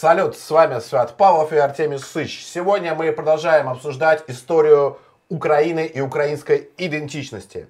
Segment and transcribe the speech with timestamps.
[0.00, 2.46] Салют, с вами Свят Павлов и Артемий Сыч.
[2.46, 4.96] Сегодня мы продолжаем обсуждать историю
[5.28, 7.68] Украины и украинской идентичности.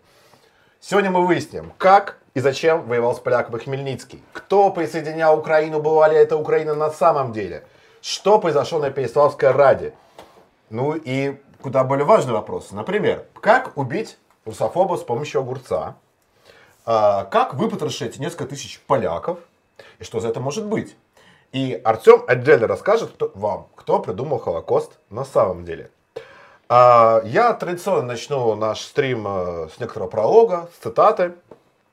[0.79, 4.23] Сегодня мы выясним, как и зачем воевал с поляками Хмельницкий.
[4.35, 7.65] Кто присоединял Украину, была ли это Украина на самом деле?
[8.03, 9.95] Что произошло на Переславской Раде?
[10.69, 12.73] Ну и куда более важный вопрос.
[12.73, 15.97] Например, как убить русофоба с помощью огурца?
[16.85, 19.39] А, как выпотрошить несколько тысяч поляков?
[19.99, 20.95] И что за это может быть?
[21.53, 25.91] И Артем отдельно расскажет кто, вам, кто придумал Холокост на самом деле.
[26.69, 31.35] А, я традиционно начну наш стрим э, с некоторого пролога, с цитаты.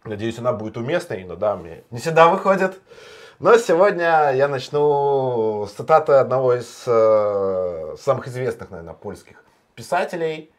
[0.03, 2.80] Надеюсь, она будет уместной, но да, мне не всегда выходит.
[3.39, 9.44] Но сегодня я начну с цитаты одного из э, самых известных, наверное, польских
[9.75, 10.52] писателей,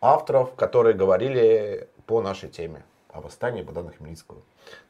[0.00, 4.40] авторов, которые говорили по нашей теме о восстании Богдана Хмельницкого.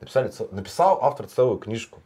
[0.01, 2.01] Написали, написал автор целую книжку.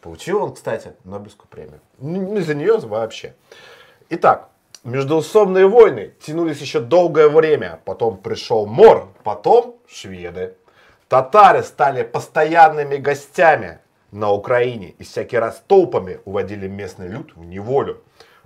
[0.00, 1.80] Получил он, кстати, Нобелевскую премию.
[1.98, 3.34] Не за нее вообще.
[4.10, 4.48] Итак,
[4.84, 7.80] междуусобные войны тянулись еще долгое время.
[7.84, 10.54] Потом пришел Мор, потом шведы.
[11.08, 18.02] Татары стали постоянными гостями на Украине и всякий раз толпами уводили местный люд в неволю.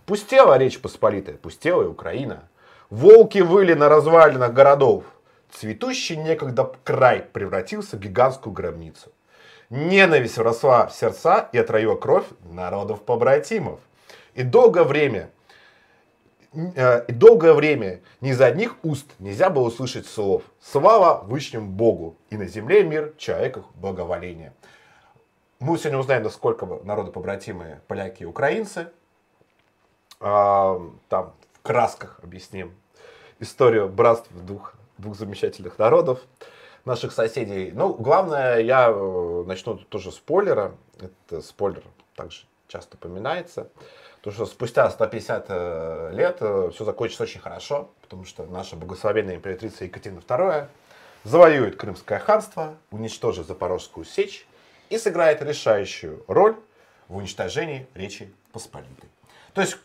[0.06, 2.48] Пустела Речь Посполитая, пустела и Украина.
[2.90, 5.04] Волки выли на развалинах городов.
[5.50, 9.10] Цветущий некогда край превратился в гигантскую гробницу.
[9.72, 13.80] Ненависть росла в сердца и отравила кровь народов-побратимов.
[14.34, 15.30] И долгое время,
[16.52, 22.18] э, и долгое время ни из одних уст нельзя было услышать слов «Слава Вышнему Богу!»
[22.28, 24.52] и на земле мир, человеках благоволение.
[25.58, 28.92] Мы сегодня узнаем, насколько народы-побратимые поляки и украинцы.
[30.20, 32.74] А, там в красках объясним
[33.40, 36.20] историю братства двух, двух замечательных народов
[36.84, 37.70] наших соседей.
[37.72, 40.74] Ну, главное, я э, начну тоже спойлера.
[41.00, 41.82] Это спойлер
[42.16, 43.68] также часто упоминается.
[44.22, 49.36] То, что спустя 150 э, лет э, все закончится очень хорошо, потому что наша благословенная
[49.36, 50.68] императрица Екатерина II
[51.24, 54.46] завоюет Крымское ханство, уничтожит Запорожскую сечь
[54.90, 56.56] и сыграет решающую роль
[57.08, 59.08] в уничтожении Речи Посполитой.
[59.54, 59.76] То есть,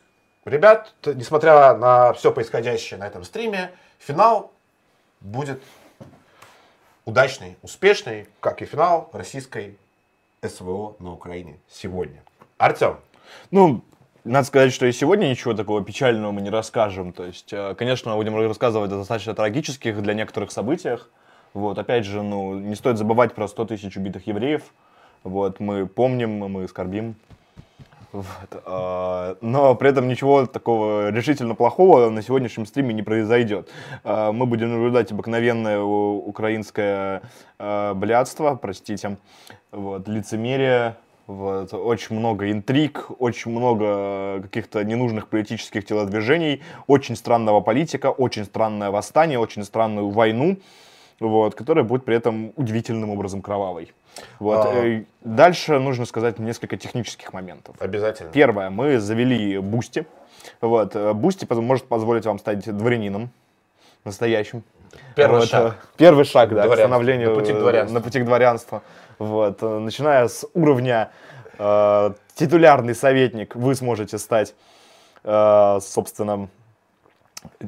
[0.46, 4.52] ребят, несмотря на все происходящее на этом стриме, финал
[5.19, 5.62] будет
[7.07, 9.78] удачный, успешный, как и финал российской
[10.45, 12.22] СВО на Украине сегодня.
[12.57, 12.97] Артем.
[13.50, 13.81] Ну,
[14.25, 17.13] надо сказать, что и сегодня ничего такого печального мы не расскажем.
[17.13, 21.09] То есть, э, конечно, мы будем рассказывать о достаточно трагических для некоторых событиях.
[21.53, 24.63] Вот, опять же, ну, не стоит забывать про 100 тысяч убитых евреев.
[25.23, 27.16] Вот, мы помним, мы скорбим
[28.17, 28.63] вот.
[28.66, 33.69] А, но при этом ничего такого решительно плохого на сегодняшнем стриме не произойдет.
[34.03, 37.22] А, мы будем наблюдать обыкновенное украинское
[37.59, 39.17] а, блядство, простите,
[39.72, 40.95] вот, лицемерие,
[41.28, 48.89] вот, очень много интриг, очень много каких-то ненужных политических телодвижений, очень странного политика, очень странное
[48.89, 50.57] восстание, очень странную войну,
[51.19, 53.94] вот, которая будет при этом удивительным образом кровавой.
[54.39, 54.66] Вот.
[54.66, 54.85] А...
[54.85, 57.75] Э, дальше нужно сказать несколько технических моментов.
[57.79, 58.31] Обязательно.
[58.31, 60.06] Первое, мы завели Boosty.
[60.61, 60.95] Вот.
[60.95, 63.29] Э, Boosty может позволить вам стать дворянином
[64.03, 64.63] настоящим.
[65.16, 65.50] Первый вот.
[65.50, 65.73] шаг.
[65.73, 67.94] Э, первый шаг, да, к становлению на пути к дворянству.
[67.94, 68.81] На пути к дворянству.
[69.19, 69.61] Вот.
[69.61, 71.11] Начиная с уровня
[71.57, 74.53] э, титулярный советник, вы сможете стать,
[75.23, 76.49] э, собственно,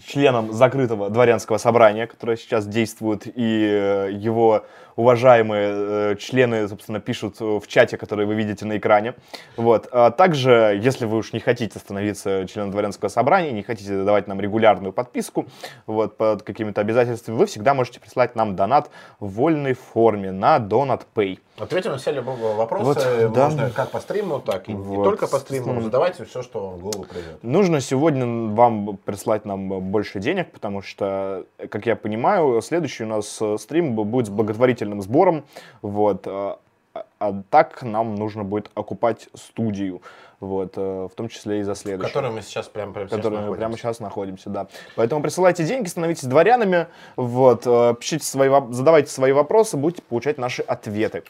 [0.06, 4.66] членом закрытого дворянского собрания, которое сейчас действует, и его
[5.00, 9.14] уважаемые э, члены, собственно, пишут в чате, который вы видите на экране.
[9.56, 9.88] Вот.
[9.94, 14.42] А также, если вы уж не хотите становиться членом дворянского собрания, не хотите давать нам
[14.42, 15.46] регулярную подписку
[15.88, 18.90] вот, под какими-то обязательствами, вы всегда можете прислать нам донат
[19.22, 21.40] в вольной форме на Donut Pay.
[21.58, 23.50] Ответим на все любые вопросы, вот, да.
[23.50, 24.98] можно как по стриму, так и вот.
[24.98, 25.82] не только по стриму.
[25.82, 27.42] Задавайте все, что в голову придет.
[27.42, 33.42] Нужно сегодня вам прислать нам больше денег, потому что, как я понимаю, следующий у нас
[33.58, 35.46] стрим будет с благотворительным благотворительным сбором.
[35.82, 36.24] Вот.
[36.26, 36.60] А,
[37.20, 40.02] а так нам нужно будет окупать студию,
[40.40, 42.10] вот, э, в том числе и за следующую.
[42.10, 43.58] В которой мы сейчас прямо, прямо, сейчас находимся.
[43.58, 44.68] прямо сейчас находимся, да.
[44.96, 50.62] Поэтому присылайте деньги, становитесь дворянами, вот, э, пишите свои, задавайте свои вопросы, будете получать наши
[50.62, 51.24] ответы.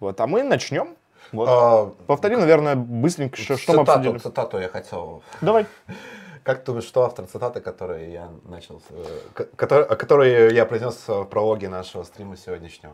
[0.00, 0.96] Вот, а мы начнем.
[1.32, 1.48] Вот.
[1.50, 4.18] А, Повтори, наверное, быстренько, что, цитату, мы обсудили.
[4.18, 5.22] Цитату я хотел.
[5.40, 5.66] Давай.
[6.44, 11.24] Как ты думаешь, что автор цитаты, которые я начал, э, который, которые я произнес в
[11.24, 12.92] прологе нашего стрима сегодняшнего?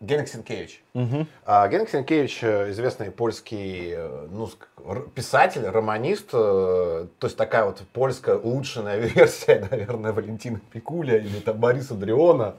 [0.00, 0.82] Генрик Сенкевич.
[0.94, 1.26] Угу.
[1.44, 4.48] А, Сенкевич э, известный польский э, ну,
[5.14, 11.94] писатель, романист, то есть такая вот польская улучшенная версия, наверное, Валентина Пикуля или там Бориса
[11.94, 12.54] Дриона.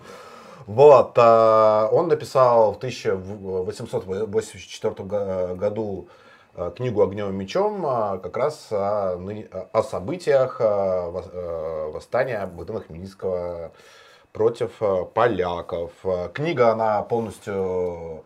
[0.66, 4.94] Вот, э, он написал в 1884
[5.56, 6.10] году
[6.76, 9.20] книгу «Огнем и мечом» э, как раз о,
[9.72, 13.72] о событиях восстания Богдана Хмельницкого
[14.32, 14.82] против
[15.14, 15.92] поляков.
[16.34, 18.24] Книга, она полностью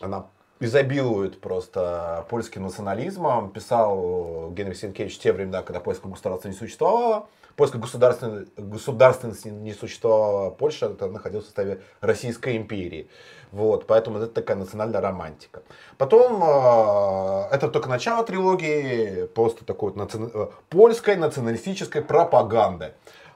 [0.00, 0.26] она
[0.60, 3.50] изобилует просто польским национализмом.
[3.50, 7.26] Писал Генрих Сенкевич в те времена, когда польское государство не существовало.
[7.58, 13.10] Польская государственность, государственность не существовала, Польша это находилась в составе Российской империи.
[13.50, 15.62] Вот, поэтому это такая национальная романтика.
[15.96, 20.18] Потом, э, это только начало трилогии, просто такой вот наци...
[20.32, 22.94] Э, польской националистической пропаганды.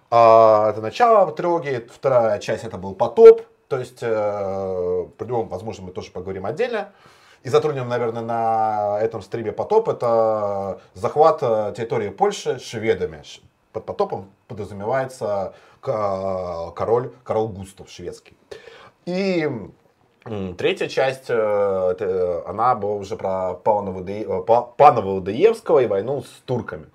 [0.09, 5.91] А, это начало трилогии, вторая часть это был потоп, то есть, э, него, возможно, мы
[5.91, 6.93] тоже поговорим отдельно.
[7.43, 9.89] И затронем, наверное, на этом стриме потоп.
[9.89, 13.25] Это захват э, территории Польши шведами.
[13.73, 18.37] Под потопом подразумевается король, король Густав шведский.
[19.07, 19.49] И
[20.57, 26.87] Третья часть, э, она была уже про Пана Владеевского и войну с турками.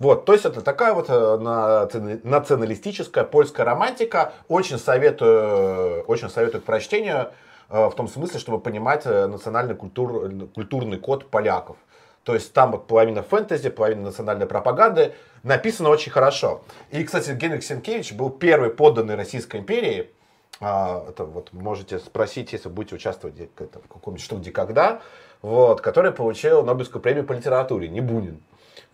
[0.00, 4.32] Вот, то есть это такая вот э, националистическая польская романтика.
[4.48, 7.30] Очень советую, очень советую к прочтению
[7.70, 11.76] э, в том смысле, чтобы понимать э, национальный культур, культурный код поляков.
[12.24, 15.14] То есть там вот половина фэнтези, половина национальной пропаганды.
[15.42, 16.62] Написано очень хорошо.
[16.90, 20.10] И, кстати, Генрих Сенкевич был первый подданный Российской империи.
[20.60, 25.00] А, это вот можете спросить, если будете участвовать в каком-нибудь что где когда,
[25.40, 28.40] вот, который получил Нобелевскую премию по литературе, не Бунин.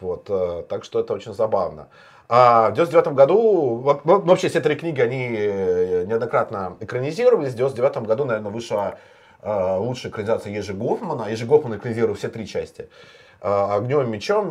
[0.00, 1.88] Вот, э, так что это очень забавно.
[2.30, 7.52] А в 99 году, ну, вообще все три книги, они э, неоднократно экранизировались.
[7.52, 8.98] В 99 году, наверное, вышла
[9.42, 11.30] лучшая экранизация Ежи Гофмана.
[11.30, 12.88] Ежи Гофман экранизировал все три части.
[13.40, 14.50] «Огнем и мечом»,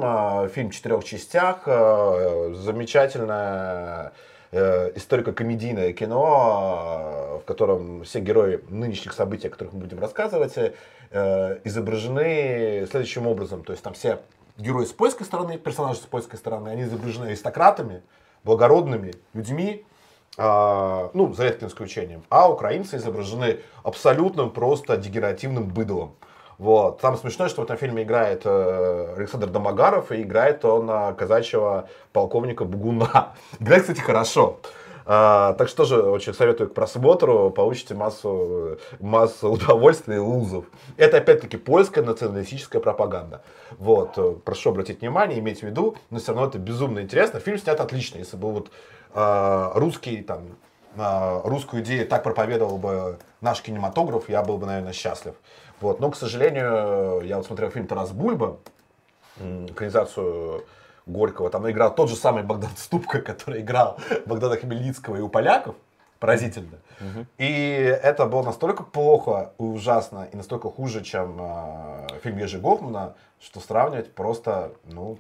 [0.50, 4.13] фильм в четырех частях, замечательное
[4.51, 10.57] историко-комедийное кино, в котором все герои нынешних событий, о которых мы будем рассказывать,
[11.12, 13.66] изображены следующим образом.
[13.66, 14.19] То есть там все
[14.57, 18.04] герои с польской стороны, персонажи с польской стороны, они изображены аристократами,
[18.45, 19.88] благородными людьми, а,
[20.38, 22.24] ну, за редким исключением.
[22.30, 26.16] А украинцы изображены абсолютным просто дегенеративным быдлом.
[26.57, 27.01] Вот.
[27.01, 31.88] Самое смешное, что в этом фильме играет э, Александр Домогаров, и играет он э, казачьего
[32.13, 33.34] полковника Бугуна.
[33.60, 34.60] Играет, кстати, хорошо.
[35.10, 40.66] А, так что же очень советую к просмотру, получите массу, массу удовольствия и лузов.
[40.98, 43.42] Это опять-таки польская националистическая пропаганда.
[43.78, 47.40] Вот, прошу обратить внимание, иметь в виду, но все равно это безумно интересно.
[47.40, 48.69] Фильм снят отлично, если бы вот
[49.75, 50.42] русский там
[50.96, 55.36] э, русскую идею так проповедовал бы наш кинематограф, я был бы, наверное, счастлив.
[55.80, 56.00] Вот.
[56.00, 58.58] Но, к сожалению, я вот смотрел фильм «Тарас Бульба»,
[59.40, 60.66] экранизацию
[61.06, 61.50] Горького.
[61.50, 65.75] Там играл тот же самый Богдан Ступка, который играл Богдана Хмельницкого и у поляков.
[66.19, 66.80] Поразительно.
[67.00, 67.25] Угу.
[67.38, 73.14] И это было настолько плохо и ужасно, и настолько хуже, чем э, фильм Ежи Гофмана,
[73.40, 75.19] что сравнивать просто, ну,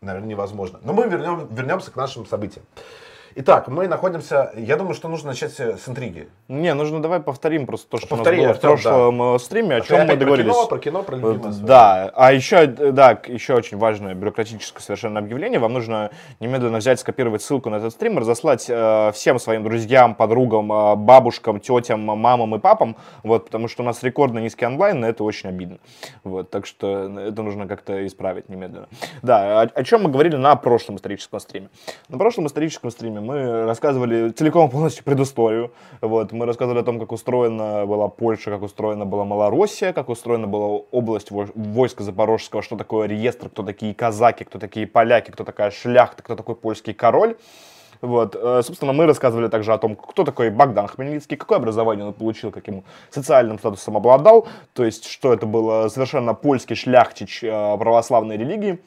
[0.00, 0.80] наверное, невозможно.
[0.82, 2.64] Но мы вернем, вернемся к нашим событиям.
[3.40, 6.28] Итак, мы находимся, я думаю, что нужно начать с интриги.
[6.48, 9.36] Не, нужно давай повторим просто то, что Повтори, у нас было в прошлом да.
[9.36, 10.66] Э, стриме, о а чем мы договорились.
[10.68, 15.60] Про кино, про кино, про Да, а еще, да, еще очень важное бюрократическое совершенно объявление.
[15.60, 20.72] Вам нужно немедленно взять, скопировать ссылку на этот стрим, разослать э, всем своим друзьям, подругам,
[20.72, 25.08] э, бабушкам, тетям, мамам и папам, вот, потому что у нас рекордно низкий онлайн, и
[25.08, 25.78] это очень обидно.
[26.24, 28.88] Вот, так что это нужно как-то исправить немедленно.
[29.22, 31.68] Да, о, о чем мы говорили на прошлом историческом стриме.
[32.08, 35.70] На прошлом историческом стриме мы рассказывали целиком полностью предысторию.
[36.00, 40.46] Вот, мы рассказывали о том, как устроена была Польша, как устроена была Малороссия, как устроена
[40.46, 45.70] была область войска Запорожского, что такое реестр, кто такие казаки, кто такие поляки, кто такая
[45.70, 47.36] шляхта, кто такой польский король.
[48.00, 52.14] Вот, э, собственно, мы рассказывали также о том, кто такой Богдан Хмельницкий, какое образование он
[52.14, 58.38] получил, каким социальным статусом обладал, то есть, что это был совершенно польский шляхтич э, православной
[58.38, 58.78] религии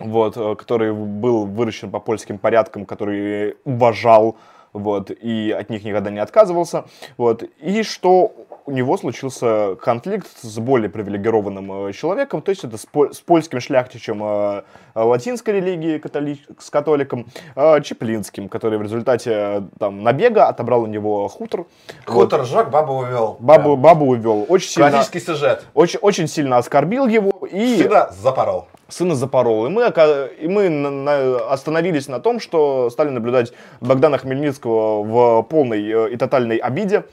[0.00, 4.36] вот, э, который был выращен по польским порядкам, который уважал,
[4.72, 6.84] вот, и от них никогда не отказывался,
[7.16, 8.32] вот, и что
[8.66, 13.60] у него случился конфликт с более привилегированным э, человеком, то есть это с, с польским
[13.60, 14.62] шляхтичем э,
[14.94, 20.86] латинской религии, католи, с католиком, э, Чеплинским, который в результате э, там, набега отобрал у
[20.86, 21.66] него хутор.
[22.04, 22.48] Хутор вот.
[22.48, 23.36] сжег, бабу увел.
[23.38, 24.44] Бабу, бабу увел.
[24.48, 25.64] Очень сильно, Классический сюжет.
[25.74, 27.46] Очень, очень сильно оскорбил его.
[27.50, 27.76] И...
[27.76, 29.66] Сюда запорол сына Запорол.
[29.66, 29.92] И мы,
[30.40, 36.56] и мы остановились на том, что стали наблюдать Богдана Хмельницкого в полной э, и тотальной
[36.56, 37.04] обиде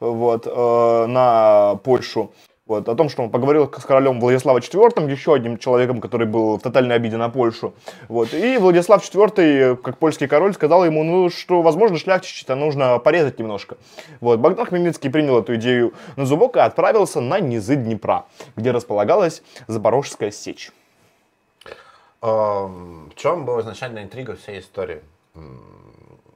[0.00, 2.30] вот, э, на Польшу.
[2.66, 6.58] Вот, о том, что он поговорил с королем Владиславом IV, еще одним человеком, который был
[6.58, 7.72] в тотальной обиде на Польшу.
[8.08, 13.38] Вот, и Владислав IV, как польский король, сказал ему, ну, что, возможно, шляхтича нужно порезать
[13.38, 13.78] немножко.
[14.20, 19.42] Вот, Богдан Хмельницкий принял эту идею на зубок и отправился на низы Днепра, где располагалась
[19.66, 20.70] Запорожская сечь.
[22.20, 25.00] В чем была изначальная интрига всей истории?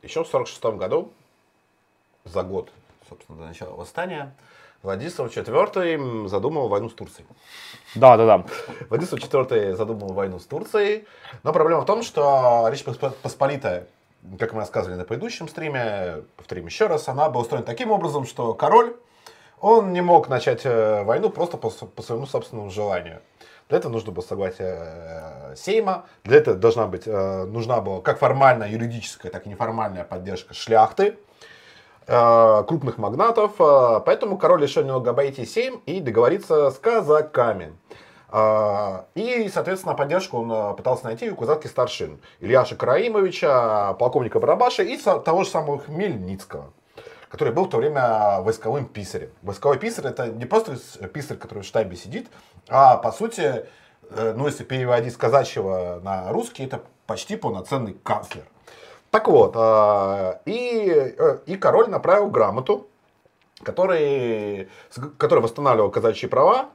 [0.03, 1.13] Еще в 1946 году,
[2.25, 2.71] за год,
[3.13, 4.35] собственно, до начала восстания,
[4.83, 7.27] Владислав IV задумал войну с Турцией.
[7.95, 8.45] Да, да, да.
[8.89, 11.07] Владислав IV задумал войну с Турцией.
[11.45, 13.87] Но проблема в том, что Речь Посполитая,
[14.39, 18.55] как мы рассказывали на предыдущем стриме, повторим еще раз, она была устроена таким образом, что
[18.55, 18.97] король,
[19.61, 23.21] он не мог начать э, войну просто по, по своему собственному желанию.
[23.69, 28.19] Для этого нужно было согласие э, Сейма, для этого должна быть, э, нужна была как
[28.19, 31.17] формальная юридическая, так и неформальная поддержка шляхты,
[32.07, 37.75] крупных магнатов, э, поэтому король решил немного обойти Сейм и договориться с казаками.
[38.31, 42.21] Э, и, соответственно, поддержку он пытался найти у казацких старшин.
[42.41, 46.73] Ильяша Караимовича, полковника Барабаша и того же самого Хмельницкого
[47.29, 49.31] который был в то время войсковым писарем.
[49.41, 50.77] Войсковой писарь это не просто
[51.09, 52.29] писарь, который в штабе сидит,
[52.69, 53.65] а по сути,
[54.11, 58.45] ну если переводить с казачьего на русский, это почти полноценный канцлер.
[59.13, 62.89] Так вот, а, и, э, и король направил грамоту,
[63.63, 64.71] который,
[65.19, 66.71] который восстанавливал казачьи права,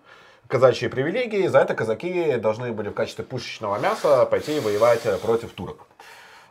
[0.48, 1.48] казачьи привилегии.
[1.48, 5.88] За это казаки должны были в качестве пушечного мяса пойти воевать против турок.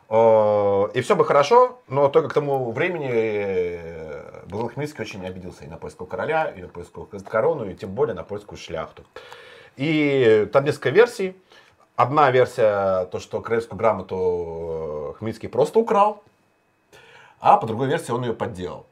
[0.09, 5.67] И все бы хорошо, но только к тому времени э, Базил Хмельницкий очень обиделся и
[5.67, 9.03] на польского короля, и на польскую корону, и тем более на польскую шляхту.
[9.77, 11.37] И там несколько версий.
[11.97, 16.21] Одна версия, то, что Краевскую грамоту э, Хмельницкий просто украл,
[17.39, 18.85] а по другой версии он ее подделал.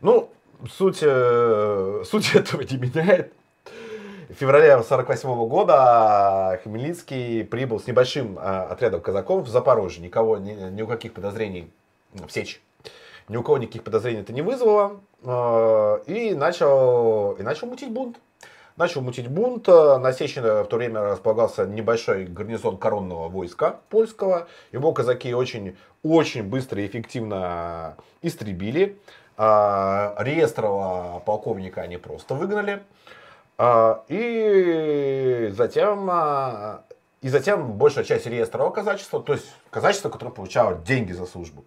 [0.00, 0.30] Ну,
[0.66, 3.34] суть, э, суть этого не меняет.
[4.30, 10.02] В феврале 1948 года Хмельницкий прибыл с небольшим э, отрядом казаков в Запорожье.
[10.02, 11.70] Никого, ни, ни у каких подозрений
[12.14, 12.62] в Сечь.
[13.28, 15.00] Ни у кого никаких подозрений это не вызвало.
[16.06, 18.16] И начал, и начал мутить бунт
[18.76, 19.66] начал мутить бунт.
[19.66, 24.48] На Сечино в то время располагался небольшой гарнизон коронного войска польского.
[24.72, 28.98] Его казаки очень, очень быстро и эффективно истребили.
[29.38, 32.82] А, реестрового полковника они просто выгнали.
[33.58, 36.84] А, и затем, а,
[37.22, 41.64] и затем большая часть реестрового казачества, то есть казачество, которое получало деньги за службу,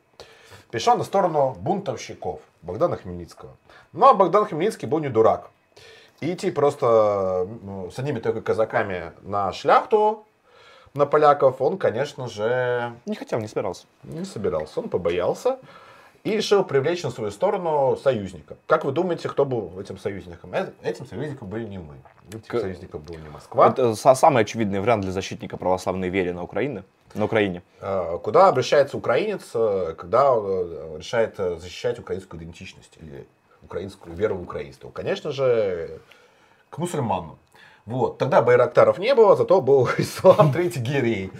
[0.71, 3.55] перешла на сторону бунтовщиков Богдана Хмельницкого.
[3.93, 5.51] Но Богдан Хмельницкий был не дурак
[6.21, 10.25] и идти просто ну, с одними только казаками на шляхту,
[10.93, 12.93] на поляков, он, конечно же...
[13.05, 13.85] Не хотел, не собирался.
[14.03, 15.59] Не собирался, он побоялся
[16.23, 18.57] и решил привлечь на свою сторону союзника.
[18.67, 20.53] Как вы думаете, кто был этим союзником?
[20.53, 21.95] Э, этим союзником были не мы.
[22.27, 22.59] Этим К...
[22.59, 23.69] союзником был не Москва.
[23.69, 26.83] Это самый очевидный вариант для защитника православной веры на Украине.
[27.15, 27.63] На Украине.
[27.79, 33.25] А, куда обращается украинец, э, когда э, решает защищать украинскую идентичность или
[33.61, 34.89] украинскую веру в украинство.
[34.89, 35.99] Конечно же,
[36.69, 37.37] к мусульманам.
[37.85, 38.19] Вот.
[38.19, 41.31] Тогда байрактаров не было, зато был Ислам Третий Гирей.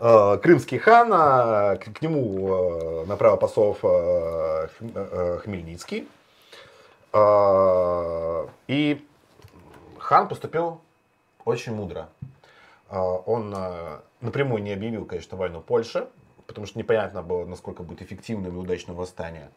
[0.00, 4.68] Э, крымский хан, а, к нему э, направил послов э,
[5.42, 6.08] Хмельницкий.
[8.68, 9.06] И
[9.98, 10.80] хан поступил
[11.46, 12.10] очень мудро.
[12.90, 13.56] Он
[14.20, 16.08] напрямую не объявил, конечно, войну Польше,
[16.46, 19.48] потому что непонятно было, насколько будет эффективным и удачным восстание.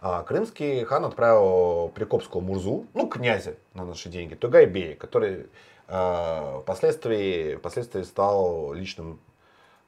[0.00, 5.48] А крымский хан отправил Прикопского Мурзу, ну, князя на наши деньги, Тугайбея, который
[5.88, 9.18] э, впоследствии, впоследствии стал личным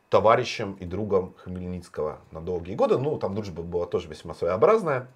[0.08, 2.98] товарищем и другом Хмельницкого на долгие годы.
[2.98, 5.06] Ну, там дружба была тоже весьма своеобразная.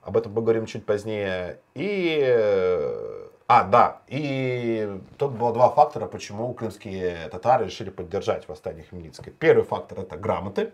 [0.00, 1.60] Об этом поговорим чуть позднее.
[1.74, 3.28] И...
[3.46, 9.34] А, да, и тут было два фактора, почему крымские татары решили поддержать восстание Хмельницкое.
[9.38, 10.72] Первый фактор это грамоты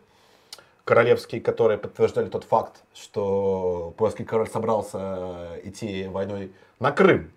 [0.87, 7.33] королевские, которые подтверждали тот факт, что польский король собрался идти войной на Крым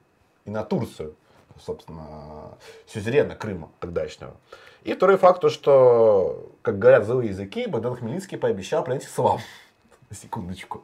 [0.46, 1.16] и на Турцию,
[1.60, 4.36] собственно, сюзерена Крыма тогдашнего.
[4.84, 9.42] И второй факт, то, что, как говорят злые языки, Богдан Хмельницкий пообещал принести славу.
[10.12, 10.84] На секундочку.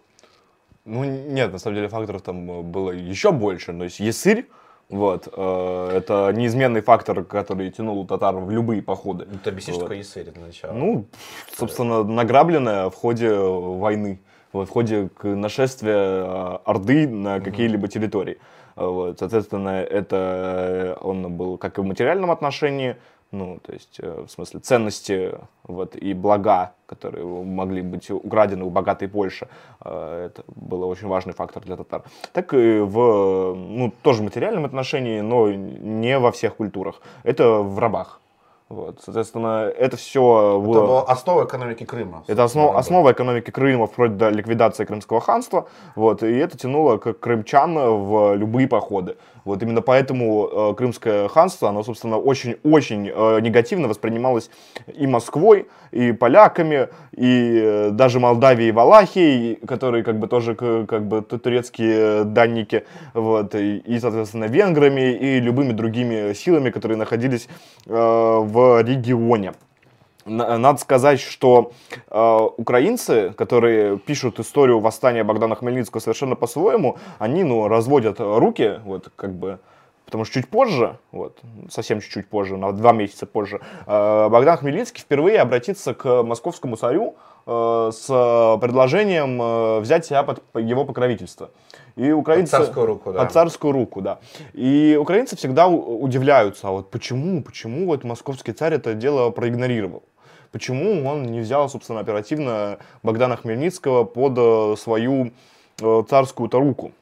[0.86, 3.74] Ну, нет, на самом деле факторов там было еще больше.
[3.77, 4.50] То есть Есырь,
[4.89, 5.27] вот.
[5.31, 9.27] Э, это неизменный фактор, который тянул татар в любые походы.
[9.29, 9.83] Ну, ты объяснишь, вот.
[9.83, 10.73] такое Есырь для начала.
[10.73, 11.05] Ну,
[11.55, 14.19] собственно, награбленное в ходе войны,
[14.53, 18.37] в ходе нашествия э, Орды на какие-либо территории.
[18.75, 22.97] Вот, соответственно, это он был как и в материальном отношении,
[23.35, 25.31] ну, то есть, э, в смысле, ценности
[25.63, 29.47] вот, и блага, которые могли быть украдены у богатой Польши,
[29.83, 35.21] э, это был очень важный фактор для татар, так и в, ну, тоже материальном отношении,
[35.21, 37.01] но не во всех культурах.
[37.23, 38.21] Это в рабах.
[38.67, 40.77] Вот, соответственно, это все было...
[40.77, 42.23] Это была основа экономики Крыма.
[42.25, 45.67] Это основ, основа экономики Крыма вплоть до ликвидации Крымского ханства.
[45.95, 49.17] Вот, и это тянуло к крымчан в любые походы.
[49.45, 54.49] Вот именно поэтому э, Крымское ханство, оно, собственно, очень-очень э, негативно воспринималось
[54.93, 61.07] и Москвой, и поляками, и э, даже Молдавией и Валахией, которые как бы тоже как
[61.07, 67.47] бы турецкие данники, вот, и, и соответственно, венграми и любыми другими силами, которые находились
[67.85, 69.53] э, в регионе
[70.25, 71.72] надо сказать, что
[72.10, 79.12] э, украинцы, которые пишут историю восстания Богдана Хмельницкого совершенно по-своему, они, ну, разводят руки, вот,
[79.15, 79.60] как бы,
[80.05, 81.38] потому что чуть позже, вот,
[81.70, 87.15] совсем чуть-чуть позже, на два месяца позже, э, Богдан Хмельницкий впервые обратится к московскому царю
[87.46, 88.08] э, с
[88.60, 91.51] предложением э, взять себя под его покровительство.
[91.96, 92.51] И украинцы...
[92.51, 93.20] Под царскую руку, да.
[93.20, 94.20] Под царскую руку, да.
[94.53, 100.03] И украинцы всегда удивляются, а вот почему, почему вот московский царь это дело проигнорировал?
[100.55, 105.33] Почему он не взял, собственно, оперативно Богдана Хмельницкого под э, свою
[105.81, 106.93] э, царскую-то руку.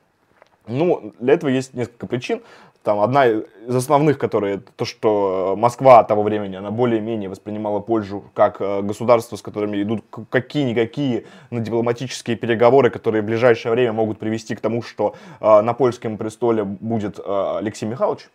[0.66, 2.42] Ну, для этого есть несколько причин.
[2.82, 8.60] Там одна из основных, которые то, что Москва того времени, она более-менее воспринимала Польшу как
[8.60, 14.56] э, государство, с которыми идут какие-никакие на дипломатические переговоры, которые в ближайшее время могут привести
[14.56, 18.30] к тому, что на польском престоле будет Алексей Михайлович.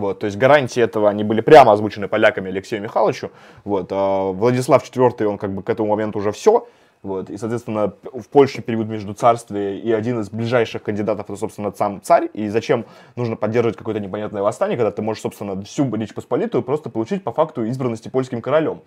[0.00, 3.30] Вот, то есть гарантии этого, они были прямо озвучены поляками Алексею Михайловичу.
[3.64, 6.66] Вот, а Владислав IV, он как бы к этому моменту уже все.
[7.02, 11.70] Вот, и, соответственно, в Польше период между царствия, и один из ближайших кандидатов это, собственно,
[11.72, 12.30] сам царь.
[12.32, 16.88] И зачем нужно поддерживать какое-то непонятное восстание, когда ты можешь, собственно, всю Речь Посполитую просто
[16.88, 18.80] получить по факту избранности польским королем.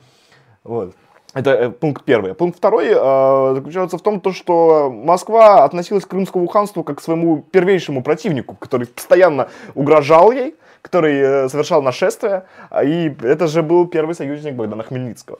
[0.64, 0.96] Вот.
[1.36, 2.34] Это э, пункт первый.
[2.34, 7.02] Пункт второй э, заключается в том, то, что Москва относилась к Крымскому ханству как к
[7.02, 13.64] своему первейшему противнику, который постоянно угрожал ей, который э, совершал нашествие, а, и это же
[13.64, 15.40] был первый союзник Богдана Хмельницкого.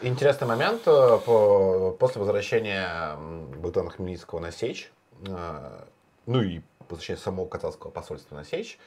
[0.00, 0.82] Интересный момент.
[0.86, 3.16] Э, по, после возвращения
[3.58, 4.90] Богдана Хмельницкого на Сечь,
[5.26, 5.84] э,
[6.26, 8.78] ну и возвращения самого казахского посольства на Сечь,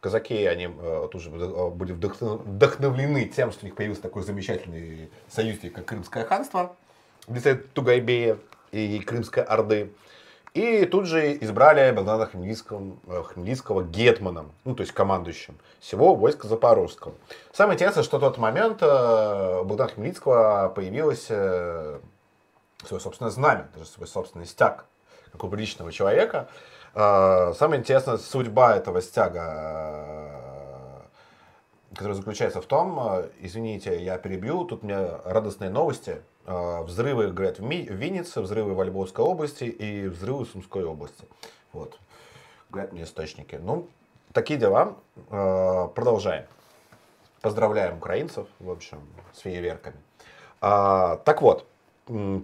[0.00, 0.68] казаки, они
[1.12, 6.74] тоже были вдохновлены тем, что у них появился такой замечательный союзник, как Крымское ханство,
[7.28, 8.38] в лице Тугайбея
[8.72, 9.92] и Крымской Орды.
[10.54, 16.46] И тут же избрали Богдана Хмельницкого, э, Хмельницкого гетманом, ну, то есть командующим всего войска
[16.46, 17.14] Запорожского.
[17.52, 22.00] Самое интересное, что в тот момент э, у Богдана Хмельницкого появилось э,
[22.86, 24.84] свое собственное знамя, даже свой собственный стяг,
[25.32, 26.48] как у приличного человека.
[26.94, 30.41] Самое интересное, судьба этого стяга
[31.94, 32.98] которая заключается в том,
[33.40, 36.22] извините, я перебью, тут у меня радостные новости.
[36.44, 40.84] А, взрывы, говорят, в, Ми, в Виннице, взрывы в Львовской области и взрывы в Сумской
[40.84, 41.24] области.
[41.72, 41.98] Вот.
[42.70, 43.60] Говорят мне источники.
[43.62, 43.86] Ну,
[44.32, 44.96] такие дела.
[45.30, 46.46] А, продолжаем.
[47.40, 49.00] Поздравляем украинцев, в общем,
[49.32, 49.96] с фейерверками.
[50.60, 51.66] Так вот,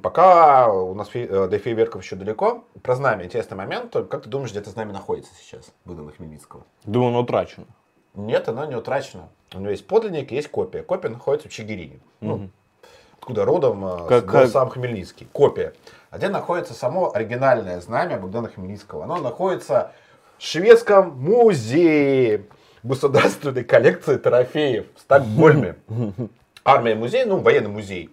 [0.02, 3.92] пока у нас э, до фейерверков еще далеко, про знамя интересный момент.
[3.92, 6.64] Как ты думаешь, где это знамя находится сейчас, Богдана Хмельницкого?
[6.82, 7.66] Думаю, оно утрачено.
[8.14, 9.28] Нет, оно не утрачено.
[9.54, 10.82] У него есть подлинник, есть копия.
[10.82, 12.00] Копия находится в Чигирине.
[12.20, 12.50] Ну,
[13.18, 14.48] откуда родом а, как, как...
[14.48, 15.28] сам Хмельницкий.
[15.32, 15.74] Копия.
[16.10, 19.04] А где находится само оригинальное знамя Богдана Хмельницкого?
[19.04, 19.92] Оно находится
[20.38, 22.44] в шведском музее
[22.82, 25.76] государственной коллекции трофеев в Стокгольме.
[26.64, 28.10] Армия музей, ну, военный музей.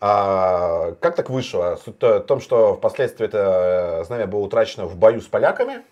[0.00, 1.78] А, как так вышло?
[1.82, 5.82] Суть в том, что впоследствии это знамя было утрачено в бою с поляками,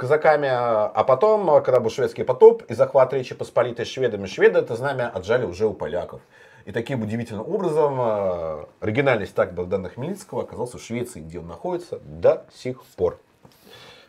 [0.00, 5.10] казаками, а потом, когда был шведский потоп и захват Речи Посполитой шведами, шведы это знамя
[5.10, 6.22] отжали уже у поляков.
[6.64, 11.98] И таким удивительным образом э, оригинальный стак Богдана Хмельницкого оказался в Швеции, где он находится
[12.02, 13.18] до сих пор.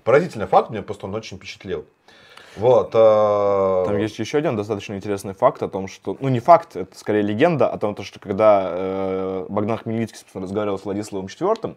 [0.05, 1.85] Поразительный факт, меня просто он очень впечатлил.
[2.57, 2.91] Вот.
[2.93, 3.83] Э...
[3.85, 7.21] Там есть еще один достаточно интересный факт о том, что, ну не факт, это скорее
[7.21, 11.75] легенда о том, что когда э, Богдан Хмельницкий собственно, разговаривал с Владиславом IV,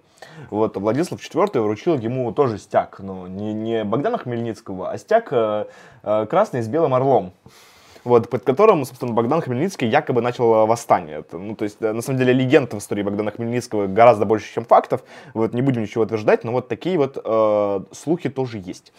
[0.50, 5.66] вот Владислав IV вручил ему тоже стяг, но не, не Богдана Хмельницкого, а стяг э,
[6.02, 7.32] э, красный с белым орлом
[8.05, 11.21] вот, под которым, собственно, Богдан Хмельницкий якобы начал э, восстание.
[11.21, 14.53] Это, ну, то есть, э, на самом деле, легенд в истории Богдана Хмельницкого гораздо больше,
[14.53, 15.03] чем фактов.
[15.33, 18.93] Вот, не будем ничего утверждать, но вот такие вот э, слухи тоже есть.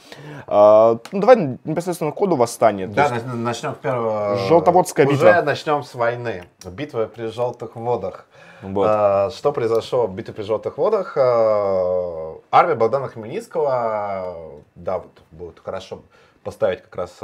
[0.47, 2.87] Э, ну, давай непосредственно к ходу восстания.
[2.87, 4.37] Да, есть, начнем с первого.
[4.47, 5.29] Желтоводская Уже битва.
[5.29, 6.43] Уже начнем с войны.
[6.65, 8.25] Битва при Желтых водах.
[8.61, 8.87] Вот.
[8.89, 11.15] А, что произошло в битве при Желтых водах?
[11.17, 16.01] А, армия Богдана Хмельницкого, да, вот будет хорошо
[16.43, 17.19] поставить как раз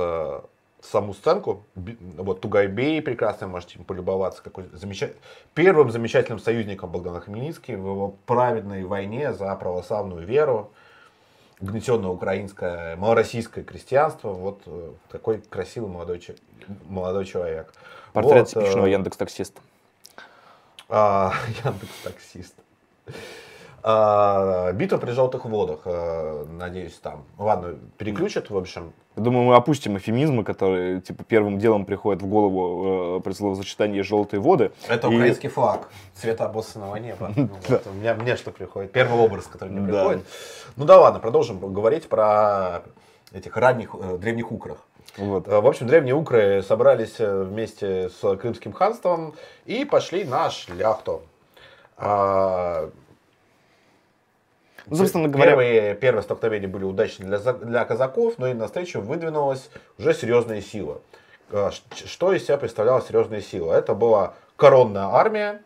[0.82, 1.64] саму сценку.
[1.76, 4.42] Вот Тугайбей прекрасно, можете им полюбоваться.
[4.44, 5.14] Какой замеча-
[5.54, 10.72] Первым замечательным союзником Богдана Хмельницкий в его праведной войне за православную веру,
[11.60, 14.30] угнетенное украинское, малороссийское крестьянство.
[14.30, 16.36] Вот э, такой красивый молодой, че-
[16.90, 17.72] молодой человек.
[18.14, 19.62] Портрет Вот, э, типичного Яндекс таксиста.
[20.90, 22.56] а, Яндекс таксист.
[23.08, 23.12] А,
[23.84, 27.24] битва при желтых водах, э, надеюсь, там.
[27.38, 28.94] Ладно, переключат, в общем.
[29.16, 34.40] Думаю, мы опустим эфемизмы, которые типа первым делом приходят в голову э, при словосочетании «желтые
[34.40, 34.72] воды».
[34.88, 37.32] Это И- украинский флаг, цвета обоссанного неба.
[37.36, 37.50] Ну,
[37.94, 38.92] меня, мне что приходит?
[38.92, 40.26] Первый образ, который мне приходит.
[40.76, 42.84] Ну да ладно, продолжим говорить про
[43.34, 44.78] этих ранних э, древних украх.
[45.18, 45.48] Вот.
[45.48, 49.34] В общем, древние укры собрались вместе с Крымским ханством
[49.66, 51.24] и пошли на шляхту.
[54.82, 59.02] А, Ну, собственно говоря, Первые, первые столкновения были удачны для, для казаков, но и навстречу
[59.02, 61.02] выдвинулась уже серьезная сила.
[61.52, 61.72] Ш-
[62.06, 63.74] Что из себя представляла серьезная сила?
[63.74, 65.62] Это была коронная армия.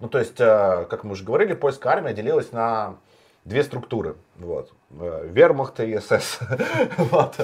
[0.00, 2.96] Ну, то есть, э, как мы уже говорили, польская армия делилась на
[3.44, 4.16] две структуры.
[4.38, 4.72] Вот.
[4.98, 6.38] Э, Вермахт и СС.
[6.96, 7.36] Вот.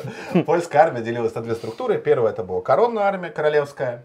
[0.47, 1.99] Польская армия делилась на две структуры.
[1.99, 4.05] Первая это была коронная армия королевская.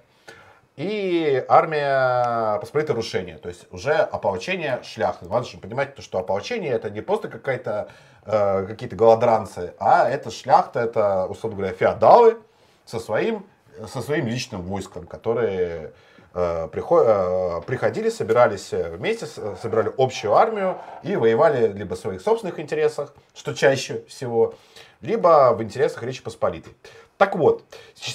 [0.78, 5.28] И армия посмотрите рушения, то есть уже ополчение шляхты.
[5.28, 7.90] Важно же понимать, то, что ополчение это не просто какая-то,
[8.26, 12.38] э, какие-то голодранцы, а это шляхта, это, условно говоря, феодалы
[12.86, 13.46] со своим,
[13.86, 15.92] со своим личным войском, которые
[16.34, 22.58] э, прихо- э, приходили, собирались вместе, собирали общую армию и воевали либо в своих собственных
[22.60, 24.54] интересах, что чаще всего,
[25.02, 26.74] либо в интересах Речи Посполитой.
[27.22, 27.64] Так вот,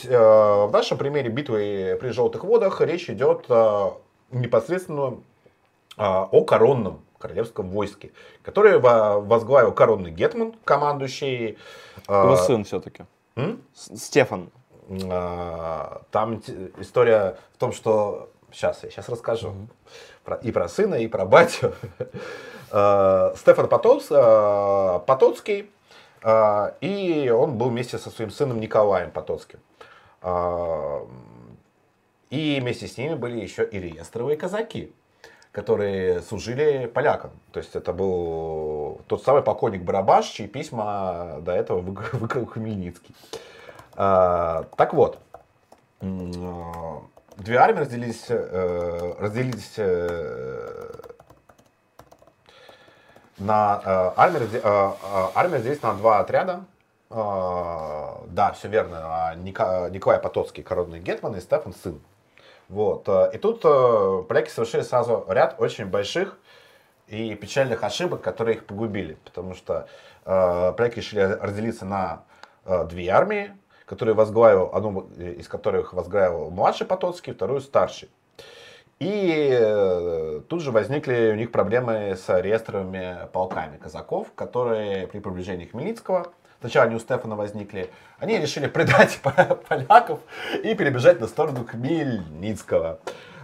[0.05, 3.91] э, в нашем примере битвы при Желтых водах речь идет э,
[4.33, 5.19] непосредственно
[5.97, 8.11] э, о коронном королевском войске,
[8.43, 11.57] которое во- возглавил коронный гетман, командующий.
[12.09, 13.05] э, его сын все-таки.
[13.75, 14.51] Стефан.
[15.09, 16.43] А, Там
[16.79, 19.53] история в том, что сейчас я сейчас расскажу
[20.25, 21.75] Про- и про сына, и про батю.
[22.73, 25.76] А, Стефан Потоц- а, Потоцкий, а,
[26.81, 29.61] и он был вместе со своим сыном Николаем Потоцким.
[30.23, 31.07] А,
[32.31, 34.93] И вместе с ними были еще и реестровые казаки,
[35.53, 37.31] которые служили полякам.
[37.53, 43.15] То есть это был тот самый покойник Барабаш, чьи письма до этого выкрал Хмельницкий.
[43.95, 45.19] А, так вот,
[46.01, 47.03] а,
[47.37, 50.91] две армии разделились, э, разделились э,
[53.39, 54.93] на э, армии, разде- э,
[55.35, 56.65] э, разделилась на два отряда.
[57.11, 59.01] Э, да, все верно.
[59.03, 62.01] А, Николай Потоцкий, коронный гетман, и Стефан сын.
[62.69, 63.09] Вот.
[63.09, 66.39] э, И тут э, поляки совершили сразу ряд очень больших
[67.07, 69.15] и печальных ошибок, которые их погубили.
[69.25, 69.87] Потому что
[70.25, 72.23] э, поляки решили разделиться на
[72.65, 73.53] э, две армии,
[73.85, 78.09] которые возглавил, одну из которых возглавил младший Потоцкий, вторую старший.
[78.99, 85.67] И э, тут же возникли у них проблемы с реестровыми полками казаков, которые при приближении
[85.67, 89.21] Хмельницкого, сначала они у Стефана возникли, они решили предать
[89.69, 90.21] поляков
[90.63, 92.99] и перебежать на сторону Хмельницкого.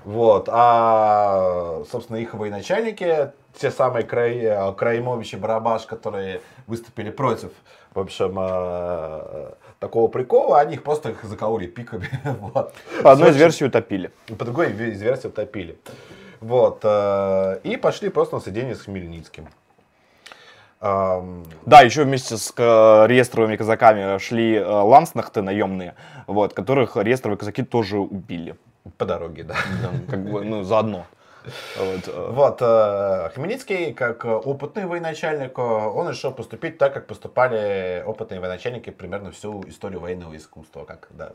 [0.04, 0.48] Вот.
[0.50, 7.50] А, собственно, их военачальники, те самые Край, Краимович и Барабаш, которые выступили против,
[7.92, 12.08] в общем, э, такого прикола, они их просто их закололи пиками.
[12.40, 12.72] Вот.
[13.02, 14.10] По одной из версий утопили.
[14.38, 15.76] по другой из версии утопили.
[16.40, 16.80] Вот.
[16.84, 19.48] э, И пошли просто на соединение с Хмельницким.
[20.80, 25.94] Да, еще вместе с э, реестровыми казаками шли э, ланснахты наемные,
[26.26, 28.54] вот, которых реестровые казаки тоже убили.
[28.98, 29.54] По дороге, да.
[29.82, 31.06] Да, как бы, ну, заодно.
[31.76, 32.58] Вот, э, Вот.
[32.60, 39.30] э, Хмельницкий, как э, опытный военачальник, он решил поступить так, как поступали опытные военачальники примерно
[39.30, 40.84] всю историю военного искусства.
[40.84, 41.32] Как да,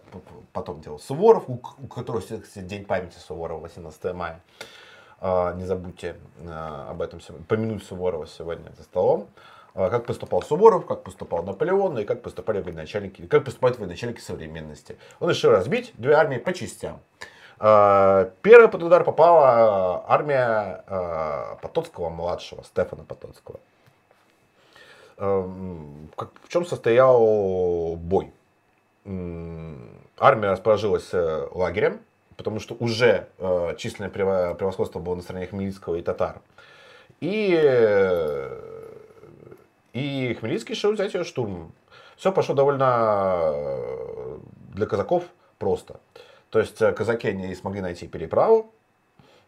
[0.54, 4.42] потом делал Суворов, у у которого кстати, день памяти Суворова, 18 мая.
[5.22, 6.16] Не забудьте
[6.48, 9.28] об этом сегодня, помянуть Суворова сегодня за столом.
[9.74, 14.98] Как поступал Суворов, как поступал Наполеон и как поступали военачальники, как поступают военачальники современности.
[15.20, 17.00] Он решил разбить две армии по частям.
[17.60, 23.60] Э, Первый под удар попала армия э, Потоцкого младшего, Стефана Потоцкого.
[25.18, 28.32] Эм, В чем состоял бой?
[30.20, 32.00] Армия расположилась э, лагерем,
[32.36, 36.42] потому что уже э, численное прево- превосходство было на стороне Хмельницкого и татар.
[37.22, 38.60] И, э,
[39.94, 41.72] и Хмельницкий решил взять ее штурмом.
[42.18, 44.38] Все пошло довольно э,
[44.74, 45.24] для казаков
[45.58, 46.00] просто.
[46.50, 48.72] То есть э, казаки не смогли найти переправу,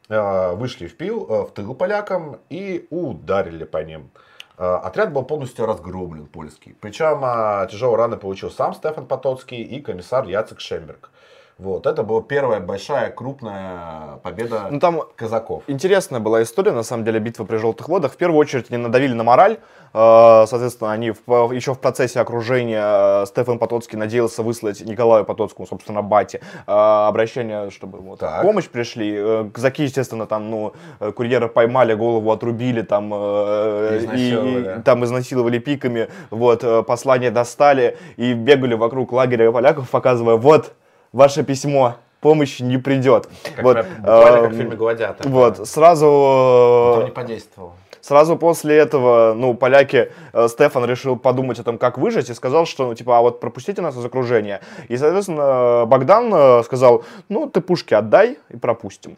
[0.09, 4.11] э, вышли в пил, э, в тыл полякам и ударили по ним.
[4.57, 6.75] отряд был полностью разгромлен, польский.
[6.81, 7.21] Причем
[7.69, 11.11] тяжелые раны получил сам Стефан Потоцкий и комиссар Яцек Шемберг.
[11.59, 15.63] Вот, это была первая большая, крупная победа Ну там казаков.
[15.67, 18.13] интересная была история, на самом деле, битва при Желтых водах.
[18.13, 19.57] В первую очередь они надавили на мораль.
[19.93, 25.67] Э, Соответственно, они в- еще в процессе окружения э, Стефан Потоцкий надеялся выслать Николаю Потоцкому,
[25.67, 28.41] собственно, Бате, э, обращение, чтобы вот, Так.
[28.41, 29.49] помощь пришли.
[29.53, 30.73] Казаки, естественно, там, ну,
[31.13, 38.75] курьера поймали, голову отрубили, там, и, и там изнасиловали пиками, вот, послание достали и бегали
[38.75, 40.71] вокруг лагеря поляков, показывая, вот,
[41.11, 43.29] ваше письмо, помощь не придет.
[43.55, 45.27] Как, вот, буквально как в эм, фильме «Гладиатор».
[45.27, 47.73] вот, сразу, не э, подействовал.
[48.01, 52.65] сразу после этого, ну, поляки, э, Стефан решил подумать о том, как выжить, и сказал,
[52.65, 54.61] что, ну, типа, а вот пропустите нас из окружения.
[54.87, 59.17] И, соответственно, Богдан э, сказал, ну, ты пушки отдай и пропустим.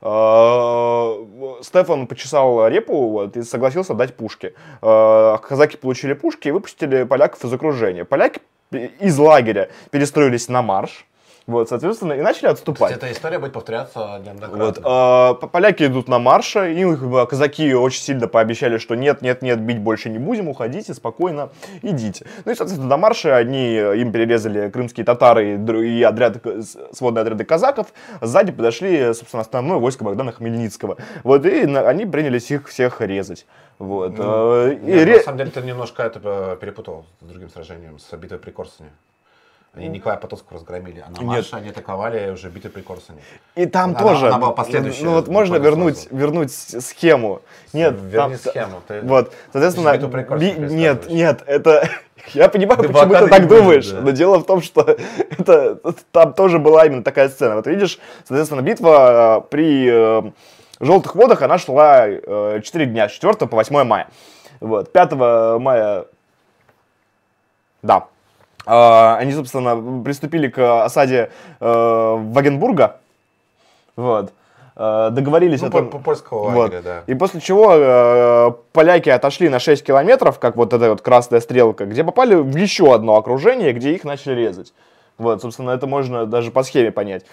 [0.00, 1.14] Э,
[1.62, 4.54] Стефан почесал репу вот, и согласился дать пушки.
[4.80, 8.04] Казаки получили пушки и выпустили поляков из окружения.
[8.04, 8.40] Поляки
[8.72, 11.06] из лагеря перестроились на марш.
[11.46, 12.92] Вот, соответственно, и начали отступать.
[12.92, 14.82] Эта история будет повторяться Вот, неоднократно.
[14.84, 19.42] а, п- поляки идут на марше, и а, казаки очень сильно пообещали, что нет, нет,
[19.42, 21.50] нет, бить больше не будем, уходите, спокойно,
[21.82, 22.26] идите.
[22.44, 26.36] Ну и, соответственно, на марше они, э, им перерезали крымские татары и, отряд,
[26.92, 27.88] сводные отряды казаков,
[28.20, 30.96] сзади подошли, собственно, основное войско Богдана Хмельницкого.
[31.24, 33.46] Вот, и на- они принялись их всех резать.
[33.80, 34.16] Вот.
[34.16, 37.50] Ну, э, и Нет, ре- На самом деле ты немножко это э, перепутал с другим
[37.50, 38.90] сражением, с битвой при Корсуне.
[39.74, 43.22] Они Николая Потоцкого разгромили, а на марше они атаковали уже битвы при Корсуне.
[43.54, 44.28] И там Она- тоже.
[44.28, 46.14] она была последующая, Ну вот можно вернуть, сразу.
[46.16, 47.40] вернуть схему.
[47.72, 48.82] Нет, Верни там- схему.
[48.86, 49.00] Ты...
[49.00, 49.96] Вот, соответственно,
[50.36, 51.88] би- нет, нет, это
[52.34, 54.00] я понимаю, Ты почему ты так будет, думаешь, да.
[54.02, 54.82] но дело в том, что
[55.38, 55.76] это
[56.10, 57.56] там тоже была именно такая сцена.
[57.56, 60.32] Вот видишь, соответственно, битва э, при э,
[60.80, 64.08] желтых водах она шла э, 4 дня, с 4 по 8 мая.
[64.60, 66.04] Вот, 5 мая,
[67.82, 68.06] да,
[68.66, 71.66] они, собственно, приступили к осаде э,
[72.32, 72.96] Вагенбурга.
[73.96, 74.32] Вот.
[74.74, 75.90] Э, договорились Ну, о том...
[75.90, 76.56] по польского Вот.
[76.56, 77.02] лагеря, да.
[77.06, 81.84] И после чего э, поляки отошли на 6 километров, как вот эта вот красная стрелка,
[81.84, 84.72] где попали в еще одно окружение, где их начали резать.
[85.18, 87.26] Вот, собственно, это можно даже по схеме понять.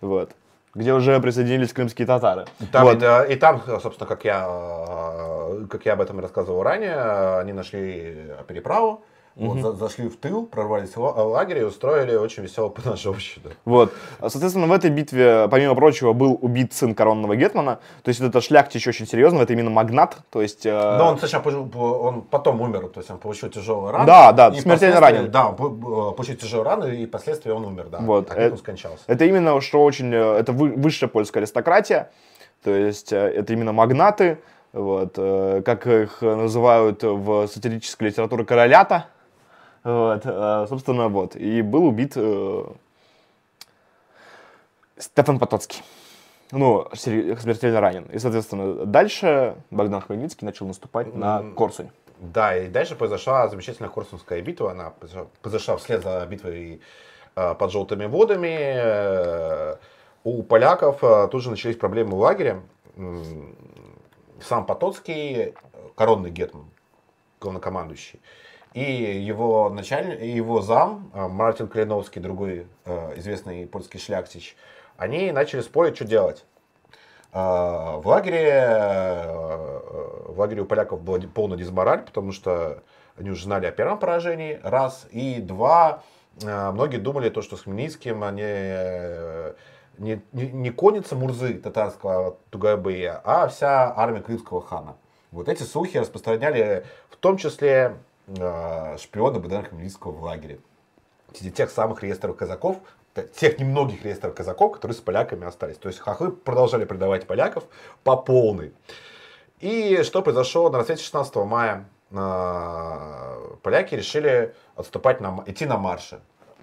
[0.00, 0.30] Вот.
[0.74, 2.44] Где уже присоединились крымские татары.
[2.72, 3.02] Там, Вот.
[3.02, 8.16] и, и там, собственно, как я, э, как я об этом рассказывал ранее, они нашли
[8.46, 9.02] переправу,
[9.36, 13.50] вот, за- зашли в тыл, прорвались в ла- лагерь и устроили очень веселую поножовщину.
[13.64, 13.92] Вот.
[14.20, 17.80] А, Соответственно, в этой битве, помимо прочего, был убит сын коронного гетмана.
[18.02, 20.18] То есть это шляхтич очень серьезно, это именно магнат.
[20.30, 20.66] То есть...
[20.66, 24.06] э, Но он сначала он потом умер, то есть он получил тяжелые раны.
[24.06, 25.30] Да, да, смертельно ранен.
[25.30, 27.98] Да, он бу- получил тяжелые раны, и впоследствии он умер, да.
[28.00, 29.04] Вот, От э- них он скончался.
[29.06, 32.10] Это именно, что очень, э, это вы- высшая польская аристократия,
[32.62, 34.38] то есть э, это именно магнаты,
[34.72, 39.06] вот, э, как их называют в сатирической литературе королята,
[39.84, 42.64] вот, э, собственно, вот, и был убит э,
[44.96, 45.82] Стефан Потоцкий.
[46.52, 48.04] Ну, смертельно ранен.
[48.12, 51.42] И, соответственно, дальше Богдан Хмельницкий начал наступать на.
[51.56, 51.90] Корсунь.
[52.18, 54.70] Да, и дальше произошла замечательная Корсунская битва.
[54.70, 54.92] Она
[55.40, 56.80] произошла, вслед за битвой
[57.34, 59.78] э, под желтыми водами.
[60.24, 61.00] У поляков
[61.32, 62.60] тут же начались проблемы в лагере.
[64.40, 65.54] Сам Потоцкий,
[65.96, 66.66] коронный гетман,
[67.40, 68.20] главнокомандующий,
[68.74, 74.56] и его начальник, его зам э, Мартин Калиновский, другой э, известный польский шляхтич,
[74.96, 76.44] они начали спорить, что делать.
[77.32, 79.80] А, В лагере, э,
[80.28, 82.82] в лагере у поляков был полный дисмораль, потому что
[83.16, 86.02] они уже знали о первом поражении, раз, и два,
[86.42, 89.54] э, многие думали, то, что с Хмельницким они э,
[89.98, 94.96] не, не, не конница Мурзы татарского Тугайбея, а вся армия крымского хана.
[95.30, 100.60] Вот эти слухи распространяли в том числе э, шпионы Богдана Хмельницкого в лагере.
[101.34, 102.78] Среди тех самых реестров казаков,
[103.36, 105.76] тех немногих реестров казаков, которые с поляками остались.
[105.78, 107.64] То есть хохлы продолжали предавать поляков
[108.04, 108.72] по полной.
[109.60, 111.88] И что произошло на рассвете 16 мая?
[112.10, 116.20] э, Поляки решили отступать на, идти на марше.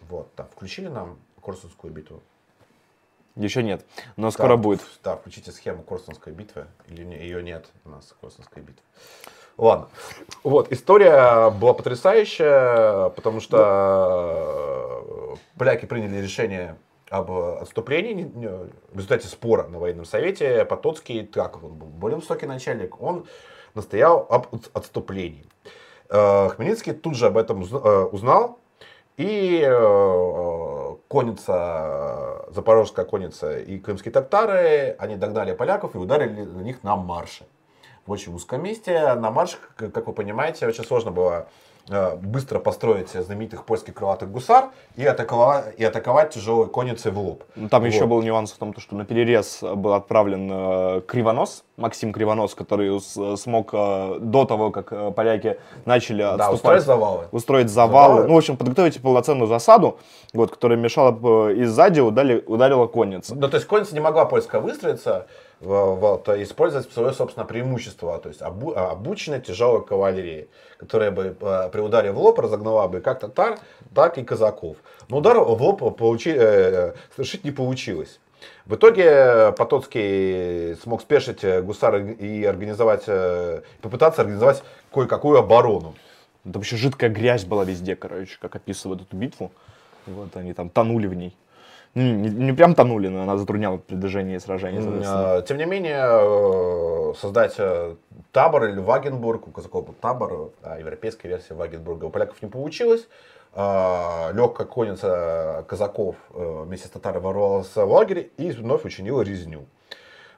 [0.09, 2.21] Вот, да, включили нам Корсунскую битву.
[3.35, 3.85] Еще нет,
[4.17, 4.81] но скоро Да, будет.
[5.03, 6.67] Да, включите схему Корсунской битвы.
[6.87, 8.83] Или ее нет у нас, Корсунской битвы.
[9.59, 9.89] Ладно.
[10.43, 13.57] Вот, история была потрясающая, потому что
[15.33, 16.77] э, поляки приняли решение
[17.09, 20.63] об отступлении в результате спора на военном совете.
[20.63, 23.25] Потоцкий, так он был более высокий начальник, он
[23.75, 25.45] настоял об от- отступлении.
[26.09, 28.59] Э, Хмельницкий тут же об этом э, узнал,
[29.17, 29.59] и
[31.09, 37.45] конница, запорожская конница и крымские татары, они догнали поляков и ударили на них на марше.
[38.09, 39.13] В очень узком месте.
[39.13, 41.45] На марш, как вы понимаете, очень сложно было
[41.89, 47.43] э, быстро построить знаменитых польских крылатых гусар и атаковать, и атаковать тяжелой конницей в лоб.
[47.55, 48.07] Ну, Там еще Вот.
[48.09, 52.99] был нюанс в том, то, что на перерез был отправлен э, Кривонос, Максим Кривонос, который
[53.37, 57.25] смог э, до того, как поляки начали Да, устроить завалы.
[57.31, 58.27] устроить завалы, Завалы.
[58.27, 59.99] ну, в общем, подготовить полноценную засаду,
[60.33, 63.35] вот, которая мешала и сзади удали- ударила конница.
[63.35, 65.27] Ну, то есть конница не могла польская выстроиться,
[65.61, 71.81] вот, использовать свое, собственно, преимущество, то есть обу- обученной тяжелой кавалерии, которая бы э, при
[71.81, 73.59] ударе в лоб разогнала бы как татар,
[73.93, 74.77] так и казаков.
[75.09, 78.19] Но удар в лоб получи- э, совершить не получилось.
[78.65, 85.95] В итоге Потоцкий смог спешить э, гусар и организовать, э, попытаться организовать кое-какую оборону.
[86.43, 89.51] Там вообще жидкая грязь была везде, короче, как описывают эту битву.
[90.07, 91.35] Вот они там тонули в ней.
[91.95, 95.37] Ну, не, не прям тонули, но она затрудняла продвижение и сражение, соответственно.
[95.39, 97.95] Э, Тем не менее, э, создать э,
[98.31, 103.07] табор или Вагенбург, у казаков был табор, а европейская версия Вагенбурга у поляков не получилось.
[103.55, 109.65] Легкая конница казаков э, вместе с татарами ворвалась в лагерь и вновь учинила резню.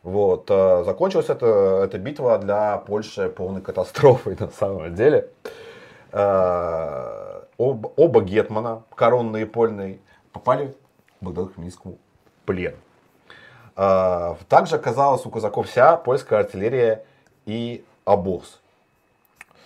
[0.03, 0.47] Вот.
[0.47, 5.27] Закончилась эта, эта битва для Польши полной катастрофой на самом деле.
[7.57, 9.99] Об- Оба гетмана, коронный и польный,
[10.31, 10.73] попали
[11.21, 11.97] Богдану Хмельницкому
[12.45, 12.75] плен.
[13.75, 17.05] А, Также оказалась у казаков вся польская артиллерия
[17.45, 18.59] и обоз.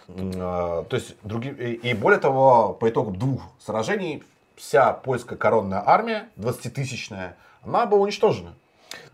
[0.09, 4.23] А, То есть, други- и и более того, по итогам двух сражений
[4.55, 8.53] вся польская коронная армия, 20-тысячная, она была уничтожена.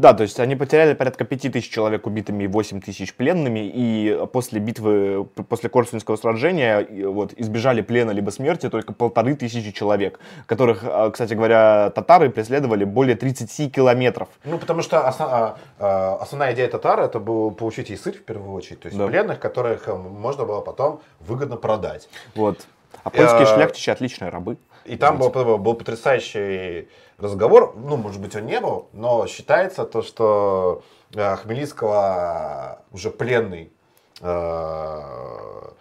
[0.02, 4.60] Да, то есть они потеряли порядка 5000 человек убитыми и 8 тысяч пленными, и после
[4.60, 11.12] битвы, после Корсунского сражения, вот, избежали плена либо смерти только полторы тысячи человек, которых, а,
[11.12, 14.28] кстати говоря, татары преследовали более 30 километров.
[14.44, 18.54] Ну, потому что осна- а, а, основная идея татар это было получить ясырь в первую
[18.54, 19.06] очередь, то есть Да.
[19.06, 22.10] пленных, которых можно было потом выгодно продать.
[22.34, 22.66] Вот.
[23.04, 24.58] А польские Э, шляхтичи отличные рабы.
[24.92, 30.02] И там был, был потрясающий разговор, ну, может быть, он не был, но считается то,
[30.02, 33.72] что э, Хмельницкого уже пленный,
[34.20, 35.72] э,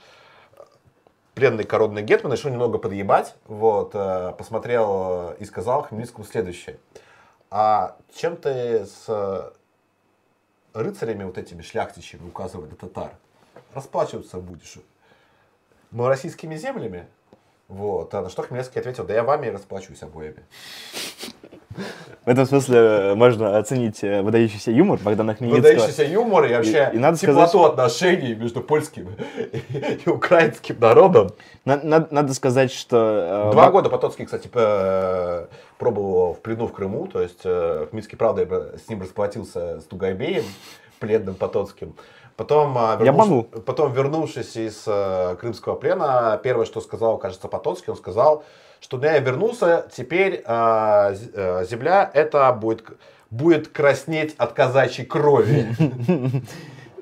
[1.34, 6.78] пленный коронный гетман решил немного подъебать, вот, э, посмотрел и сказал Хмельницкому следующее.
[7.50, 9.52] А чем ты с
[10.72, 13.10] рыцарями вот этими шляхтичами, указывая на татар,
[13.74, 14.76] расплачиваться будешь?
[15.90, 17.08] малороссийскими землями?
[17.70, 18.12] Вот.
[18.14, 20.42] А на что Хмельницкий ответил, да я вами и расплачусь обоими.
[22.24, 25.72] В этом смысле э, можно оценить э, выдающийся юмор Богдана Хмельницкого.
[25.72, 29.08] Выдающийся юмор и вообще И- и надо теплоту отношений между польским
[30.04, 31.30] и украинским народом.
[31.64, 33.46] На- на- Надо сказать, что...
[33.48, 34.48] э, Два года Потоцкий, кстати,
[35.78, 40.44] пробовал в плену в Крыму, то есть Хмельницкий, правда, с ним расплатился с Тугайбеем,
[40.98, 41.94] пленным Потоцким.
[42.40, 47.98] Потом, а, вернув- потом, вернувшись из э, крымского плена, первое, что сказал, кажется, Потоцкий, он
[47.98, 48.44] сказал,
[48.80, 52.84] что я вернулся, теперь э, з- э, земля это будет,
[53.30, 55.66] будет краснеть от казачьей крови.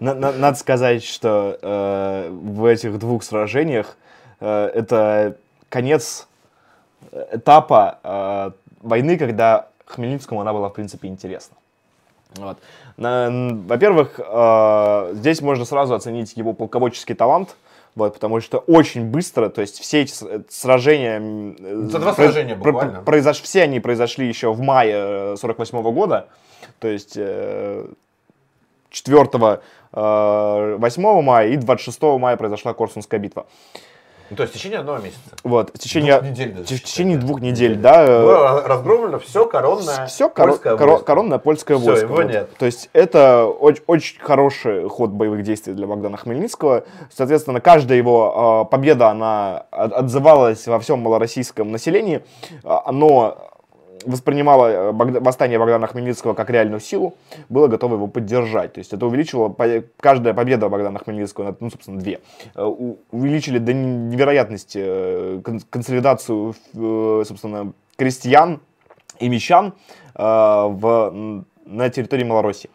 [0.00, 3.96] На- на- Надо сказать, что э, в этих двух сражениях
[4.40, 5.36] э, это
[5.68, 6.26] конец
[7.30, 8.50] этапа э,
[8.82, 11.56] войны, когда Хмельницкому она была, в принципе, интересна.
[12.36, 12.58] Вот.
[12.98, 17.56] Во-первых, э, здесь можно сразу оценить его полководческий талант,
[17.94, 21.20] вот, потому что очень быстро, то есть все эти э, сражения...
[21.20, 22.98] э, За два сражения про- буквально.
[23.04, 26.26] произош- все они произошли еще в мае 48 года,
[26.80, 27.86] то есть э,
[28.90, 29.28] 4
[29.92, 33.46] э, 8 мая и 26 мая произошла Корсунская битва.
[34.30, 35.20] Ну, то есть в течение одного месяца.
[35.42, 37.26] Вот, в течение, Двух недель даже, в течение да.
[37.26, 41.04] двух недель, да, э, Было разгромлено все коронное все коро- польское коро- войско.
[41.06, 42.06] коронное польское Всё, войско.
[42.06, 42.24] его вот.
[42.26, 42.50] нет.
[42.58, 46.84] То есть это очень, очень хороший ход боевых действий для Богдана Хмельницкого.
[47.10, 52.22] Соответственно, каждая его э, победа, она от- отзывалась во всем малороссийском населении.
[52.64, 53.38] А, Оно
[54.06, 57.14] воспринимало э, восстание Богдана Хмельницкого как реальную силу,
[57.48, 58.72] было готово его поддержать.
[58.74, 62.20] То есть это увеличило, по- каждая победа Богдана Хмельницкого, ну, собственно, две,
[62.54, 62.62] э,
[63.10, 66.54] увеличили до невероятности э, кон- консолидацию,
[67.24, 68.60] собственно, крестьян
[69.18, 69.72] и мещан
[70.14, 72.70] в, на территории Малороссии.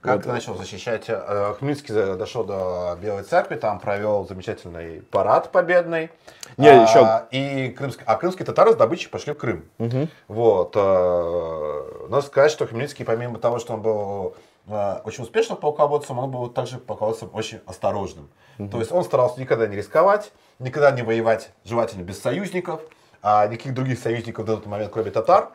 [0.00, 0.26] Как Вот.
[0.26, 1.06] начал защищать?
[1.08, 6.10] э, Хмельницкий дошел до Белой церкви, там провел замечательный парад победный.
[6.56, 9.68] Не, А, еще- И крымский, а крымские татары с добычей пошли в Крым.
[10.28, 10.72] Вот.
[10.76, 14.34] э, Надо сказать, что Хмельницкий, помимо того, что он был
[14.70, 18.28] э, очень успешным полководцем, он был также полководцем очень осторожным.
[18.70, 22.80] То есть он старался никогда не рисковать, никогда не воевать желательно без союзников,
[23.22, 25.50] а никаких других союзников в этот момент, кроме татар,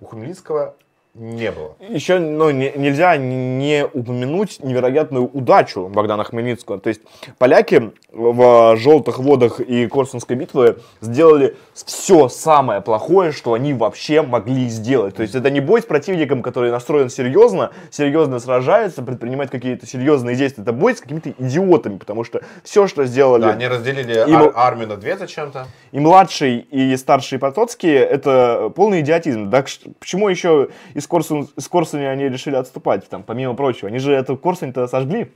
[0.00, 0.74] у Хмельницкого
[1.14, 1.76] не было.
[1.78, 6.80] Еще ну, не, нельзя не упомянуть невероятную удачу Богдана Хмельницкого.
[6.80, 7.02] То есть
[7.36, 14.68] поляки в «Желтых водах» и Корсунской битвы сделали все самое плохое, что они вообще могли
[14.68, 15.16] сделать.
[15.16, 20.34] То есть это не бой с противником, который настроен серьезно, серьезно сражается, предпринимает какие-то серьезные
[20.34, 20.62] действия.
[20.62, 23.42] Это бой с какими-то идиотами, потому что все, что сделали...
[23.42, 25.66] Да, они разделили И ар- мы- армию на две зачем-то.
[25.90, 29.50] И младший, и старший Потоцкие это полный идиотизм.
[29.50, 29.66] Так
[29.98, 30.68] почему еще
[31.02, 33.88] из, Корсун, из Корсуни они решили отступать, там, помимо прочего?
[33.88, 35.32] Они же эту Корсунь-то сожгли.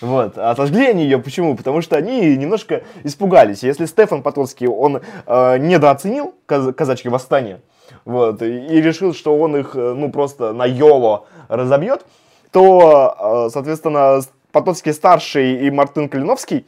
[0.00, 0.36] Вот.
[0.38, 1.56] А сожгли они ее почему?
[1.56, 3.62] Потому что они немножко испугались.
[3.62, 7.60] Если Стефан Потоцкий, он э, недооценил каз- казачье восстание,
[8.04, 12.04] вот, и, решил, что он их, э, ну, просто на йоло разобьет,
[12.52, 16.64] то, э, соответственно, с- Потоцкий старший и Мартын Калиновский,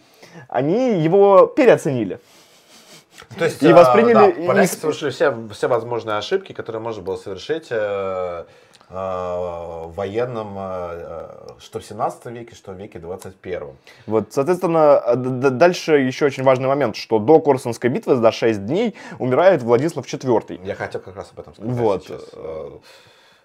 [0.48, 2.18] они его переоценили.
[3.38, 7.02] То есть, И э, восприняли да, и- поляки совершили все, все возможные ошибки, которые можно
[7.02, 11.28] было совершить э, э, в военном, э, э,
[11.60, 13.76] что в 17 веке, что в веке 21.
[14.06, 18.96] Вот, соответственно, д- дальше еще очень важный момент, что до Корсунской битвы за 6 дней
[19.20, 20.60] умирает Владислав IV.
[20.66, 22.02] Я хотел как раз об этом сказать Вот.
[22.04, 22.22] сейчас.
[22.32, 22.78] Э,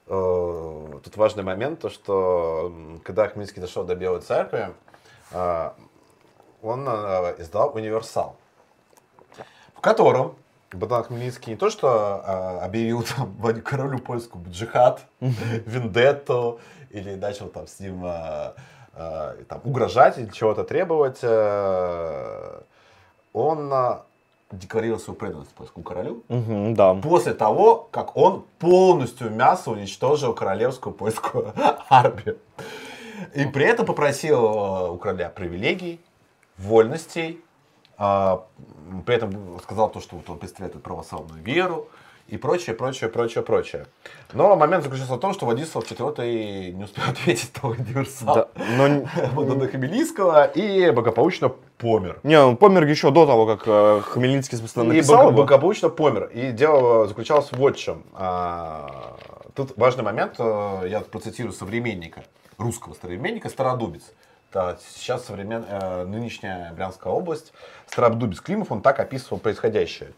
[0.08, 2.74] э, Тут важный момент, то что
[3.04, 4.70] когда Хмельницкий дошел до Белой Церкви,
[5.32, 5.70] э,
[6.64, 8.36] он э, издал универсал,
[9.76, 10.36] в котором
[10.72, 16.60] Богдан Хмельницкий не то что э, объявил там королю польскому джихад, вендетту,
[16.90, 18.54] или начал там с ним э,
[18.96, 22.60] э, там, угрожать или чего-то требовать, э,
[23.34, 23.98] он э,
[24.52, 26.94] декларировал свою преданность польскому королю, Мгм, да.
[26.96, 31.54] после того, как он полностью мясо уничтожил королевскую польскую
[31.90, 32.38] армию.
[33.34, 36.00] И при этом попросил э, у короля привилегий,
[36.58, 37.42] вольностей,
[37.98, 38.46] а,
[39.06, 41.88] при этом сказал то, что вот он представляет православную веру
[42.28, 43.86] и прочее, прочее, прочее, прочее.
[44.34, 49.06] Но момент заключался в том, что Владислав IV не успел ответить на универсал Да, но
[49.34, 52.20] Богдана Хмельницкого и благополучно помер.
[52.24, 55.38] не, он помер еще до того, как э, Хмельницкий, собственно, И написал благо- его.
[55.38, 56.26] благополучно помер.
[56.34, 58.04] И дело заключалось вот в чем.
[58.14, 59.16] А,
[59.54, 62.24] Тут важный момент, э, я процитирую современника,
[62.58, 64.02] русского современника, Стародубец.
[64.56, 65.66] Сейчас современ...
[65.68, 67.52] э, нынешняя Брянская область,
[67.88, 70.14] Стародубец Климов, он так описывал происходящее.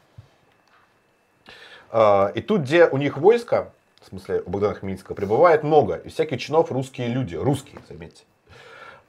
[1.89, 3.71] А, И тут, где у них войско,
[4.01, 8.25] в смысле у Богдана Хмельницкого, прибывает много, и всяких чинов русские люди, русские, заметьте.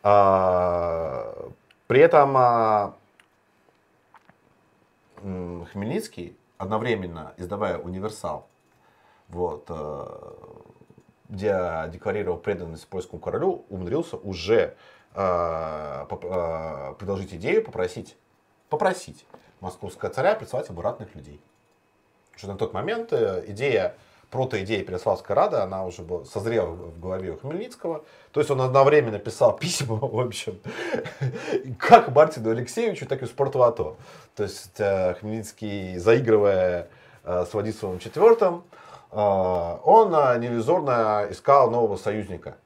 [0.03, 1.51] А,
[1.89, 2.95] При этом
[5.73, 8.47] Хмельницкий, одновременно издавая универсал,
[9.29, 10.07] вот, э,
[11.29, 14.98] где декларировал преданность польскому королю, умудрился уже э, э,
[16.99, 18.17] предложить идею, попросить,
[18.69, 19.27] попросить
[19.61, 21.41] московского царя прислать ему ратных людей.
[22.33, 23.97] Потому что на тот момент э, идея,
[24.31, 28.05] протоидея Переславской Рады, она уже была, созрела в голове у Хмельницкого.
[28.33, 30.61] То есть он одновременно писал письма, в общем,
[31.79, 33.97] как Мартину Алексеевичу, так и Спорту-АТО.
[34.37, 36.89] То есть э, Хмельницкий, заигрывая
[37.25, 38.63] э, с Владиславом IV,
[39.11, 40.11] он
[40.41, 42.59] невизорно искал нового союзника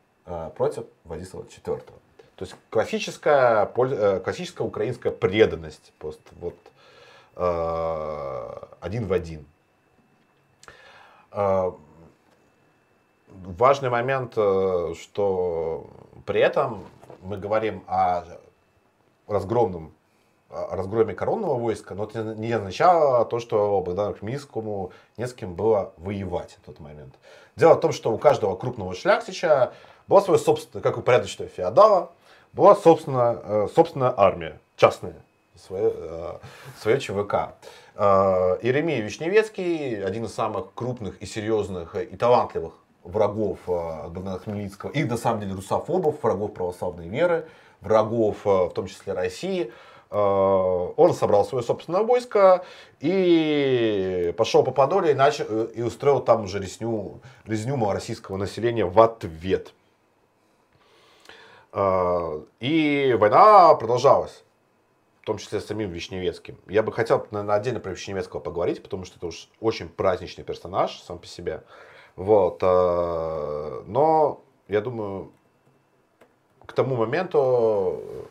[0.57, 1.85] против Владислава IV.
[2.37, 6.57] То есть классическая, э, классическая украинская преданность, просто вот
[7.37, 9.47] э, один в один.
[11.33, 11.72] Э,
[13.57, 15.87] Важный момент, что
[16.26, 16.85] при этом
[17.22, 18.24] мы говорим о
[19.26, 19.95] разгромном
[20.53, 25.55] о разгроме коронного войска, но это не означало то, что Богдану Хмельницкому не с кем
[25.55, 27.14] было воевать в тот момент.
[27.57, 29.72] Дело в том, что у каждого крупного шляхтича
[30.09, 32.11] была своя собственная, как у порядочного феодала,
[32.53, 35.15] была собственная, э, собственная армия, частная,
[35.57, 36.33] свое, э,
[36.81, 37.55] свое ЧВК.
[37.95, 42.75] Э, Иеремия Вишневецкий, один из самых крупных и серьезных и талантливых
[43.05, 47.49] врагов Богдана Хмельницкого, и на самом деле русофобов, врагов православной веры,
[47.81, 49.73] врагов в том числе России,
[50.09, 52.65] он собрал свое собственное войско
[53.01, 59.01] и пошел по Подоле и, начал, и устроил там уже резню, резню российского населения в
[59.01, 59.73] ответ.
[61.73, 64.45] Э, И война продолжалась,
[65.23, 66.59] в том числе с самим Вишневецким.
[66.68, 71.01] Я бы хотел наверное, отдельно про Вишневецкого поговорить, потому что это уж очень праздничный персонаж
[71.01, 71.62] сам по себе.
[72.16, 72.59] Вот.
[72.62, 75.33] э, Но я думаю,
[76.66, 78.23] к тому моменту, э,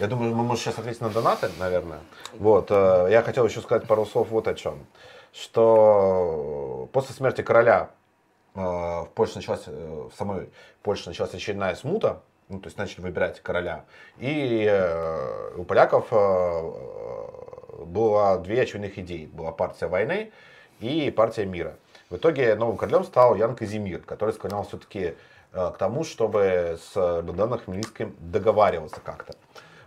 [0.00, 2.00] я думаю, мы можем сейчас ответить на донаты, наверное.
[2.34, 2.70] Вот.
[2.70, 4.86] Я хотел еще сказать пару слов вот о чем.
[5.32, 7.90] Что после смерти короля
[8.54, 10.50] в Польше началась, в самой
[10.82, 12.20] Польше началась очередная смута,
[12.52, 13.84] ну, то есть начали выбирать короля.
[14.18, 19.26] И э, у поляков э, было две очевидных идеи.
[19.26, 20.30] Была партия войны
[20.80, 21.76] и партия мира.
[22.10, 25.14] В итоге новым королем стал Ян Казимир, который склонялся все-таки
[25.52, 29.34] э, к тому, чтобы с Богданом Хмельницким договариваться как-то.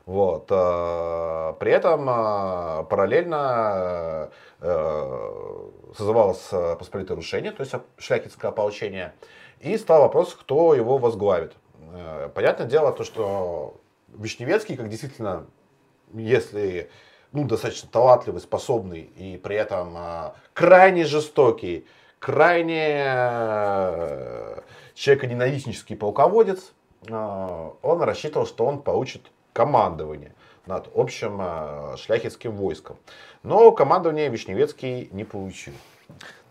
[0.07, 0.47] Вот.
[0.49, 6.49] э, При этом э, параллельно э, созывалось
[6.79, 9.13] посполитое рушение, то есть шляхетское ополчение,
[9.59, 11.53] и стал вопрос, кто его возглавит.
[11.93, 13.79] Э, Понятное дело, то, что
[14.09, 15.45] Вишневецкий, как действительно,
[16.13, 16.89] если
[17.31, 21.85] ну, достаточно талантливый, способный и при этом э, крайне жестокий,
[22.19, 24.61] крайне э,
[24.93, 26.73] человеконенавистнический полководец,
[27.07, 29.21] он рассчитывал, что он получит
[29.53, 30.33] командование
[30.65, 31.39] над общим
[31.97, 32.97] шляхетским войском.
[33.43, 35.75] Но командование Вишневецкий не получил.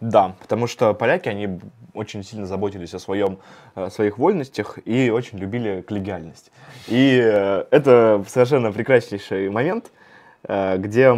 [0.00, 1.58] Да, потому что поляки, они
[1.94, 3.38] очень сильно заботились о своем,
[3.74, 6.50] о своих вольностях и очень любили коллегиальность.
[6.88, 9.90] И э, это совершенно прекраснейший момент,
[10.42, 11.14] э, где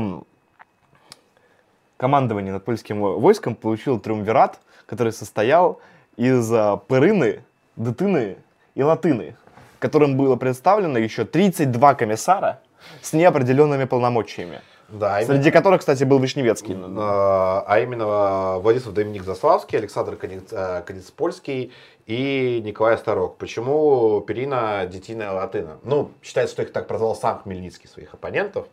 [1.96, 5.80] командование над польским войском получил триумвират, который состоял
[6.16, 7.42] из э, Пырыны,
[7.76, 8.36] Дытыны
[8.74, 9.36] и Латыны,
[9.78, 12.60] которым было представлено еще 32 комиссара
[13.02, 14.60] с неопределенными полномочиями.
[14.88, 16.74] Да, именно- Среди которых, кстати, был Вишневецкий.
[16.74, 21.72] Э, А именно Владислав Доминик Заславский, Александр э, Конецпольский
[22.06, 23.36] и Николай Старок.
[23.36, 25.78] Почему Перина, Детина, Латына?
[25.82, 28.66] Ну, считается, что их так прозвал сам Хмельницкий своих оппонентов.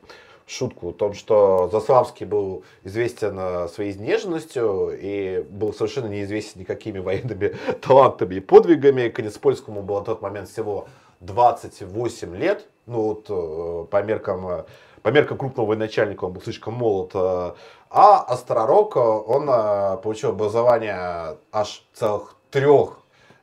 [0.45, 6.99] Шутку о том, что Заславский был известен э, своей изнеженностью и был совершенно неизвестен никакими
[6.99, 9.07] военными талантами и подвигами.
[9.09, 10.87] Конецпольскому было на тот момент всего
[11.21, 12.67] 28 лет.
[12.85, 14.65] Ну вот э, по меркам,
[15.03, 17.11] по меркам крупного военачальника он был слишком молод.
[17.13, 17.51] э,
[17.89, 22.99] А Остророг, э, он э, получил образование аж целых трех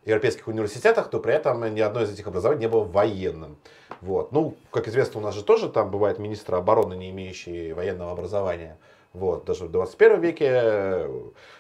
[0.07, 3.57] европейских университетах, но при этом ни одно из этих образований не было военным.
[4.01, 4.33] Вот.
[4.33, 8.79] Ну, как известно, у нас же тоже там бывает министр обороны, не имеющий военного образования.
[9.13, 9.45] Вот.
[9.45, 11.07] Даже в 21 веке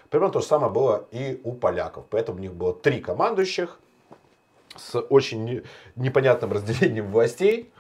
[0.09, 2.07] примерно то же самое было и у поляков.
[2.09, 3.78] Поэтому у них было три командующих
[4.76, 5.62] с очень не-
[5.96, 7.70] непонятным разделением властей.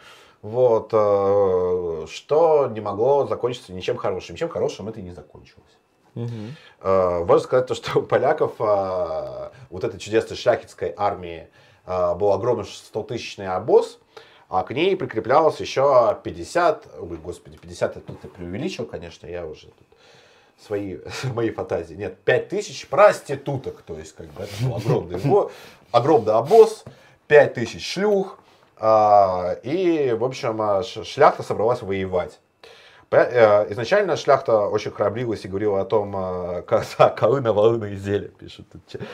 [0.42, 4.34] Вот, э, что не могло закончиться ничем хорошим.
[4.34, 5.76] Ничем хорошим это и не закончилось.
[6.14, 6.56] Мгм.
[6.80, 11.48] Э, Можно сказать, то, что у поляков э, вот этой чудесной шляхетской армии
[11.86, 13.98] э, был огромный 100-тысячный обоз,
[14.48, 19.46] а к ней прикреплялось еще 50, ой, господи, 50 это тут я преувеличил, конечно, я
[19.46, 19.86] уже тут
[20.58, 20.98] свои,
[21.34, 21.94] мои фантазии.
[21.94, 25.20] Нет, 5 тысяч проституток, то есть как бы это был огромный,
[25.92, 26.84] огромный обоз,
[27.28, 28.38] 5 тысяч шлюх,
[29.62, 32.40] и, в общем, а, шляхта собралась воевать.
[33.10, 37.96] Э, Изначально шляхта очень храбрилась и говорила о том, э, как да, колына, волына и
[37.96, 38.66] зелье, пишут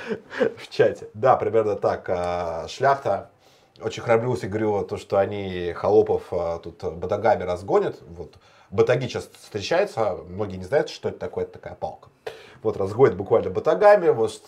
[0.57, 1.09] в чате.
[1.15, 2.69] Да, примерно так.
[2.69, 3.31] Шляхта
[3.81, 7.97] очень храбрилась и говорила то, что они холопов тут батагами разгонят.
[8.09, 8.35] Вот.
[8.71, 12.09] Батаги часто встречаются, многие не знают, что это такое, это такая палка.
[12.67, 14.43] Вот разгонят буквально батагами, вот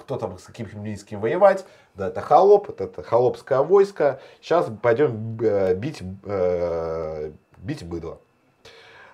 [0.00, 1.66] кто там с каким хмельницким воевать.
[1.96, 4.20] Да, это холоп, это, это холопское войско.
[4.40, 8.20] Сейчас пойдем э, бить, э, бить быдло.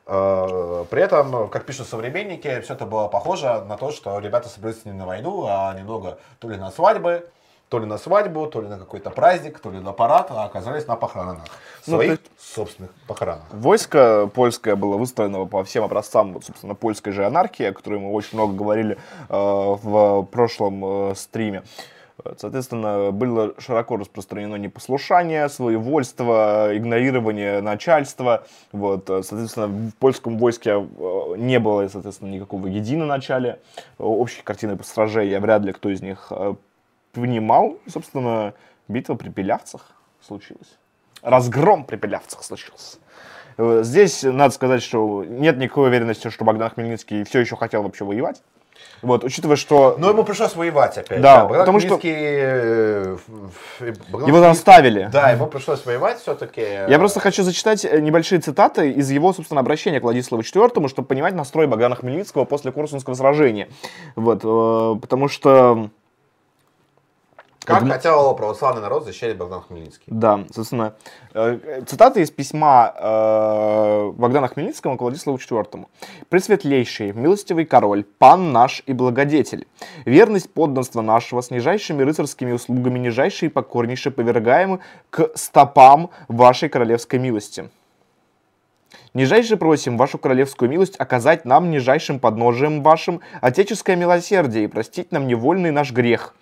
[0.07, 4.85] Э, При этом, как пишут современники, все это было похоже на то, что ребята собрались
[4.85, 7.29] не на войну, а немного то ли на свадьбы,
[7.75, 10.87] то ли на свадьбу, то ли на какой-то праздник, то ли на парад, а оказались
[10.87, 11.43] на похоронах.
[11.89, 13.47] Ну, Своих то собственных похоронах.
[13.51, 18.39] Войско польское было выстроено по всем образцам, собственно, польской же анархии, о которой мы очень
[18.39, 18.97] много говорили э,
[19.29, 21.65] в прошлом э, стриме.
[22.39, 28.47] Соответственно, было широко распространено непослушание, своевольство, игнорирование начальства.
[28.71, 33.59] Вот, э, соответственно, в польском войске э, не было, соответственно, никакого единоначалия.
[33.99, 36.55] Общей картины сражения вряд ли кто из них э,
[37.15, 37.79] понимал.
[37.87, 38.55] Собственно,
[38.89, 40.79] битва при Пелявцах случилась.
[41.23, 42.99] Разгром при Пелявцах случился.
[43.57, 48.05] Э, Здесь надо сказать, что нет никакой уверенности, что Богдан Хмельницкий все еще хотел вообще
[48.05, 48.43] воевать.
[49.03, 51.21] Вот, учитывая, что Но ему пришлось воевать опять.
[51.21, 53.17] Да, Богдан потому что- Хмельницкий, э,
[54.11, 55.09] Богдан его заставили.
[55.13, 56.61] Да, ему пришлось воевать все-таки.
[56.61, 61.07] Я просто хочу зачитать э, небольшие цитаты из его, собственно, обращения к Владиславу IV, чтобы
[61.07, 63.69] понимать настрой Богдана Хмельницкого после Курсунского сражения.
[64.17, 65.91] Вот, э, потому что
[67.65, 70.05] Как Богдан- хотел православный народ защищать Богдан Хмельницкий.
[70.07, 70.95] Да, собственно,
[71.33, 75.87] э, цитата из письма э, Богдана Хмельницкого к Владиславу IV.
[76.29, 79.67] «Пресветлейший, милостивый король, пан наш и благодетель,
[80.05, 87.19] верность подданства нашего с нижайшими рыцарскими услугами нижайшие и покорнейше повергаемы к стопам вашей королевской
[87.19, 87.71] милости».
[89.15, 95.29] Нижайше просим вашу королевскую милость оказать нам нижайшим подножием вашим отеческое милосердие и простить нам
[95.29, 96.35] невольный наш грех.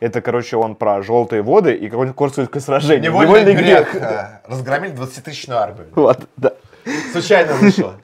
[0.00, 3.10] Это, короче, он про желтые воды и какое-то Корсунское сражение.
[3.10, 3.94] Невольный грех.
[3.94, 5.86] э, Разгромили 20-тысячную армию.
[5.94, 6.52] Вот, да.
[7.12, 7.96] Случайно вышло.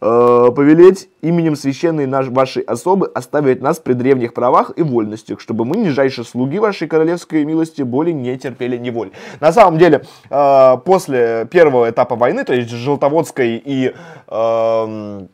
[0.00, 5.64] э, повелеть именем священной наш, вашей особы оставить нас при древних правах и вольностях, чтобы
[5.64, 9.12] мы, нижайшие слуги вашей королевской милости, более не терпели неволь.
[9.40, 13.94] На самом деле, э, после первого этапа войны, то есть Желтоводской и
[14.26, 15.26] э,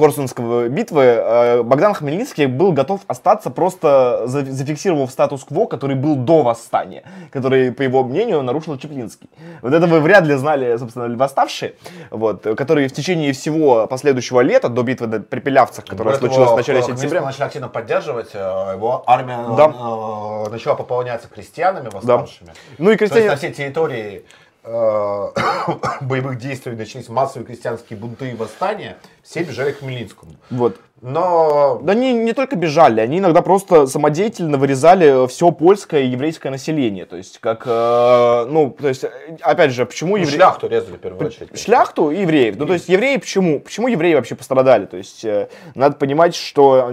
[0.00, 7.04] Корсунской битвы э, Богдан Хмельницкий был готов остаться, просто зафиксировав статус-кво, который был до восстания,
[7.30, 9.28] который, по его мнению, нарушил Чеплинский.
[9.60, 11.74] Вот это вы вряд ли знали, собственно, восставшие,
[12.10, 16.82] вот, которые в течение всего последующего лета, до битвы при Пелявцах, которая случилась в начале
[16.82, 17.20] сентября...
[17.20, 19.66] начали активно поддерживать, э, его армия да.
[19.66, 22.46] Э, начала пополняться крестьянами восставшими.
[22.46, 22.52] Да.
[22.78, 23.26] Ну и крестьяне...
[23.26, 24.24] То есть на все территории
[26.02, 30.32] боевых действий начались массовые крестьянские бунты и восстания, все бежали к Хмельницкому.
[30.50, 30.76] Вот.
[31.00, 31.80] Но...
[31.82, 37.06] Да они не только бежали, они иногда просто самодеятельно вырезали все польское и еврейское население.
[37.06, 39.06] То есть, как, э, ну, то есть,
[39.40, 40.36] опять же, почему ну, евреи...
[40.36, 41.58] Шляхту резали в первую очередь.
[41.58, 42.56] Шляхту и евреев.
[42.58, 43.60] Ну, то есть, евреи почему?
[43.60, 44.84] Почему евреи вообще пострадали?
[44.84, 46.88] То есть, э, надо понимать, что...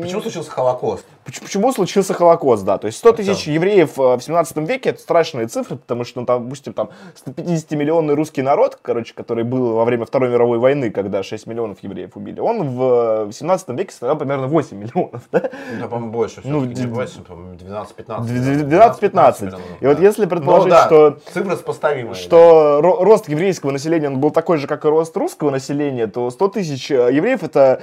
[0.00, 1.04] Почему случился Холокост?
[1.38, 2.78] Почему случился Холокост, да.
[2.78, 6.26] То есть 100 тысяч евреев э, в 17 веке это страшные цифры, потому что, ну,
[6.26, 6.90] там, допустим, там
[7.24, 12.16] 150-миллионный русский народ, короче, который был во время Второй мировой войны, когда 6 миллионов евреев
[12.16, 15.50] убили, он в 17 э, веке составлял примерно 8 миллионов, да?
[15.80, 16.40] Да, по-моему, больше.
[16.44, 19.00] Ну, не 8, по-моему, 12-15.
[19.00, 19.60] 12-15.
[19.80, 21.18] И вот если предположить, ну, что...
[21.32, 22.14] Цифры сопоставимые.
[22.14, 26.48] Что рост еврейского населения он был такой же, как и рост русского населения, то 100
[26.48, 27.82] тысяч э, евреев это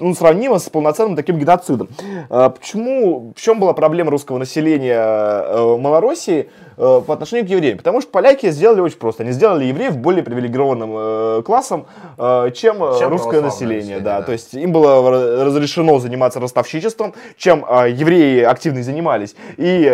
[0.00, 1.88] ну, сравнимо с полноценным таким геноцидом.
[2.28, 6.48] Почему, в чем была проблема русского населения в Малороссии?
[6.80, 7.76] Э, по отношению к евреям.
[7.76, 9.22] Потому что поляки сделали очень просто.
[9.22, 13.96] Они сделали евреев более привилегированным э, классом, э, чем, чем русское население.
[13.96, 14.20] население да.
[14.20, 14.22] Да.
[14.22, 19.34] То есть им было разрешено заниматься ростовщичеством, чем евреи активно занимались.
[19.58, 19.84] И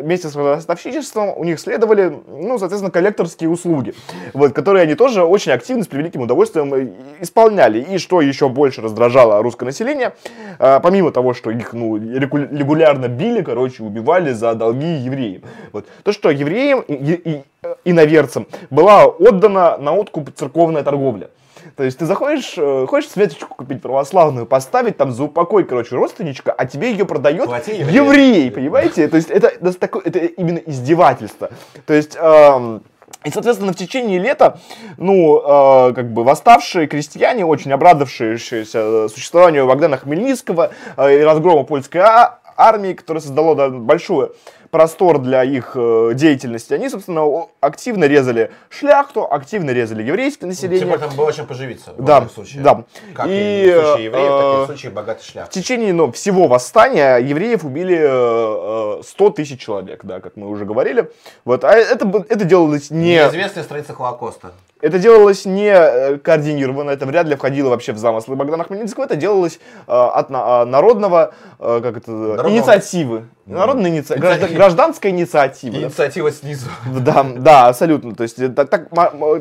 [0.00, 3.94] вместе с ростовщичеством у них следовали, ну, соответственно, коллекторские услуги,
[4.32, 7.80] вот, которые они тоже очень активно, с превеликим удовольствием исполняли.
[7.80, 10.14] И что еще больше раздражало русское население,
[10.58, 15.42] помимо того, что их ну, регулярно били, короче, убивали за долги евреям.
[15.72, 17.44] Вот то, что евреям и, и, и
[17.84, 21.28] иноверцам была отдана на откуп церковная торговля.
[21.74, 26.52] То есть ты заходишь, э, хочешь светочку купить православную, поставить там за упокой, короче, родственничка,
[26.52, 29.08] а тебе ее продает еврей, еврей, понимаете?
[29.08, 31.50] То есть это, это, это именно издевательство.
[31.86, 32.16] То есть...
[32.20, 32.82] Эм,
[33.26, 34.60] и, соответственно, в течение лета,
[34.98, 42.02] ну, э, как бы восставшие крестьяне, очень обрадовавшиеся существованию Богдана Хмельницкого э, и разгрома польской
[42.02, 44.36] а армии, которая создала да, большую
[44.76, 50.80] простор для их э, деятельности, они, собственно, активно резали шляхту, активно резали еврейское население.
[50.80, 52.62] Тем более там было чем поживиться в да, случае.
[52.62, 52.84] Да.
[53.14, 55.50] Как и, и в случае евреев, э, так и в случае богатой шляхты.
[55.50, 60.66] В течение ну, всего восстания евреев убили э, 100 тысяч человек, да, как мы уже
[60.66, 61.10] говорили.
[61.46, 61.64] Вот.
[61.64, 63.14] А это, это делалось не...
[63.14, 64.52] Неизвестная страница Холокоста.
[64.86, 69.16] Это делалось не э, координированно, это вряд ли входило вообще в замыслы Богдана Хмельницкого, это
[69.16, 69.58] делалось
[69.88, 72.50] э, от на, а, народного, э, как это, Народного.
[72.50, 73.24] инициативы.
[73.46, 75.74] Народная инициатива, граждан, гражданская инициатива.
[75.74, 76.68] Инициатива снизу.
[77.00, 78.14] Да, да, абсолютно.
[78.14, 78.88] То есть так, так,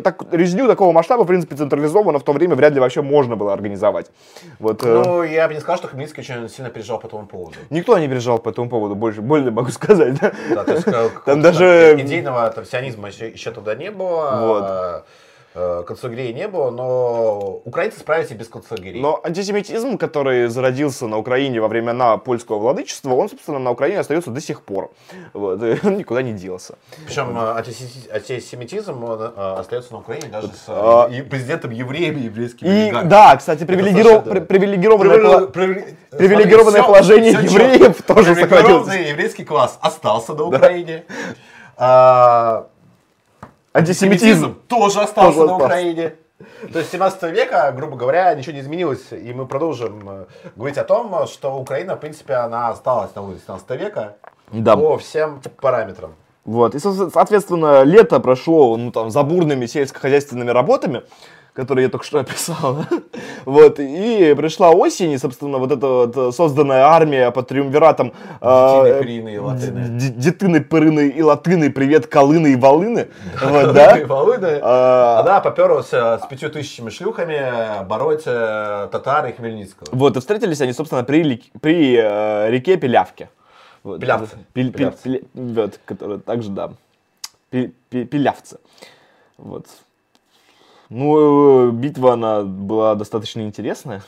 [0.04, 3.54] так, резню такого масштаба, в принципе, централизованно в то время вряд ли вообще можно было
[3.54, 4.08] организовать.
[4.58, 5.32] Вот, ну, э...
[5.32, 7.56] я бы не сказал, что Хмельницкий очень сильно переживал по этому поводу.
[7.70, 10.20] Никто не переживал по этому поводу, больше, более могу сказать.
[10.20, 10.88] Да, да то есть,
[11.26, 11.96] Там даже...
[12.00, 14.39] идейного там, сионизма еще, еще тогда не было.
[14.41, 15.06] Вот.
[15.58, 19.01] Э, концлагерей не было, но украинцы справились и без концлагерей.
[19.01, 24.32] Но антисемитизм, который зародился на Украине во времена польского владычества, он, собственно, на Украине остается
[24.32, 24.91] до сих пор.
[25.32, 26.76] Вот, и он никуда не делся.
[27.06, 27.64] Причем э,
[28.12, 31.08] антисемитизм э, остается на Украине даже с а...
[31.30, 34.26] президентом евреями еврейскими и, Да, кстати, привилегиров...
[34.26, 34.41] да.
[34.41, 38.93] привилегированное, привилегированное положение все, евреев все тоже сохранилось.
[38.93, 41.06] еврейский класс остался на Украине.
[41.78, 42.68] Да.
[43.76, 46.16] Антисемитизм тоже остался тоже на Украине.
[46.72, 50.84] То есть 17 века, грубо говоря, ничего не изменилось, и мы продолжим э, говорить о
[50.84, 54.16] том, что Украина, в принципе, она осталась на улице 17 века
[54.52, 54.76] да.
[54.76, 56.14] по всем параметрам.
[56.44, 61.04] Вот, и, соответственно, лето прошло, ну, там, за бурными сельскохозяйственными работами,
[61.56, 62.86] который я только что описал.
[63.45, 69.34] вот, и пришла осень, и, собственно, вот эта вот созданная армия под триумвиратом Детины, Пырины
[69.34, 69.88] и Латыны.
[69.89, 73.08] Детины, Пырины и Латыны, привет, Колыны и Волыны.
[73.41, 73.97] Вот, да?
[74.06, 74.60] Волыны.
[74.62, 79.88] А, Она поперлась с пятью тысячами шлюхами бороться э, татар и Хмельницкого.
[79.91, 83.30] Вот, и встретились они, собственно, при, при э, реке Пилявке.
[83.84, 84.36] Вот, Пилявцы.
[84.51, 86.72] Пиль, пиль, пиль, вот, который также, да,
[87.49, 88.58] Пилявцы.
[89.38, 89.68] Вот.
[90.90, 94.02] Ну, битва, она была достаточно интересная.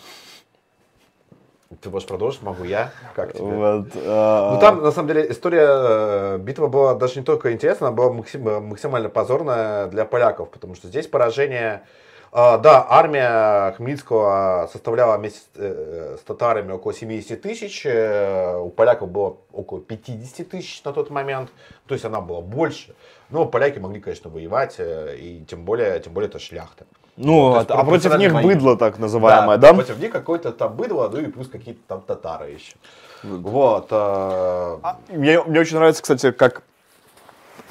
[1.81, 2.91] Ты можешь продолжить, могу я?
[3.13, 3.43] Как тебе?
[3.43, 4.53] Вот, а...
[4.53, 8.13] Ну там, на самом деле, история э, битва была даже не только интересная, она была
[8.13, 11.83] максимально позорная для поляков, потому что здесь поражение
[12.31, 19.37] да, армия Хмельницкого составляла вместе с, э, татарами около 70 тысяч, э, у поляков было
[19.53, 21.49] около 50 тысяч на тот момент,
[21.85, 22.95] то есть она была больше.
[23.29, 26.85] Но поляки могли, конечно, воевать, э, и тем более, тем более это шляхта.
[27.17, 28.43] Ну, а, есть а против них бои.
[28.43, 29.73] быдло так называемое, да?
[29.73, 32.75] Против них какое-то там быдло, ну и плюс какие-то там татары еще.
[33.23, 33.87] Вот.
[33.89, 34.77] э,
[35.09, 36.63] Мне, мне очень нравится, кстати, как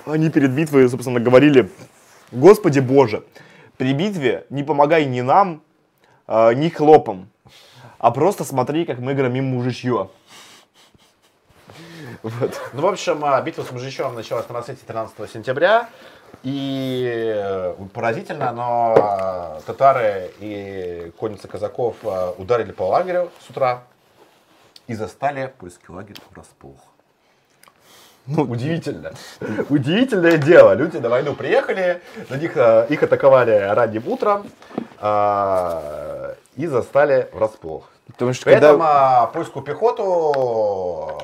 [0.05, 1.71] они перед битвой, собственно, говорили,
[2.33, 3.23] Господи Боже,
[3.77, 5.63] при битве не помогай ни нам,
[6.27, 7.29] э, ни хлопам,
[7.99, 10.11] а просто смотри, как мы громим мужичье.
[12.23, 12.61] Вот.
[12.73, 15.89] Ну, в общем, а, битва с Мужичевым началась на рассвете 13 сентября.
[16.43, 23.85] И э, поразительно, но а, татары и конница казаков а, ударили по лагерю с утра
[24.87, 26.79] и застали польский лагерь врасплох.
[28.27, 29.13] Ну, удивительно.
[29.69, 30.75] Удивительное дело.
[30.75, 34.47] Люди на войну приехали, на них, их атаковали ранним утром
[34.99, 37.89] а, и застали врасплох.
[38.07, 39.23] Потому что При этом когда...
[39.23, 41.19] а, польскую пехоту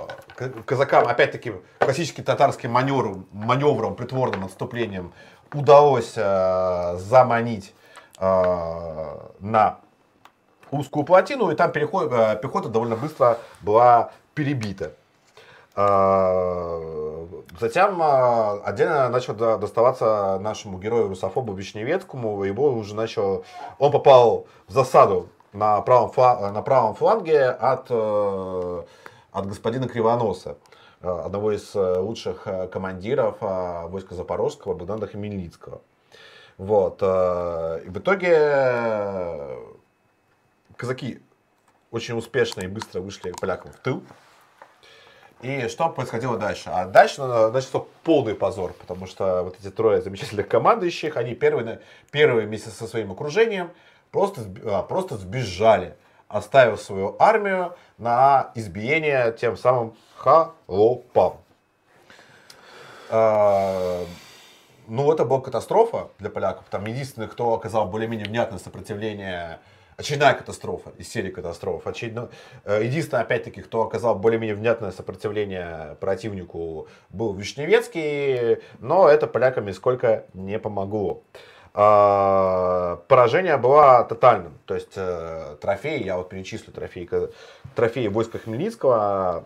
[0.64, 5.12] казакам, опять-таки, классическим татарским маневром, маневром, притворным отступлением
[5.52, 7.74] удалось а, заманить
[8.18, 9.78] а, на
[10.70, 14.92] узкую плотину, и там переход, а, пехота довольно быстро была перебита.
[15.74, 17.26] А,
[17.60, 22.44] Затем а, отдельно начал до- доставаться нашему герою русофобу Вишневецкому.
[22.44, 23.44] Его уже начал,
[23.78, 28.82] он попал в засаду на правом, фла- на правом фланге от, э,
[29.32, 30.58] от господина Кривоноса,
[31.00, 35.80] э, одного из э, лучших э, командиров войска Запорожского, Богдана Хмельницкого.
[36.58, 37.02] Вот.
[37.02, 39.58] И в итоге
[40.76, 41.20] казаки
[41.90, 44.02] очень успешно и быстро вышли полякам в тыл.
[45.40, 46.70] И что происходило дальше?
[46.70, 51.80] А дальше начался полный позор, потому что вот эти трое замечательных командующих, они первые,
[52.12, 53.72] первые вместе со своим окружением
[54.12, 55.96] просто, а, просто сбежали,
[56.32, 61.34] оставив свою армию на избиение тем самым холопам.
[63.10, 64.04] А,
[64.88, 66.64] Ну, это была катастрофа для поляков.
[66.68, 69.60] Там единственный, кто оказал более-менее внятное сопротивление,
[69.96, 71.86] очередная катастрофа из серии катастроф.
[71.86, 72.30] Очередно-
[72.64, 80.24] э, Единственное, опять-таки, кто оказал более-менее внятное сопротивление противнику, был Вишневецкий, но это полякам нисколько
[80.34, 81.22] не помогло.
[81.74, 84.58] А, Поражение было тотальным.
[84.66, 87.08] То есть э, трофеи, я вот перечислю трофеи,
[87.74, 89.44] трофеи войска Хмельницкого,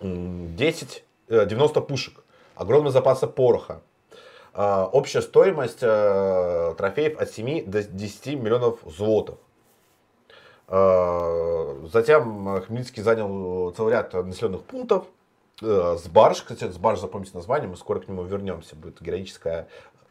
[0.00, 2.22] м, 10, э, 90 пушек,
[2.54, 3.80] огромные запасы пороха,
[4.52, 9.38] а, общая стоимость э, трофеев от 7 до 10 миллионов злотов.
[10.68, 15.06] А, Затем э, Хмельницкий занял целый ряд населенных пунктов.
[15.60, 18.76] Э, Сбарж, кстати, Сбарж, запомните название, мы скоро к нему вернемся.
[18.76, 19.66] Будет героическая,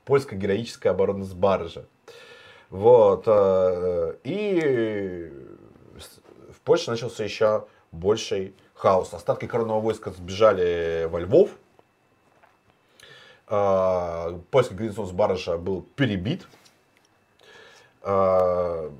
[0.06, 1.86] польская героическая оборона Сбаржа.
[2.70, 3.24] Вот.
[3.28, 5.32] э, И
[6.00, 6.20] с-
[6.54, 9.14] в Польше начался еще больший хаос.
[9.14, 11.52] Остатки коронного войска сбежали во Львов.
[13.48, 16.48] А, Польский гарнизон Сбаржа был перебит.
[18.02, 18.92] А,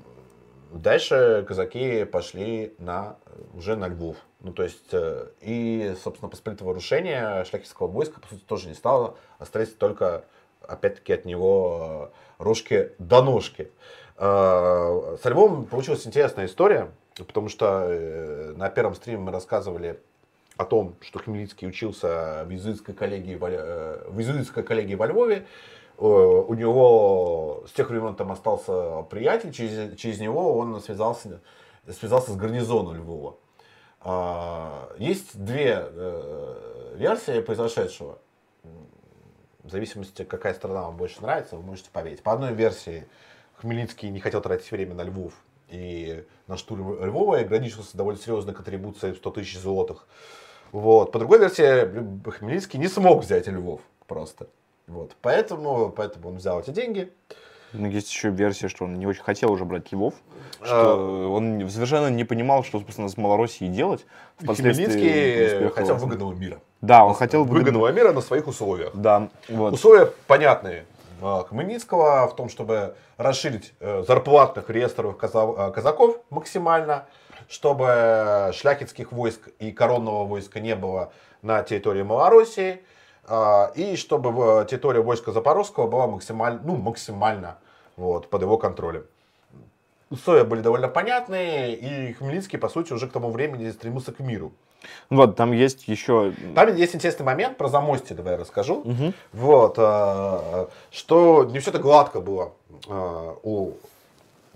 [0.72, 3.16] Дальше казаки пошли на,
[3.54, 4.16] уже на Львов.
[4.40, 9.16] Ну, то есть, э, и, собственно, посполитого рушения шляхетского войска, по сути, тоже не стало.
[9.38, 10.24] Остались только,
[10.68, 13.70] опять-таки, от него э, рожки до ножки.
[14.16, 20.00] Э, Со Львовом получилась интересная история, потому что э, на первом стриме мы рассказывали
[20.56, 25.46] о том, что Хмельницкий учился в иезуитской коллегии, в иезуитской коллегии во Львове.
[25.96, 31.40] У него с тех времен там остался приятель, через, через него он связался,
[31.88, 33.36] связался с гарнизоном Львова.
[34.98, 35.88] Есть две
[36.94, 38.18] версии произошедшего.
[39.64, 42.22] В зависимости, какая страна вам больше нравится, вы можете поверить.
[42.22, 43.06] По одной версии,
[43.56, 45.32] Хмельницкий не хотел тратить время на Львов
[45.70, 50.06] и на штурм Львова и ограничился довольно серьезной контрибуцией в 100 тысяч злотых.
[50.70, 51.12] Вот.
[51.12, 54.48] По другой версии, Хмельницкий не смог взять Львов просто.
[54.86, 55.16] Вот.
[55.22, 57.10] Поэтому, поэтому он взял эти деньги.
[57.72, 60.14] Ну, есть еще версия, что он не очень хотел уже брать Львов,
[60.60, 60.66] А.
[60.66, 64.04] что он совершенно не понимал, что, собственно, с Малороссией делать.
[64.36, 66.60] Впоследствии Хмельницкий хотел выгодного мира.
[66.86, 67.90] Да, он хотел выгодного.
[67.92, 68.90] Мира на своих условиях.
[68.94, 69.72] Да, вот.
[69.72, 70.84] Условия понятные.
[71.20, 77.06] Хмельницкого в том, чтобы расширить э, зарплатных реестровых э, казаков максимально,
[77.48, 82.82] чтобы шляхетских войск и коронного войска не было на территории Малороссии,
[83.74, 87.56] и чтобы территория войска Запорожского была максимально, ну, максимально
[87.96, 89.04] вот, под его контролем.
[90.10, 94.52] Условия были довольно понятные, и Хмельницкий, по сути, уже к тому времени стремился к миру.
[95.10, 96.32] Вот, там есть еще...
[96.54, 98.84] Там есть интересный момент про замостье, давай я расскажу.
[99.32, 102.52] Вот, э, что не все так гладко было
[102.88, 103.74] э, у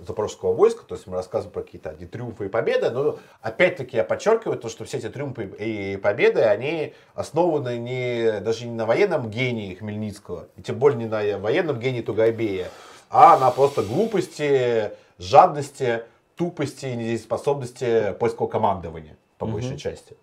[0.07, 4.05] запорожского войска, то есть мы рассказываем про какие-то одни триумфы и победы, но опять-таки я
[4.05, 9.31] подчеркиваю то, что все эти триумфы и победы, они основаны не, даже не на военном
[9.31, 12.69] гении Хмельницкого, и тем более не на военном гении Тугайбея,
[13.11, 16.03] а на просто глупости, жадности,
[16.37, 19.79] тупости и недееспособности польского командования, по большей mm-hmm.
[19.79, 20.17] части.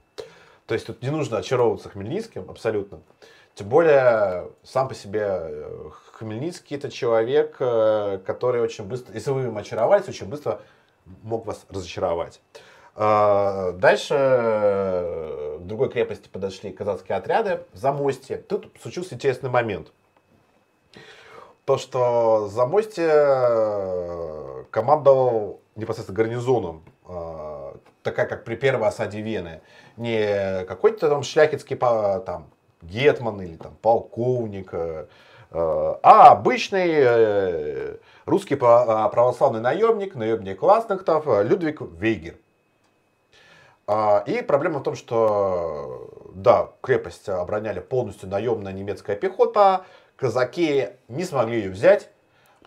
[0.67, 3.01] То есть тут не нужно очаровываться Хмельницким абсолютно.
[3.55, 9.43] Тем более, сам по себе э, Хмельницкий это человек, э, который очень быстро, если вы
[9.43, 10.59] им очаровались, очень быстро
[11.23, 12.41] мог вас разочаровать.
[12.95, 18.37] А, дальше э, в другой крепости подошли казацкие отряды в Замостье.
[18.37, 19.93] Тут случился интересный момент.
[21.63, 23.07] То, что Замостье
[24.69, 26.83] командовал непосредственно гарнизоном,
[28.05, 29.61] такая как при первой осаде Вены.
[29.97, 32.51] Не какой-то там шляхетский там,
[32.81, 35.07] гетман или там полковник, э,
[35.51, 42.35] э, а обычный э, русский православный наемник, наемник Ластахтов Людвиг Вейгер.
[43.87, 49.85] А, и проблема в том, что, да, крепость обороняли полностью наемная немецкая пехота,
[50.15, 52.09] казаки не смогли ее взять,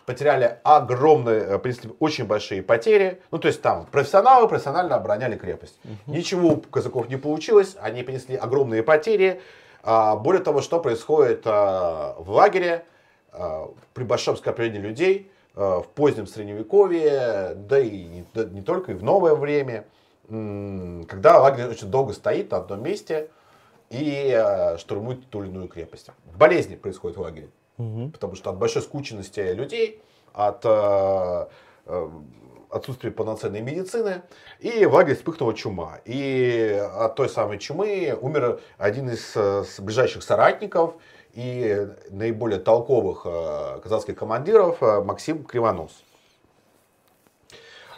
[0.09, 3.21] потеряли огромные, принесли очень большие потери.
[3.29, 5.79] Ну, то есть там профессионалы профессионально обороняли крепость.
[6.07, 9.39] Ничего у казаков не получилось, они принесли огромные потери.
[9.83, 12.85] А, более того, что происходит а, в лагере
[13.31, 19.03] а, при большом скоплении людей в позднем средневековье, да и не, не только, и в
[19.03, 19.85] новое время,
[20.27, 23.29] когда лагерь очень долго стоит на одном месте
[23.91, 26.09] и штурмует ту или иную крепость.
[26.35, 27.49] Болезни происходят в лагере,
[27.79, 28.09] угу.
[28.09, 30.01] потому что от большой скученности людей,
[30.33, 30.63] от
[32.69, 34.21] отсутствие полноценной медицины,
[34.59, 35.99] и в лагере вспыхнула чума.
[36.05, 40.93] И от той самой чумы умер один из э, ближайших соратников
[41.33, 46.03] и наиболее толковых э, казахских командиров э, Максим Кривонос.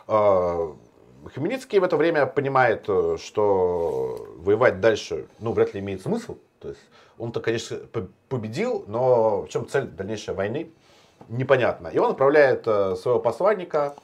[0.07, 6.37] Хмельницкий в это время понимает, что воевать дальше, ну, вряд ли имеет смысл.
[6.61, 6.81] То есть
[7.17, 7.77] он-то, конечно,
[8.29, 10.71] победил, но в чем цель дальнейшей войны,
[11.27, 11.87] непонятно.
[11.87, 13.95] И он отправляет своего посланника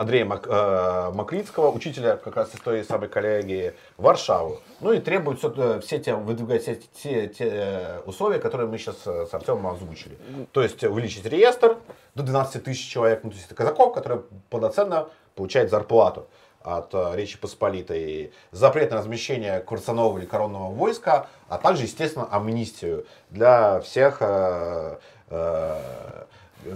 [0.00, 4.62] Андрея Мак, э, Маклицкого, учителя как раз из той самой коллегии, в Варшаву.
[4.80, 8.78] Ну и требует все, э, все те, выдвигать все те, те э, условия, которые мы
[8.78, 10.16] сейчас э, с Артемом озвучили.
[10.52, 11.76] То есть увеличить реестр
[12.14, 16.28] до 12 тысяч человек, ну то есть это казаков, которые полноценно получают зарплату
[16.62, 23.80] от Речи Посполитой, запрет на размещение курсанового или коронного войска, а также, естественно, амнистию для
[23.80, 24.98] всех, э,
[25.30, 25.76] э,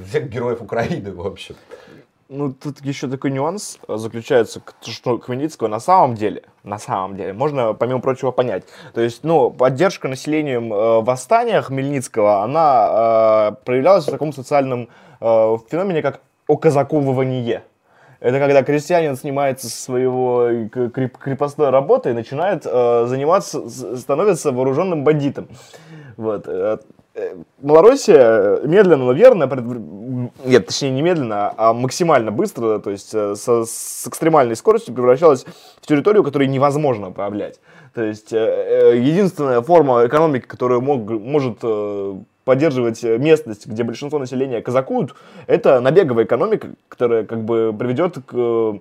[0.07, 1.57] всех героев Украины, в общем.
[2.31, 7.35] Ну, тут еще такой нюанс э, заключается, что Хмельницкого на самом деле, на самом деле,
[7.35, 8.65] можно, помимо прочего, понять.
[8.95, 14.89] То есть, ну, поддержка населением э, восстания Хмельницкого, она э, проявлялась в таком социальном
[15.21, 17.63] э, феномене, как оказаковывание.
[18.25, 25.05] Это когда крестьянин снимается со своего креп крепостной работы и начинает э, заниматься, становится вооруженным
[25.05, 25.47] бандитом.
[26.17, 26.49] Вот.
[26.49, 26.79] Э,
[27.61, 29.47] Малороссия медленно, но верно,
[30.43, 35.45] нет, точнее не медленно, а максимально быстро, то есть э, со, с экстремальной скоростью превращалась
[35.83, 37.61] в территорию, которую невозможно управлять.
[37.93, 41.59] То есть э, э, единственная форма экономики, которая мог, может
[42.45, 45.15] поддерживать местность, где большинство населения казакуют,
[45.47, 48.79] это набеговая экономика, которая как бы приведет к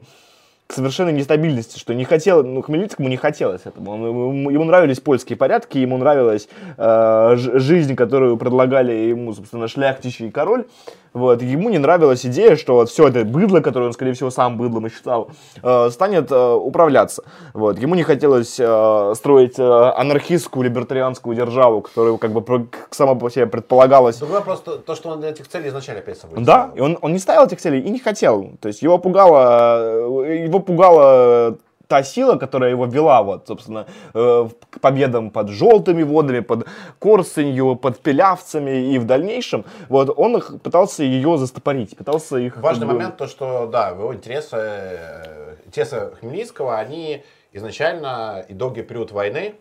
[0.73, 3.91] к совершенной нестабильности, что не хотел, ну, Хмельницкому не хотелось этого.
[3.91, 6.47] Он, ему, ему нравились польские порядки, ему нравилась
[6.77, 10.65] э, жизнь, которую предлагали ему, собственно, шляхтич и король.
[11.13, 11.41] Вот.
[11.41, 14.87] Ему не нравилась идея, что вот все это быдло, которое он, скорее всего, сам быдлом
[14.87, 15.29] и считал,
[15.61, 17.23] э, станет э, управляться.
[17.53, 17.77] Вот.
[17.77, 23.45] Ему не хотелось э, строить э, анархистскую либертарианскую державу, которая как бы сама по себе
[23.45, 24.17] предполагалась.
[24.17, 27.19] Другое просто то, что он этих целей изначально опять собой Да, и он, он не
[27.19, 28.49] ставил этих целей и не хотел.
[28.59, 31.57] То есть его пугало, э, его пугало
[31.87, 36.65] та сила, которая его вела, вот, собственно, э, к победам под желтыми водами, под
[36.99, 42.57] Корсунью, под Пелявцами и в дальнейшем, вот, он их пытался ее застопорить, пытался их...
[42.57, 42.93] Важный бы...
[42.93, 49.53] момент, то, что, да, его интересы, э, интересы Хмельницкого, они изначально и долгий период войны,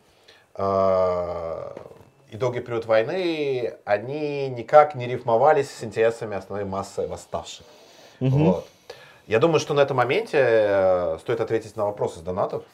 [0.57, 1.73] э,
[2.31, 7.67] и долгий период войны, они никак не рифмовались с интересами основной массы восставших.
[8.21, 8.39] Угу.
[8.39, 8.67] Вот.
[9.27, 12.64] Я думаю, что на этом моменте э, стоит ответить на вопросы с донатов.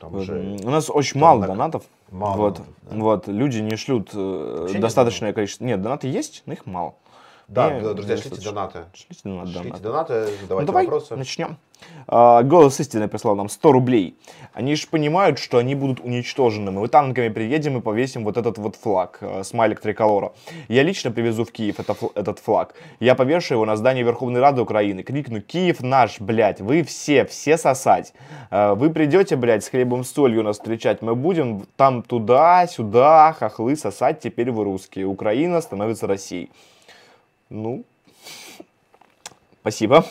[0.00, 1.84] Же У нас очень мало донатов.
[2.10, 2.96] Мало вот, донатов, да.
[2.96, 5.64] вот, люди не шлют э, Вообще достаточное нет количество.
[5.64, 6.94] Нет, донаты есть, но их мало.
[7.48, 8.84] Да, не, друзья, шлите донаты.
[8.94, 9.52] Шлите донаты.
[9.52, 11.16] Шлите донаты, задавайте ну, давай вопросы.
[11.16, 11.56] начнем.
[12.06, 14.16] А, Голос истины прислал нам 100 рублей.
[14.54, 16.70] Они же понимают, что они будут уничтожены.
[16.70, 20.32] Мы танками приедем и повесим вот этот вот флаг, э, смайлик триколора.
[20.68, 22.74] Я лично привезу в Киев этот флаг.
[22.98, 25.02] Я повешу его на здание Верховной Рады Украины.
[25.02, 28.14] Крикну, Киев наш, блядь, вы все, все сосать.
[28.50, 31.02] Э, Вы придете, блядь, с хлебом с солью нас встречать.
[31.02, 35.06] Мы будем там туда-сюда, хохлы сосать, теперь вы русские.
[35.06, 36.50] Украина становится Россией.
[37.50, 37.84] Ну,
[39.60, 40.04] спасибо.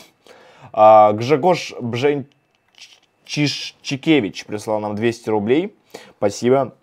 [0.80, 5.76] А, Гжегош Бженчишчикевич прислал нам 200 рублей.
[6.20, 6.77] Спасибо.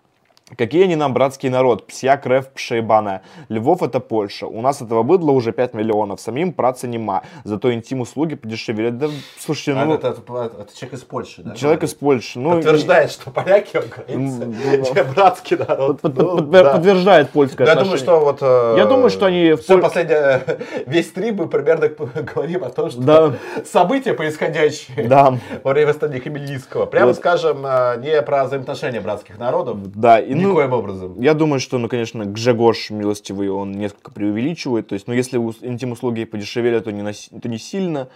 [0.55, 3.21] Какие они нам братский народ, псяк, рев, пшейбана.
[3.49, 4.45] Львов это Польша.
[4.45, 6.21] У нас этого быдла уже 5 миллионов.
[6.21, 7.23] Самим праться нема.
[7.43, 8.91] Зато интим-услуги подешевели.
[8.91, 9.07] Да,
[9.39, 11.55] слушайте, А ну, это, это- это- это человек из Польши, да?
[11.55, 12.37] человек из Польши.
[12.39, 16.01] Ну, Подтверждает, что поляки, украинцы, ну, братский народ.
[16.01, 16.73] под- Ну, под- да.
[16.73, 18.15] подтверждает польское Я думаю, отношение.
[18.15, 18.37] что вот...
[18.41, 20.43] э, Я думаю, что они Все Поль- последнее...
[20.85, 21.87] Весь стрим мы примерно
[22.35, 23.33] говорим о том, что Да.
[23.65, 25.39] события, происходящие Да.
[25.63, 27.15] во время восстания Хмельницкого, прямо Вот.
[27.15, 31.21] скажем, э, не про взаимоотношения братских народов, Да, и ну, никоим образом.
[31.21, 34.87] Я думаю, что, ну, конечно, Гжегош милостивый, он несколько преувеличивает.
[34.87, 38.07] То есть, ну, если ус- интим-услуги подешевели, то не, нас- то не сильно.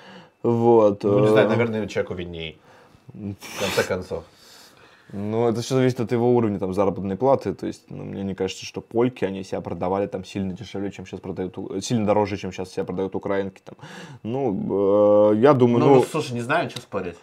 [0.44, 1.04] Вот.
[1.04, 2.60] Ну, не э, знаю, наверное, человеку видней.
[3.14, 4.24] В конце концов.
[5.12, 7.56] Ну, это все зависит от его уровня там, заработной платы.
[7.56, 11.08] То есть, ну, мне не кажется, что польки, они себя продавали там сильно дешевле, чем
[11.08, 13.60] сейчас продают, сильно дороже, чем сейчас себя продают украинки.
[13.66, 13.76] Там.
[14.22, 17.16] Ну, э, я думаю, Ну, ну, слушай, не знаю, что спорить.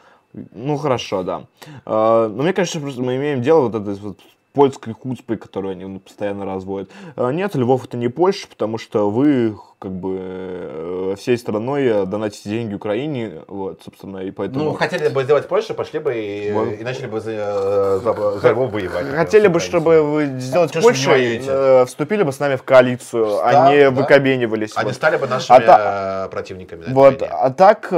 [0.52, 1.44] ну, хорошо, да.
[1.86, 4.18] Э, но мне кажется, просто мы имеем дело вот этой вот
[4.56, 6.90] польской хуцпой, которую они ну, постоянно разводят.
[7.14, 12.06] Э, нет, Львов это не Польша, потому что вы как бы э, всей страной э,
[12.06, 14.64] донатите деньги Украине, вот, собственно, и поэтому...
[14.64, 16.80] Ну, хотели бы сделать Польшу, пошли бы и, Вот.
[16.80, 19.06] и начали бы за, э, за, за Львов воевать.
[19.10, 23.66] Хотели бы, чтобы вы сделать ж Польшу, э, вступили бы с нами в коалицию, Да,
[23.66, 23.90] а не да.
[23.90, 24.72] выкобенивались.
[24.76, 24.94] Они вот.
[24.94, 26.84] стали бы нашими А та- противниками.
[26.86, 27.34] на Вот, войне.
[27.38, 27.88] а так,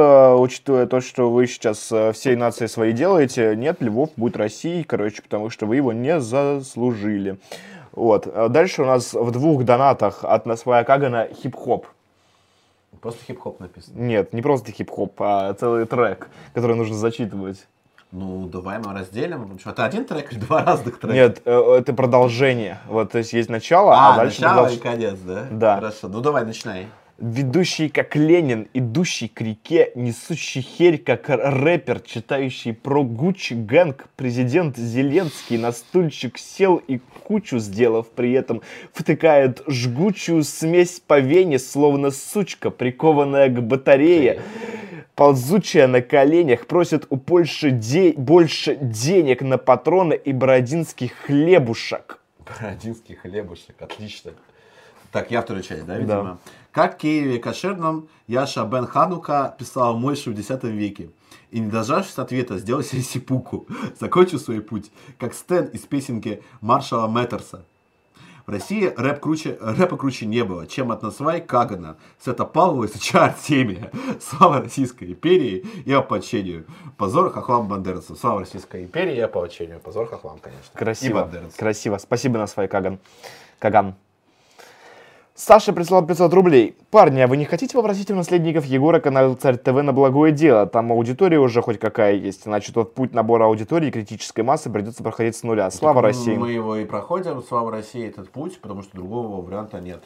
[0.40, 5.48] учитывая то, что вы сейчас всей нации своей делаете, нет, Львов будет Россией, короче, потому
[5.48, 7.38] что вы его не заслужили.
[7.98, 8.28] Вот.
[8.32, 11.86] А Дальше у нас в двух донатах от Насвая Кагана хип-хоп.
[13.00, 14.00] Просто хип-хоп написано.
[14.00, 17.66] Нет, не просто хип-хоп, а целый трек, который нужно зачитывать.
[18.10, 19.58] Ну, давай мы разделим.
[19.58, 21.14] Что, это один трек или два разных трека?
[21.14, 22.78] Нет, э, это продолжение.
[22.86, 25.46] Вот, то есть есть начало, а, А, дальше начало и конец, да?
[25.50, 25.76] Да.
[25.76, 26.86] Хорошо, ну давай, начинай.
[27.18, 34.76] Ведущий как Ленин, идущий к реке, несущий херь как рэпер, читающий про Гуччи Гэнг, президент
[34.76, 38.62] Зеленский на стульчик сел и кучу сделав при этом,
[38.92, 44.40] втыкает жгучую смесь по вене, словно сучка, прикованная к батарее.
[45.16, 52.20] Ползучая на коленях, просит у Польши де- больше денег на патроны и бородинских хлебушек.
[52.46, 54.30] Бородинский хлебушек, отлично.
[55.10, 56.38] Так, я вторую часть, да, Да.
[56.72, 61.10] Как Киеве Кошерном Яша Бен Ханука писал Мойшу в X веке.
[61.50, 63.66] И не дождавшись ответа, сделал себе сипуку.
[64.00, 67.64] Закончил свой путь, как Стэн из песенки Маршала Мэттерса.
[68.48, 72.88] В России рэп круче, рэпа круче не было, чем от Насвай Кагана, Сета Павлова и
[72.88, 73.90] Сыча Артемия.
[74.22, 76.64] Слава Российской империи и ополчению.
[76.96, 78.16] Позор хохлам бандеровцам.
[78.16, 79.80] Слава Российской империи и ополчению.
[79.80, 80.70] Позор хохлам, конечно.
[80.74, 81.20] И Красиво.
[81.20, 81.58] бандеровцам.
[81.58, 81.98] Красиво.
[81.98, 82.98] Спасибо на свой Каган.
[83.58, 83.94] Каган.
[85.38, 86.76] Саша прислал 500 рублей.
[86.90, 90.66] Парни, а вы не хотите попросить у наследников Егора канал Царь ТВ на благое дело?
[90.66, 92.42] Там аудитория уже хоть какая есть.
[92.42, 95.70] Значит, вот путь набора аудитории критической массы придется проходить с нуля.
[95.70, 96.34] Слава Так, России.
[96.34, 100.02] Мы его и проходим, слава России, этот путь, потому что другого варианта нет.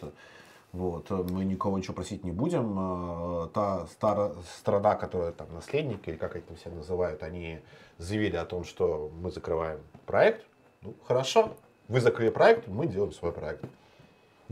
[0.74, 2.76] Вот, мы никого ничего просить не будем.
[2.78, 7.61] Э, Та стара- страна, которая там наследник, или как это все называют, они
[7.97, 10.45] заявили о том, что мы закрываем проект.
[10.83, 11.55] Ну, хорошо,
[11.89, 13.64] вы закрыли проект, мы делаем свой проект.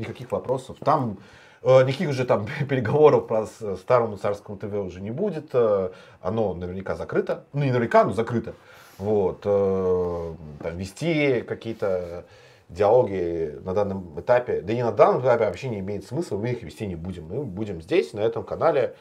[0.00, 0.78] Никаких вопросов.
[0.82, 1.18] Там
[1.62, 5.50] э, никаких уже там переговоров про с- старому царскому ТВ уже не будет.
[5.52, 5.90] Э,
[6.22, 7.44] Оно наверняка закрыто.
[7.52, 8.54] Ну, не наверняка, но закрыто.
[8.98, 9.42] Вот.
[9.44, 12.24] э, Там вести какие-то
[12.70, 16.62] диалоги на данном этапе, да и на данном этапе вообще не имеет смысла, мы их
[16.62, 17.24] вести не будем.
[17.26, 18.94] Мы будем здесь, на этом канале,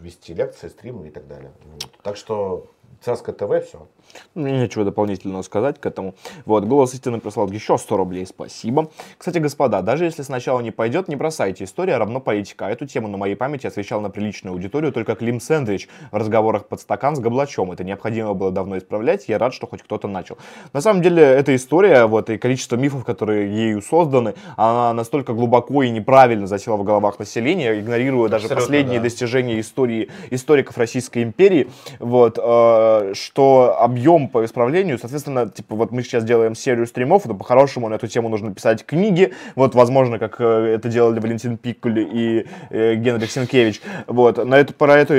[0.00, 1.52] вести лекции, стримы и так далее.
[1.64, 1.88] Вот.
[2.02, 2.66] Так что
[3.00, 3.88] царское ТВ, все.
[4.34, 6.14] Мне нечего дополнительного сказать к этому.
[6.44, 8.90] Вот, голос истины прислал еще 100 рублей, спасибо.
[9.18, 11.64] Кстати, господа, даже если сначала не пойдет, не бросайте.
[11.64, 12.66] История равно политика.
[12.66, 16.80] Эту тему на моей памяти освещал на приличную аудиторию только Клим Сэндвич в разговорах под
[16.80, 17.72] стакан с Габлачом.
[17.72, 19.28] Это необходимо было давно исправлять.
[19.28, 20.38] Я рад, что хоть кто-то начал.
[20.72, 25.82] На самом деле, эта история, вот, и количество мифов, которые ею созданы, она настолько глубоко
[25.82, 29.04] и неправильно засела в головах населения, игнорируя даже Абсолютно, последние да.
[29.04, 31.68] достижения истории историков Российской империи.
[31.98, 37.34] Вот, э, что объем по исправлению, соответственно, типа вот мы сейчас делаем серию стримов, но
[37.34, 42.08] по-хорошему на эту тему нужно писать книги, вот, возможно, как э, это делали Валентин Пиккули
[42.10, 45.14] и э, Генрих Сенкевич, вот, на эту, про эту...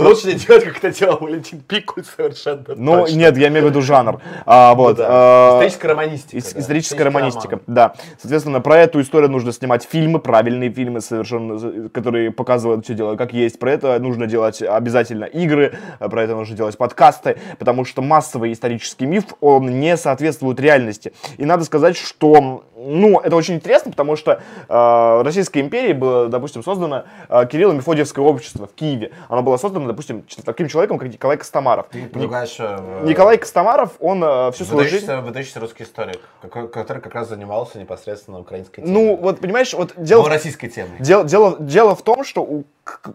[0.00, 3.16] Лучше не делать, как это делал Валентин Пикуль совершенно Ну, точно.
[3.16, 4.20] нет, я имею в виду жанр.
[4.44, 5.06] А, вот, Да.
[5.08, 6.36] а, Историческая романистика.
[6.36, 6.60] Ис- да.
[6.60, 7.62] Историческая романистика, роман.
[7.66, 7.94] да.
[8.20, 13.32] Соответственно, про эту историю нужно снимать фильмы, правильные фильмы совершенно, которые показывают все дело как
[13.32, 13.58] есть.
[13.58, 18.52] Про это нужно делать обязательно игры, а про это нужно делать подкасты, потому что массовый
[18.52, 21.12] исторический миф, он не соответствует реальности.
[21.38, 26.62] И надо сказать, что, ну, это очень интересно, потому что э, Российской империи было, допустим,
[26.62, 29.10] создано э, Кирилло-Мефодиевское общество в Киеве.
[29.28, 31.86] Оно было создано, допустим, таким человеком, как Николай Костомаров.
[31.90, 32.56] Ты предлагаешь...
[32.58, 35.12] э, Николай Костомаров, он э, всю свою жизнь...
[35.12, 38.92] Выдающийся, русский историк, какой- который как раз занимался непосредственно украинской темой.
[38.92, 40.22] Ну, вот, понимаешь, вот дело...
[40.22, 40.98] Ну, российской темой.
[41.00, 42.64] Дело, дело, дело в том, что у,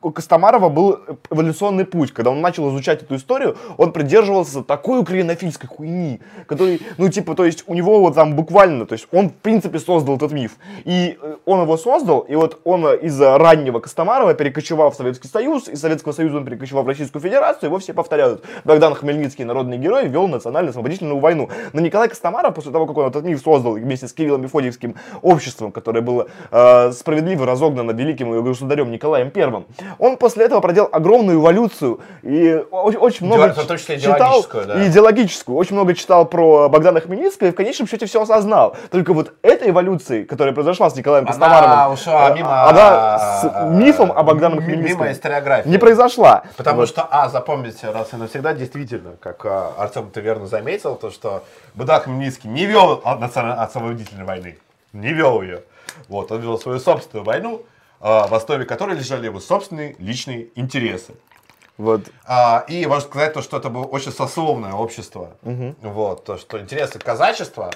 [0.01, 0.99] у Костомарова был
[1.29, 2.11] эволюционный путь.
[2.11, 7.45] Когда он начал изучать эту историю, он придерживался такой украинофильской хуйни, который, ну, типа, то
[7.45, 10.53] есть у него вот там буквально, то есть он, в принципе, создал этот миф.
[10.85, 15.27] И э, он его создал, и вот он э, из раннего Костомарова перекочевал в Советский
[15.27, 18.43] Союз, из Советского Союза он перекочевал в Российскую Федерацию, его все повторяют.
[18.63, 21.49] Богдан Хмельницкий, народный герой, вел национально-освободительную войну.
[21.73, 25.71] Но Николай Костомаров, после того, как он этот миф создал вместе с Кириллом Мефодиевским обществом,
[25.71, 29.65] которое было э, справедливо разогнано великим государем Николаем Первым,
[29.99, 34.45] он после этого проделал огромную эволюцию и очень, очень много Идео- в том числе читал,
[34.53, 34.83] да.
[34.83, 38.75] и идеологическую, очень много читал про Богдана Хмельницкого и в конечном счете все осознал.
[38.89, 42.67] Только вот этой эволюции, которая произошла с Николаем Она Костомаровым, ушла э, мимо...
[42.67, 45.69] она с мифом о Богдане Хмельницком Мимо историографии.
[45.69, 46.43] не произошла.
[46.57, 46.89] Потому Вот.
[46.89, 51.43] что, а, запомните раз и навсегда, действительно, как а, Артем ты верно заметил, то, что
[51.75, 54.57] Богдан Хмельницкий не вел национально-освободительной войны,
[54.93, 55.63] не вел ее.
[56.07, 57.61] Вот, он вел свою собственную войну,
[57.99, 61.13] а, в основе которой лежали его собственные личные интересы.
[61.77, 62.01] Вот.
[62.25, 65.31] А, и можно сказать, то, что это было очень сословное общество.
[65.41, 67.71] Вот, то, что интересы казачества,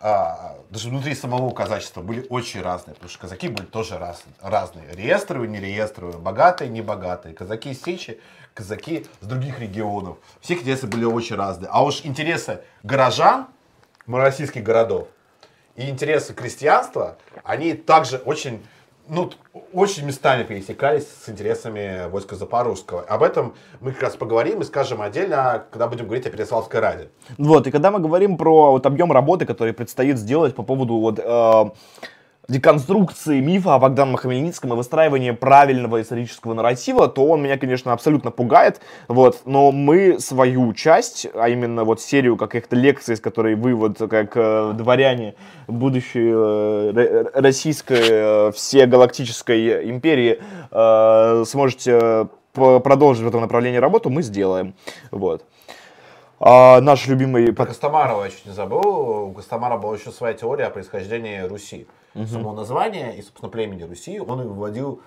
[0.00, 4.84] а, даже внутри самого казачества были очень разные, потому что казаки были тоже раз, разные.
[4.92, 7.34] Реестровые, не реестровые, богатые, не богатые.
[7.34, 8.20] Казаки из Сечи,
[8.54, 10.18] казаки с других регионов.
[10.40, 11.68] Все интересы были очень разные.
[11.72, 13.46] А уж интересы горожан,
[14.06, 15.08] российских городов,
[15.76, 18.64] и интересы крестьянства, они также очень,
[19.08, 19.30] ну,
[19.72, 23.02] очень местами пересекались с интересами войска Запорожского.
[23.02, 27.10] Об этом мы как раз поговорим и скажем отдельно, когда будем говорить о Переславской Раде.
[27.36, 31.18] Вот, и когда мы говорим про вот объем работы, который предстоит сделать по поводу вот
[31.18, 31.64] э,
[32.48, 38.30] деконструкции мифа о Богдане Хмельницком и выстраивания правильного исторического нарратива, то он меня, конечно, абсолютно
[38.30, 43.74] пугает, вот, но мы свою часть, а именно вот серию каких-то лекций, с которой вы
[43.74, 45.34] вот как э, дворяне
[45.66, 50.40] будущей э, ро- российской э, всегалактической империи
[50.70, 54.74] э, сможете э, продолжить в этом направлении работу, мы сделаем,
[55.10, 55.44] вот.
[56.40, 57.52] А, наш любимый...
[57.52, 59.28] Про Костомарова я чуть не забыл.
[59.28, 61.86] У Костомара была еще своя теория о происхождении Руси.
[62.14, 65.02] Само название и, собственно, племени Руси он выводил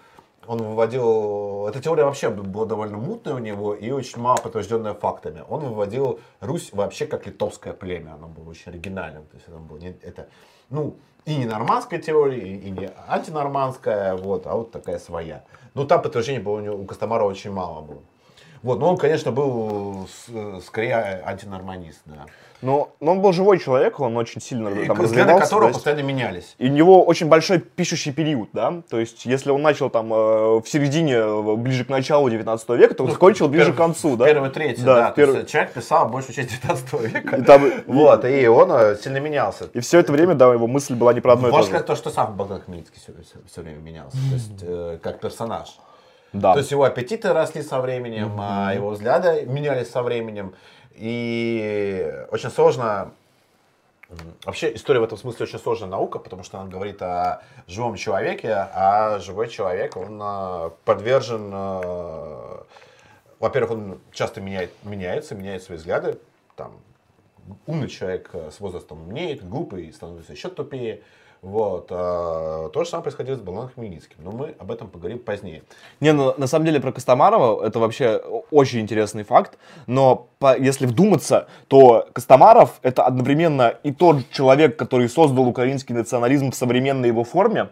[0.48, 1.68] он выводил...
[1.68, 5.44] Эта теория вообще была довольно мутная у него и очень мало подтвержденная фактами.
[5.50, 8.14] Он выводил Русь вообще как литовское племя.
[8.14, 9.26] Оно было очень оригинальным.
[9.26, 10.30] То есть это было не, это,
[10.70, 15.44] ну, и не нормандская теория, и не антинормандская, вот, а вот такая своя.
[15.74, 18.02] Но там подтверждений было у, него, у Костомарова очень мало было.
[18.64, 20.08] Вот, но он, конечно, был
[20.66, 22.26] скорее антинорманист, да.
[22.62, 25.74] Но, но он был живой человек, он очень сильно И там взгляды которого то есть-
[25.76, 26.56] постоянно менялись.
[26.58, 30.18] И у него очень большой пишущий период, да, то есть если он начал там э,
[30.62, 34.26] в середине, ближе к началу 19 века, то он закончил ближе Первый- к концу, да.
[34.26, 35.12] Первый, третий, Да, да.
[35.12, 37.36] То есть первый- человек писал большую часть 19 века.
[37.36, 39.70] И, там- Вот, и он э, сильно менялся.
[39.74, 41.86] и все это время, да, его мысль была не про одно и то Можно сказать
[41.86, 43.00] то, что сам Богдан Хмельницкий
[43.46, 45.78] все, время менялся, то есть э, как персонаж.
[46.42, 46.54] Да.
[46.54, 50.54] То есть его аппетиты росли со временем, а его взгляды менялись со временем.
[50.96, 53.12] И очень сложно...
[54.46, 58.54] Вообще история в этом смысле очень сложная наука, потому что она говорит о живом человеке,
[58.54, 61.52] а живой человек, он э, подвержен...
[61.54, 62.58] э,
[63.40, 66.20] Во-первых, он часто меняет, меняется, меняет свои взгляды.
[66.56, 66.80] Там,
[67.66, 71.02] умный человек э, с возрастом умнеет, глупый становится еще тупее.
[71.42, 71.88] Вот.
[71.92, 74.18] а, То же самое происходило с Богданом Хмельницким.
[74.24, 75.64] Но мы об этом поговорим позднее.
[76.00, 78.18] Не, ну, на самом деле про Костомарова это вообще
[78.52, 79.58] очень интересный факт,
[79.88, 86.52] но по- если вдуматься, то Костомаров это одновременно и тот человек, который создал украинский национализм
[86.52, 87.70] в современной его форме,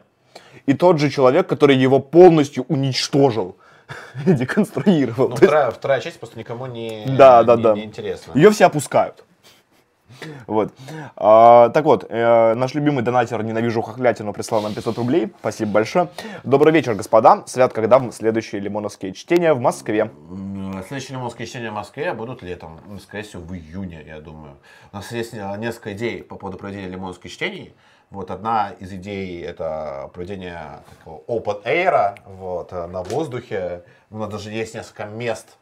[0.66, 3.56] и тот же человек, который его полностью уничтожил,
[4.26, 5.30] деконструировал.
[5.30, 7.74] Ну, есть вторая, вторая часть просто никому не, Да, не, да, да.
[7.74, 8.32] не интересна.
[8.36, 9.24] Ее все опускают.
[10.48, 10.74] Вот.
[11.16, 15.34] А, так вот, э, наш любимый донатер «Ненавижу хохлятину» прислал нам 500 рублей.
[15.40, 16.10] Спасибо большое.
[16.44, 17.44] Добрый вечер, господа.
[17.46, 20.12] Свят, когда следующие лимоновские чтения в Москве?
[20.88, 22.80] Следующие лимонские чтения в Москве будут летом.
[22.88, 24.58] Ну, скорее всего, в июне, я думаю.
[24.92, 27.74] У нас есть э, несколько идей по поводу проведения лимонских чтений.
[28.12, 33.84] Вот одна из идей это проведение такого open air вот, э, на воздухе.
[34.10, 35.58] У нас даже есть несколько мест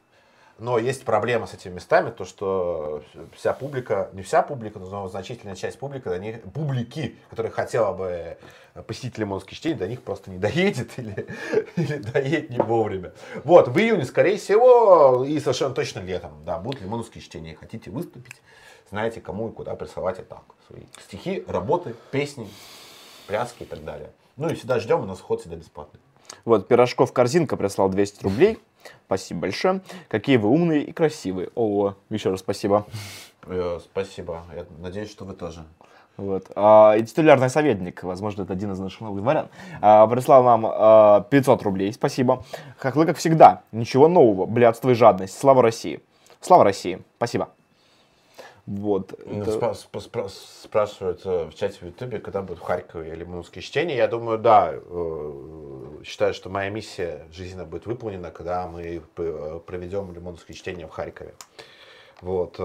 [0.64, 3.03] но есть проблема с этими местами, то что
[3.35, 8.38] вся публика, не вся публика, но значительная часть публики, до них, публики, которая хотела бы
[8.88, 11.27] посетить Лимонский чтение, до них просто не доедет или,
[11.76, 13.11] или доедет не вовремя.
[13.44, 17.57] Вот, в июне, скорее всего, и совершенно точно летом, да, будут Лимоновские чтения.
[17.60, 18.41] Хотите выступить,
[18.90, 20.44] знаете, кому и куда присылать и так.
[20.68, 22.48] Свои стихи, работы, песни,
[23.27, 24.11] пляски и так далее.
[24.38, 25.99] Ну и всегда ждем, у нас вход всегда бесплатный.
[26.45, 28.60] Вот, Пирожков Корзинка прислал 200 рублей.
[29.05, 29.81] Спасибо большое.
[30.10, 31.49] Какие вы умные и красивые.
[31.55, 32.85] О, еще раз спасибо.
[33.45, 34.43] Э, спасибо.
[34.55, 35.64] Я надеюсь, что вы тоже.
[36.15, 36.51] Вот.
[36.55, 39.47] А, и титулярный советник, возможно, это один из наших новых дворян,
[39.81, 41.91] а, прислал нам а, 500 рублей.
[41.91, 42.43] Спасибо.
[42.77, 43.64] Хохлы, как всегда.
[43.72, 44.45] Ничего нового.
[44.45, 45.38] Блядство и жадность.
[45.38, 46.01] Слава России.
[46.39, 47.01] Слава России.
[47.18, 47.49] Спасибо.
[48.65, 49.19] Вот.
[49.26, 49.52] Ну, это...
[49.52, 53.98] спра- спра- спрашивают э, в чате в Ютубе, когда будет в Харькове или Мунские чтения.
[53.98, 60.14] Я думаю, да, э, считаю, что моя миссия жизненно будет выполнена, когда мы э, проведем
[60.14, 61.34] лимонские чтения в Харькове.
[62.22, 62.56] Вот.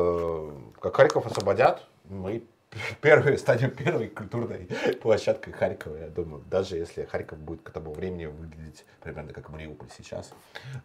[0.80, 2.44] Как Харьков освободят, мы
[3.00, 4.68] первые, станем первой культурной
[5.02, 6.44] площадкой Харькова, я думаю.
[6.48, 10.30] Даже если Харьков будет к тому времени выглядеть примерно как Мариуполь сейчас.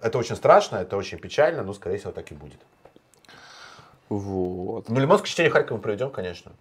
[0.01, 2.59] Это очень страшно, это очень печально, но, скорее всего, так и будет.
[4.09, 4.89] Вот.
[4.89, 6.51] Ну, Лимонское чтение Харькова проведем, конечно.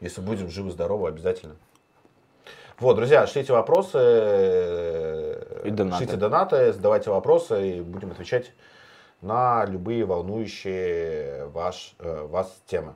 [0.00, 1.56] Если будем живы-здоровы, обязательно.
[2.78, 3.98] Вот, друзья, шлите вопросы,
[5.64, 5.98] и донаты.
[5.98, 8.52] шлите донаты, задавайте вопросы, и будем отвечать
[9.20, 12.94] на любые волнующие ваш, э, вас темы.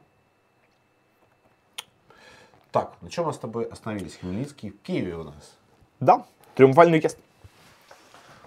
[2.73, 4.17] Так, на чем мы с тобой остановились?
[4.17, 5.57] Хмельницкий в Киеве у нас.
[6.01, 6.25] Да,
[6.55, 7.19] триумфальный кест.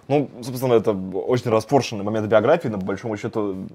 [0.08, 3.68] Ну, собственно, это очень распоршенный момент биографии, но по большому счету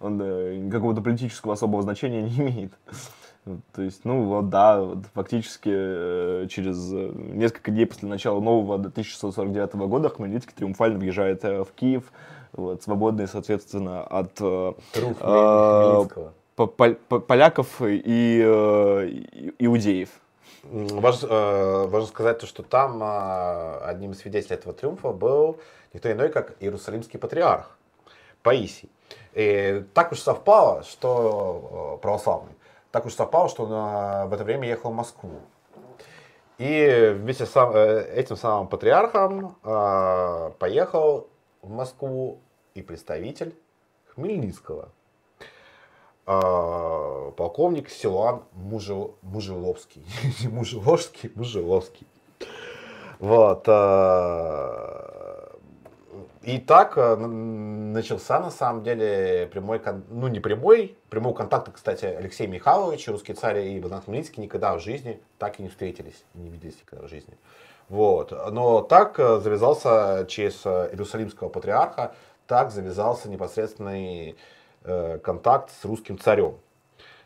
[0.00, 2.72] он э, какого-то политического особого значения не имеет.
[3.72, 8.74] То есть, ну вот да, вот, фактически э, через э, несколько дней после начала нового
[8.74, 12.12] 1649 года Хмельницкий триумфально въезжает в Киев,
[12.52, 14.72] вот, свободный, соответственно, от э,
[17.26, 19.08] поляков и э,
[19.58, 20.10] иудеев.
[20.62, 23.02] Важно, важно сказать то, что там
[23.82, 25.58] одним из свидетелей этого триумфа был
[25.92, 27.78] никто иной, как Иерусалимский патриарх
[28.42, 28.90] Паисий.
[29.34, 32.54] И так уж совпало, что э, православный,
[32.90, 35.40] так уж совпало, что он э, в это время ехал в Москву.
[36.58, 39.56] И вместе с э, этим самым патриархом
[40.58, 41.28] поехал
[41.62, 42.40] в Москву
[42.74, 43.54] и представитель
[44.14, 44.90] Хмельницкого,
[46.24, 50.04] полковник Силуан Мужел, Мужеловский.
[50.40, 52.06] Не Мужеложский, Мужеловский.
[53.18, 53.66] Вот.
[56.42, 62.46] И так э, начался, на самом деле, прямой, ну не прямой, прямого контакта, кстати, Алексей
[62.46, 66.78] Михайлович, русский царь и Богдан Хмельницкий никогда в жизни так и не встретились, не виделись
[66.80, 67.34] никогда в жизни.
[67.90, 68.32] Вот.
[68.52, 72.14] Но так завязался через Иерусалимского патриарха,
[72.46, 74.36] так завязался непосредственный
[74.82, 76.56] контакт с русским царем.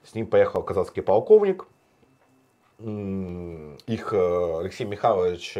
[0.02, 1.66] С ним поехал казахский полковник.
[2.78, 5.56] Их Алексей Михайлович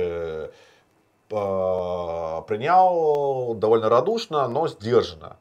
[1.31, 5.37] Э, принял довольно радушно, но сдержанно.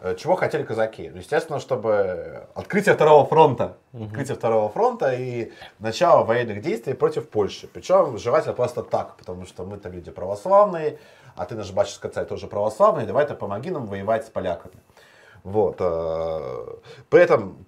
[0.00, 1.10] Э, чего хотели казаки?
[1.10, 3.76] Ну, естественно, чтобы открытие второго фронта.
[3.92, 4.04] Угу.
[4.04, 7.68] Открытие второго фронта и начало военных действий против Польши.
[7.68, 10.98] Причем желательно просто так, потому что мы-то люди православные,
[11.36, 14.76] а ты наш батюшка царь тоже православный, давай-то помоги нам воевать с поляками.
[15.46, 15.76] Вот.
[15.78, 16.66] Э,
[17.08, 17.64] при этом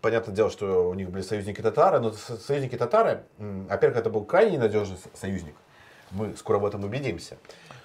[0.00, 4.56] понятное дело, что у них были союзники татары, но союзники татары, во-первых, это был крайне
[4.56, 5.54] ненадежный союзник.
[6.10, 7.36] Мы скоро в этом убедимся.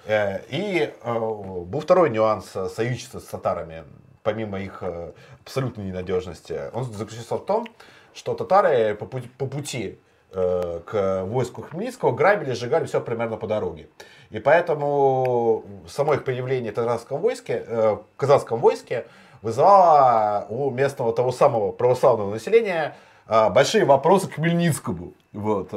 [0.06, 3.84] Э, и э, был второй нюанс союзничества с татарами,
[4.24, 5.12] помимо их э,
[5.44, 6.70] абсолютной ненадежности.
[6.72, 7.68] Он заключался в том,
[8.14, 9.98] что татары по пути, по пути
[10.32, 13.90] к войску Хмельницкого грабили, сжигали все примерно по дороге.
[14.32, 19.06] И поэтому само их появление в татарском войске, в казахском войске
[19.42, 22.96] вызывало у местного того самого православного населения
[23.26, 25.14] большие вопросы к Хмельницкому.
[25.32, 25.70] Вот.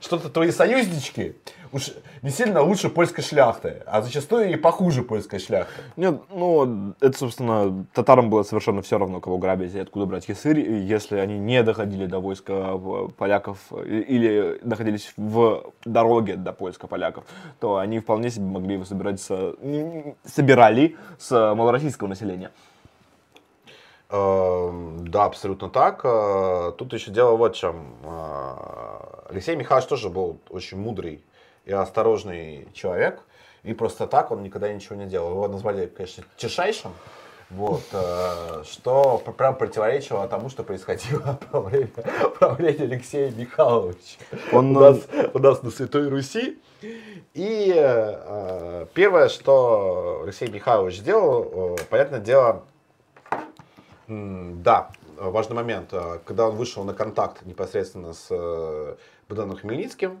[0.00, 1.36] Что-то твои союзнички
[1.72, 1.90] уж
[2.22, 5.82] не сильно лучше польской шляхты, а зачастую и похуже польской шляхты.
[5.96, 10.60] Нет, ну, это, собственно, татарам было совершенно все равно, кого грабить и откуда брать ясырь,
[10.60, 12.78] если они не доходили до войска
[13.18, 17.24] поляков или находились в дороге до польска поляков,
[17.60, 19.54] то они вполне себе могли собирать с,
[20.24, 22.50] собирали с малороссийского населения.
[24.12, 26.02] Эм, Да, абсолютно так.
[26.04, 27.96] Э, Тут еще дело вот в чем.
[28.04, 31.24] Э, Алексей Михайлович тоже был очень мудрый
[31.64, 33.20] и осторожный человек.
[33.62, 35.30] И просто так он никогда ничего не делал.
[35.30, 36.92] Его назвали, конечно, тишайшим.
[37.48, 41.88] Вот, э, что прям противоречило тому, что происходило во время
[42.38, 44.18] правления Алексея Михайловича
[44.52, 44.98] Он, у, нас,
[45.32, 46.58] у нас на Святой Руси.
[47.34, 47.72] И
[48.94, 52.64] первое, что Алексей Михайлович сделал, понятное дело,
[54.62, 55.92] Да, важный момент.
[55.92, 58.96] Э, Когда он вышел на контакт непосредственно с э,
[59.28, 60.20] Богданом Хмельницким,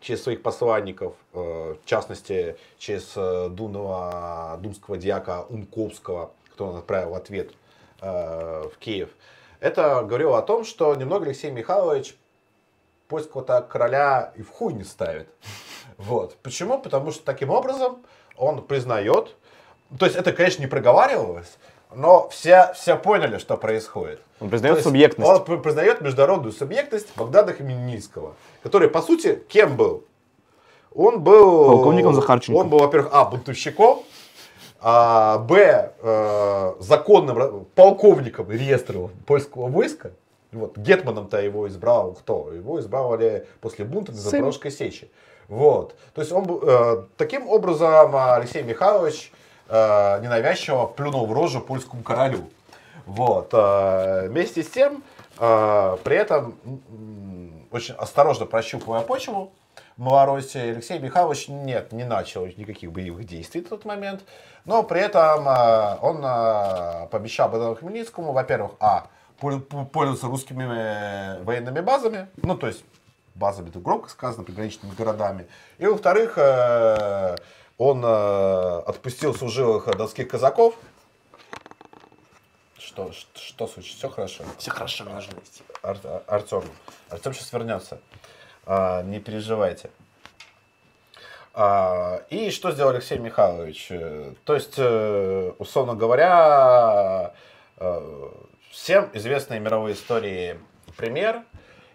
[0.00, 7.14] через своих посланников, э, в частности, через э, думного, думского дьяка Умковского, кто он отправил
[7.14, 7.52] ответ
[8.00, 9.10] э, в Киев,
[9.60, 12.16] это говорило о том, что немного Алексей Михайлович
[13.08, 15.28] польского-то короля и в хуй не ставит.
[15.96, 16.36] Вот.
[16.42, 16.78] Почему?
[16.78, 18.04] Потому что таким образом
[18.36, 19.34] он признает,
[19.98, 21.56] то есть это, конечно, не проговаривалось,
[21.94, 24.20] но все, все поняли, что происходит.
[24.40, 25.30] Он признает То субъектность.
[25.30, 30.04] Он при- признает международную субъектность Богдана Хмельницкого, который, по сути, кем был?
[30.94, 31.66] Он был...
[31.66, 32.58] Полковником Захарченко.
[32.58, 34.02] Он был, во-первых, а, бунтовщиком,
[34.80, 40.12] а, б, э, законным полковником реестрового польского войска.
[40.52, 42.52] Вот, Гетманом-то его избрал кто?
[42.52, 44.18] Его избрали после бунта на.
[44.18, 45.10] Запорожской сечи.
[45.48, 45.94] Вот.
[46.14, 52.48] То есть он э, таким образом Алексей Михайлович э, ненавязчиво плюнул в рожу польскому королю.
[53.06, 53.50] Вот.
[53.52, 55.02] э, вместе с тем,
[55.38, 56.58] э, при этом
[57.70, 59.52] очень осторожно прощупывая почву,
[59.96, 64.22] Малороссии Алексей Михайлович нет, не начал никаких боевых действий в тот момент,
[64.64, 69.06] но при этом э, он э, пообещал Богдану Хмельницкому, во-первых, а,
[69.40, 72.84] пол- пол- пользоваться русскими э, военными базами, ну, то есть
[73.34, 75.46] базами, это громко сказано, приграничными городами,
[75.78, 77.36] и, во-вторых, э,
[77.78, 80.74] он э, отпустил служилых донских казаков,
[82.78, 83.98] что, что, что случилось?
[83.98, 84.44] Все хорошо?
[84.58, 85.62] Все хорошо, мне нужно идти.
[85.82, 86.64] Ар- Артем.
[87.10, 88.00] Артем сейчас вернется.
[88.64, 89.90] А, не переживайте.
[91.52, 93.88] А, и что сделал Алексей Михайлович?
[93.90, 97.34] Э, То есть, э, условно говоря,
[97.76, 98.28] э,
[98.70, 100.58] всем известные мировой истории
[100.96, 101.42] пример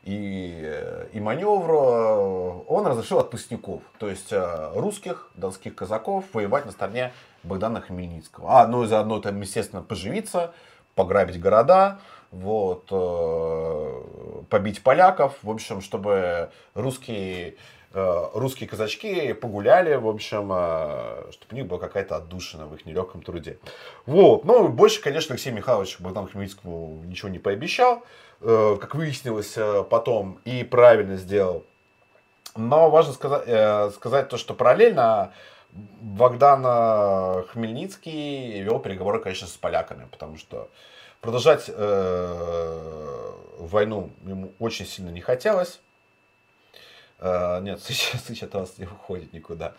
[0.04, 6.66] и, э, и маневр, э, он разрешил отпускников, то есть э, русских, донских казаков воевать
[6.66, 7.14] на стороне
[7.44, 8.62] Богдана Хмельницкого.
[8.62, 10.54] А, ну и заодно там, естественно, поживиться,
[10.96, 12.00] пограбить города,
[12.32, 12.88] вот,
[14.48, 17.58] побить поляков, в общем, чтобы русские,
[17.94, 23.22] русские казачки погуляли, в общем, э, чтобы у них была какая-то отдушина в их нелегком
[23.22, 23.60] труде.
[24.06, 28.04] Вот, ну, больше, конечно, Алексей Михайлович Богдану Хмельницкому ничего не пообещал,
[28.40, 31.66] э, как выяснилось э, потом, и правильно сделал.
[32.56, 35.34] Но важно сказать, э, сказать то, что параллельно
[35.72, 40.70] Богдан э, Хмельницкий вел переговоры, конечно, с поляками, потому что
[41.22, 45.82] продолжать э, войну ему очень сильно не хотелось.
[47.22, 49.74] Э, нет, Сыч, Сыч от вас не уходит никуда.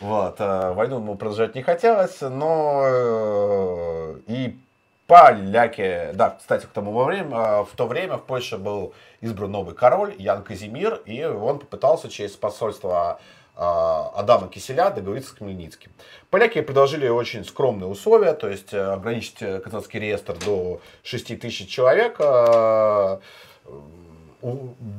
[0.00, 4.58] Вот, э, войну ему продолжать не хотелось, но э, и
[5.06, 8.92] поляки, да, кстати, к тому во время, э, в то время в Польше был
[9.22, 13.18] избран новый король Ян Казимир, и он попытался через посольство
[13.56, 15.92] Адама Киселя договориться с Хмельницким.
[16.28, 21.68] Поляки предложили очень скромные условия, то есть э, ограничить э, казацкий реестр до 6 тысяч
[21.68, 22.18] человек.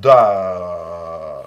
[0.01, 1.45] Да,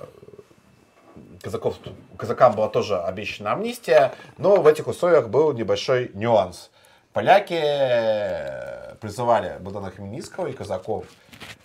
[1.43, 1.77] казаков,
[2.17, 6.71] казакам была тоже обещана амнистия, но в этих условиях был небольшой нюанс.
[7.13, 11.07] Поляки э, призывали Богдана Хмельницкого и казаков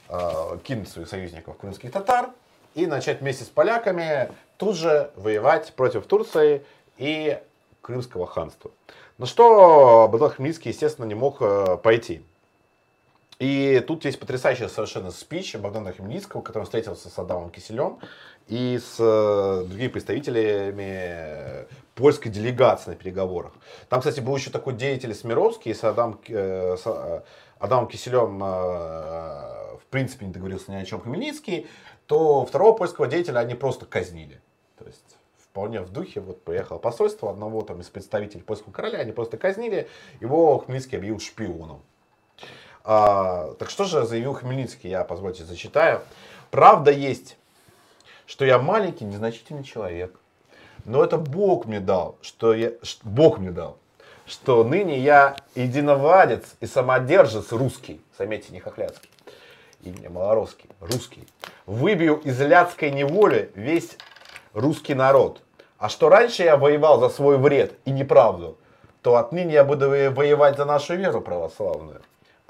[0.10, 2.30] э, кинуть своих союзников крымских татар
[2.76, 6.66] и начать вместе с поляками тут же воевать против Турции
[6.98, 7.40] и
[7.82, 8.72] Крымского ханства.
[9.18, 12.24] На что Богдан Хмельницкий, естественно, не мог э, пойти.
[13.44, 18.00] И тут есть потрясающая совершенно спич Богдана Хмельницкого, который встретился с Адамом Киселем
[18.48, 23.52] и с э, другими представителями польской делегации на переговорах.
[23.90, 27.22] Там, кстати, был еще такой деятель Смировский, с, Адам, э, с э,
[27.60, 31.68] Адамом Киселем э, в принципе не договорился ни о чем Хмельницкий,
[32.06, 34.40] то второго польского деятеля они просто казнили.
[34.80, 39.12] То есть вполне в духе, вот приехало посольство одного там из представителей польского короля, они
[39.12, 39.90] просто казнили,
[40.22, 41.82] его Хмельницкий объявил шпионом.
[42.84, 46.02] А, так что же заявил Хмельницкий, я, позвольте, зачитаю.
[46.52, 47.38] Правда есть,
[48.26, 50.20] что я маленький, незначительный человек,
[50.86, 52.72] но это Бог мне дал, что я,
[53.04, 53.78] Бог мне дал,
[54.26, 59.10] что ныне я единовладец и самодержец русский, заметьте, не хохляцкий,
[59.82, 61.28] и не малоросский, русский,
[61.66, 63.98] выбью из ляцкой неволи весь
[64.54, 65.42] русский народ.
[65.78, 68.58] А что раньше я воевал за свой вред и неправду,
[69.02, 72.02] то отныне я буду во- воевать за нашу веру православную.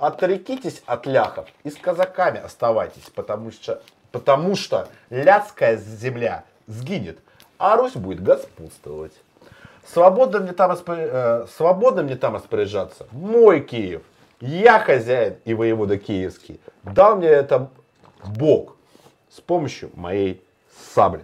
[0.07, 3.81] Отрекитесь от ляхов и с казаками оставайтесь, потому что,
[4.11, 7.19] потому что ляцкая земля сгинет,
[7.57, 9.13] а Русь будет господствовать.
[9.85, 13.07] Свободно мне там, распоря- э, свободно мне там распоряжаться.
[13.11, 14.01] Мой Киев.
[14.39, 16.59] Я хозяин и воевода киевский.
[16.83, 17.69] Дал мне это
[18.25, 18.75] Бог
[19.29, 20.43] с помощью моей
[20.93, 21.21] сабли.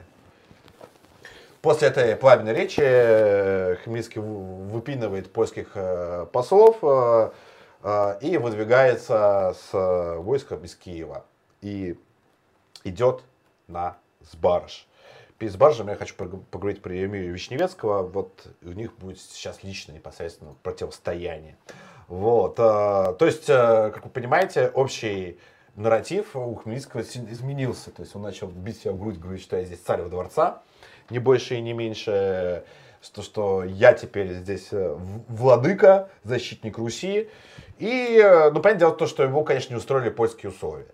[1.61, 7.31] После этой пламенной речи э, Хмельницкий выпинывает польских э, послов э,
[8.21, 11.25] и выдвигается с э, войском из Киева.
[11.61, 11.97] И
[12.83, 13.23] идет
[13.67, 14.87] на Сбарыш.
[15.37, 18.03] Перед Сбарыжем я хочу пог- поговорить про Еремию Вишневецкого.
[18.03, 21.55] Вот у них будет сейчас лично непосредственно противостояние.
[22.07, 22.59] Вот.
[22.59, 25.39] э, То есть, э, как вы понимаете, общий
[25.75, 27.91] нарратив у Хмельницкого изменился.
[27.91, 30.61] То есть он начал бить себя в грудь, говорить, что я здесь царь дворца,
[31.09, 32.65] не больше и не меньше,
[33.01, 34.95] что, что я теперь здесь э,
[35.27, 37.29] владыка, защитник Руси.
[37.77, 40.93] И, э, ну, понятное дело, то, что его, конечно, не устроили польские условия.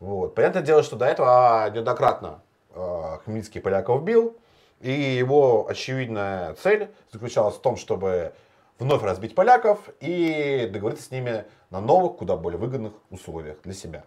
[0.00, 0.34] Вот.
[0.34, 2.42] Понятное дело, что до этого неоднократно
[2.74, 4.36] э, Хмельницкий поляков бил,
[4.80, 8.32] и его очевидная цель заключалась в том, чтобы
[8.78, 14.04] вновь разбить поляков и договориться с ними на новых, куда более выгодных условиях для себя.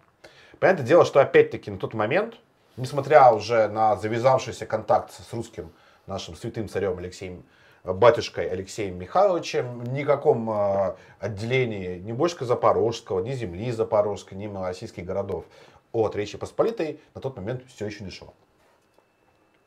[0.60, 2.36] Понятное дело, что опять-таки на тот момент,
[2.76, 5.72] несмотря уже на завязавшийся контакт с русским
[6.08, 7.44] нашим святым царем Алексеем,
[7.84, 15.06] э, батюшкой Алексеем Михайловичем, никаком э, отделении ни Бошка Запорожского, ни земли Запорожской, ни малороссийских
[15.06, 15.46] городов
[15.92, 18.34] от Речи Посполитой на тот момент все еще не шло.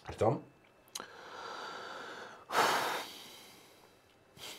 [0.06, 0.42] Артем?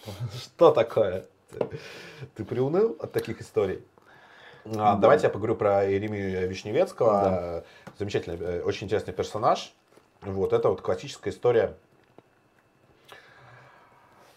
[0.02, 1.26] Что, что такое?
[1.50, 1.80] Ты,
[2.36, 3.84] ты приуныл от таких историй?
[4.78, 7.64] А, Давайте я поговорю про Еремию Вишневецкого.
[7.98, 9.74] Замечательный, э, очень интересный персонаж.
[10.22, 11.74] Вот это вот классическая история.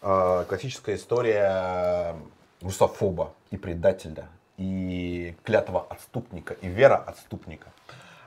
[0.00, 2.16] э, Классическая история
[2.62, 7.68] русофоба и предателя, и клятва отступника, и вера отступника.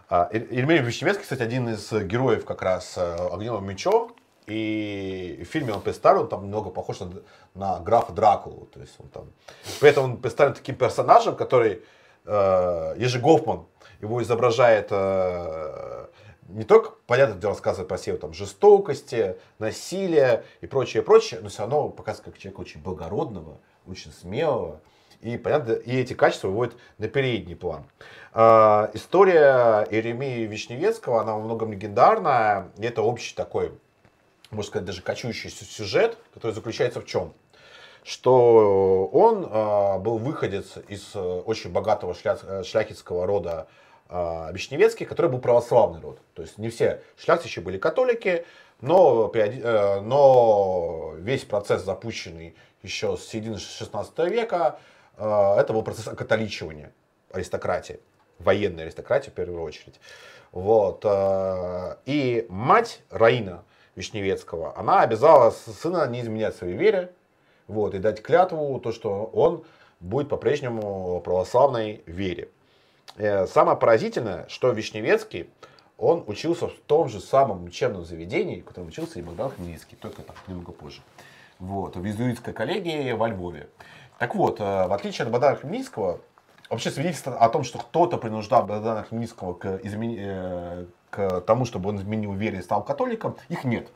[0.10, 4.16] А, Е- Еремей Вишневецкий, кстати, один из героев как раз э, «Огневым мечом»,
[4.46, 7.10] и в фильме он представлен, он там немного похож на,
[7.56, 8.68] на графа Дракулу.
[8.68, 9.26] То есть он там...
[9.82, 11.82] При этом он представлен таким персонажем, который
[12.26, 13.66] э, Ежи Гофман
[14.00, 16.06] его изображает э,
[16.48, 21.60] не только, понятно, где рассказывает про силу там, жестокости, насилия и прочее, прочее, но все
[21.60, 24.80] равно показывает как человека очень благородного, очень смелого.
[25.22, 27.86] И, понятно, и эти качества выводят на передний план.
[28.34, 32.70] Э, история Иеремии Вишневецкого, она во многом легендарная.
[32.78, 33.72] И это общий такой,
[34.52, 37.34] можно сказать, даже кочующий сю- сюжет, который заключается в чем?
[38.04, 43.68] Что он э, был выходец из э, очень богатого шля- э, шляхетского рода
[44.10, 46.20] Вишневецкий, который был православный род.
[46.34, 48.46] То есть не все шляхтичи были католики,
[48.82, 54.80] но, э, но весь процесс, запущенный еще с середины 16 века,
[55.18, 56.94] э, это был процесс окатоличивания
[57.32, 58.00] аристократии,
[58.40, 60.00] военной аристократии в первую очередь.
[60.52, 61.02] Вот.
[61.04, 63.64] э, И мать Раина
[63.96, 67.12] Вишневецкого, она обязала сына не изменять своей вере,
[67.68, 69.66] вот, и дать клятву, то, что он
[70.00, 72.50] будет по-прежнему православной вере.
[73.16, 75.50] Э, Самое поразительное, что Вишневецкий,
[75.98, 80.22] он учился в том же самом учебном заведении, в котором учился и Богдан Хмельницкий, только
[80.22, 81.02] так, немного позже.
[81.60, 83.68] Вот, в иезуитской коллегии во Львове.
[84.20, 86.22] Так вот, э, в отличие от Богдана Хмельницкого,
[86.70, 91.90] вообще свидетельство о том, что кто-то принуждал Богдана Хмельницкого к, измени- э, к тому, чтобы
[91.90, 93.88] он изменил веру и стал католиком, их нет.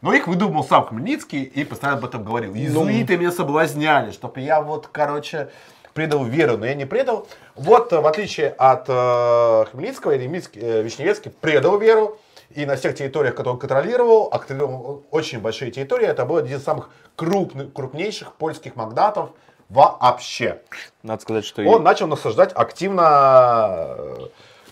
[0.00, 2.54] Но их выдумал сам Хмельницкий и постоянно об этом говорил.
[2.54, 5.50] Иезуиты меня соблазняли, чтобы я вот, короче,
[5.94, 7.26] предал веру, но я не предал.
[7.54, 12.18] Вот, э, в отличие от э, Хмельницкого, э, Вишневецкий предал веру.
[12.50, 16.58] И на всех территориях, которые он контролировал, а контролировал очень большие территории, это был один
[16.58, 19.30] из самых крупных, крупнейших польских магнатов
[19.70, 20.60] вообще.
[21.02, 21.62] Надо сказать, что...
[21.62, 24.16] и- Он начал насаждать активно э,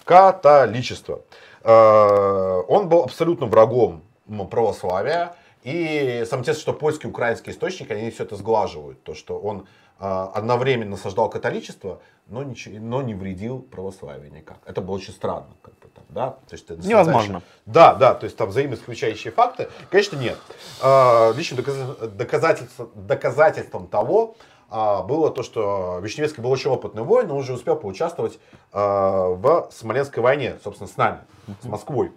[0.05, 1.21] католичество.
[1.65, 5.35] Э, Он был абсолютно врагом м, православия.
[5.63, 9.03] И сам тезис, что польские и украинские источники, они все это сглаживают.
[9.05, 9.67] То, что он
[10.01, 14.59] одновременно насаждал католичество, но, ничего, но не вредил православию никак.
[14.65, 15.49] Это было очень странно.
[15.63, 16.31] Как бы, так, да?
[16.31, 17.43] то есть, ты Невозможно.
[17.67, 19.69] да, да, то есть там взаимоисключающие факты.
[19.91, 20.39] Конечно, нет.
[20.83, 24.37] Э, Личным доказа- доказательством, доказательством того
[24.71, 28.39] а, было то, что Вишневецкий был очень опытный воин, но уже успел поучаствовать
[28.73, 31.19] а, в Смоленской войне, собственно, с нами,
[31.61, 32.13] с Москвой.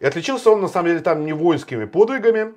[0.00, 2.54] И отличился он, на самом деле, там не воинскими подвигами,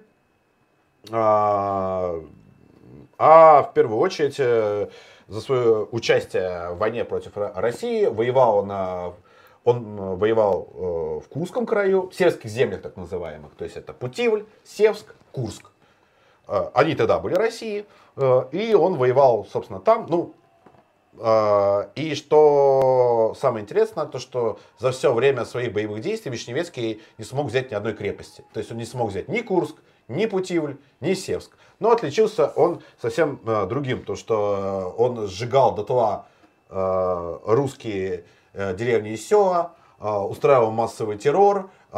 [3.18, 4.89] а, в первую очередь э,
[5.27, 9.14] за свое участие в войне против Ро- России воевал на
[9.64, 10.80] он э, воевал э,
[11.26, 15.72] в Курском краю, в сельских землях так называемых, то есть это Путивль, Севск, Курск.
[16.73, 17.85] Они тогда были России,
[18.15, 20.34] и он воевал, собственно, там, ну,
[21.95, 27.48] И что самое интересное, то что за все время своих боевых действий Вишневецкий не смог
[27.48, 28.45] взять ни одной крепости.
[28.53, 29.76] То есть он не смог взять ни Курск,
[30.07, 31.51] ни Путивль, ни Севск.
[31.79, 36.25] Но отличился он совсем э, другим, то что он сжигал дотла
[36.69, 41.97] э, русские э, деревни и села, э, устраивал массовый террор, э,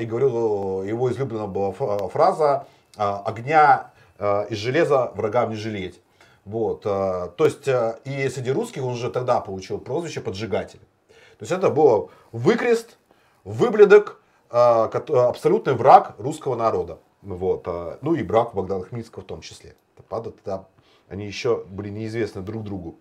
[0.00, 1.72] и говорил, его излюбленная была
[2.08, 6.00] фраза э, «огня э, из железа врагам не жалеть».
[6.44, 10.80] Вот, э, то есть, э, и среди русских он уже тогда получил прозвище поджигатель.
[11.08, 12.96] То есть это было выкрест,
[13.44, 16.98] выбледок, э, абсолютный враг русского народа.
[17.22, 19.74] Вот, э, ну и брак Богдана Хмельницкого в том числе.
[20.08, 20.66] Правда, тогда
[21.08, 22.98] они еще были неизвестны друг другу.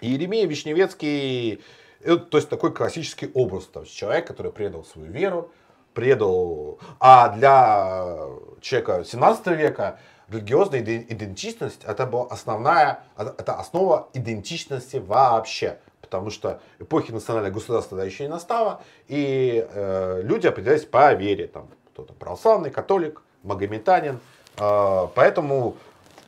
[0.00, 1.62] И Еремей Вишневецкий,
[2.00, 5.50] это, то есть такой классический образ, то человек, который предал свою веру,
[5.94, 6.78] предал...
[7.00, 8.26] А для
[8.60, 9.98] человека 17 века
[10.28, 15.78] религиозная иде- идентичность это была основная, это основа идентичности вообще.
[16.00, 21.48] Потому что эпохи национального государства тогда еще не настало, и э, люди определялись по вере.
[21.48, 24.20] Там кто-то православный, католик, магометанин.
[24.56, 25.76] Э, поэтому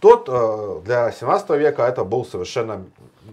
[0.00, 2.84] тот э, для 17 века это был совершенно,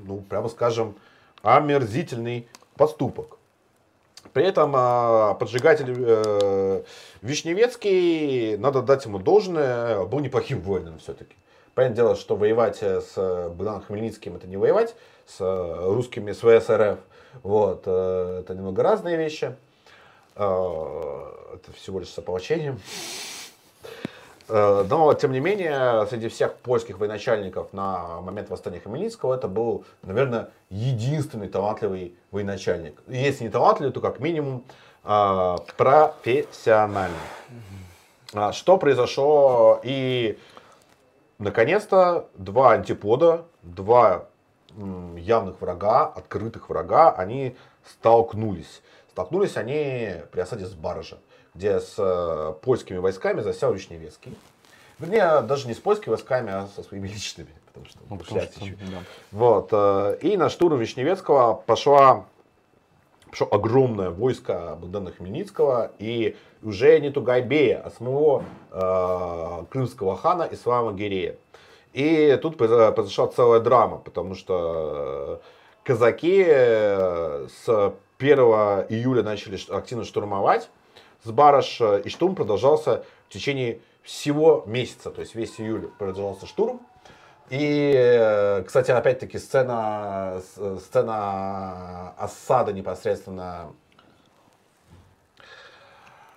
[0.06, 0.96] ну, прямо скажем,
[1.42, 3.38] омерзительный поступок.
[4.34, 6.84] При этом э, поджигатель э,
[7.22, 11.36] Вишневецкий, надо дать ему должное, был неплохим воином все-таки.
[11.74, 14.96] Понятное дело, что воевать э, с Богданом Хмельницким это не воевать
[15.26, 17.00] с э, русскими с ВСРФ.
[17.44, 19.56] Вот, это немного разные вещи.
[20.36, 22.80] Это всего лишь с ополчением.
[24.50, 29.84] Э, Но, тем не менее, среди всех польских военачальников на момент восстания Хмельницкого это был,
[30.04, 33.02] наверное, единственный талантливый военачальник.
[33.08, 34.64] Если не талантливый, то как минимум
[35.04, 37.18] э, профессиональный.
[38.34, 39.80] А Что произошло?
[39.84, 40.38] И,
[41.40, 44.26] наконец-то, два антипода, два
[45.16, 48.82] явных врага, открытых врага, они столкнулись.
[49.12, 51.18] Столкнулись они при осаде с баржа,
[51.58, 54.38] где с э, польскими войсками засел Вишневецкий.
[55.00, 57.50] Вернее, даже не с польскими войсками, а со своими личными.
[57.66, 58.76] Потому что, Ну, потому что, отсечь.
[58.80, 59.00] да.
[59.32, 59.70] Вот.
[59.72, 62.26] э, И на штурм Вишневецкого пошла,
[63.32, 70.94] пошло огромное войско Богдана Хмельницкого и уже не Тугайбея, а самого э, крымского хана Ислама
[70.94, 71.38] Гирея.
[71.94, 78.40] И тут произо- произошла целая драма, потому что э, казаки с 1
[78.90, 80.70] июля начали активно штурмовать
[81.28, 86.48] с барыш, э, и штурм продолжался в течение всего месяца, то есть весь июль продолжался
[86.48, 86.80] штурм.
[87.50, 93.74] И, э, кстати, опять-таки сцена, с- сцена осады непосредственно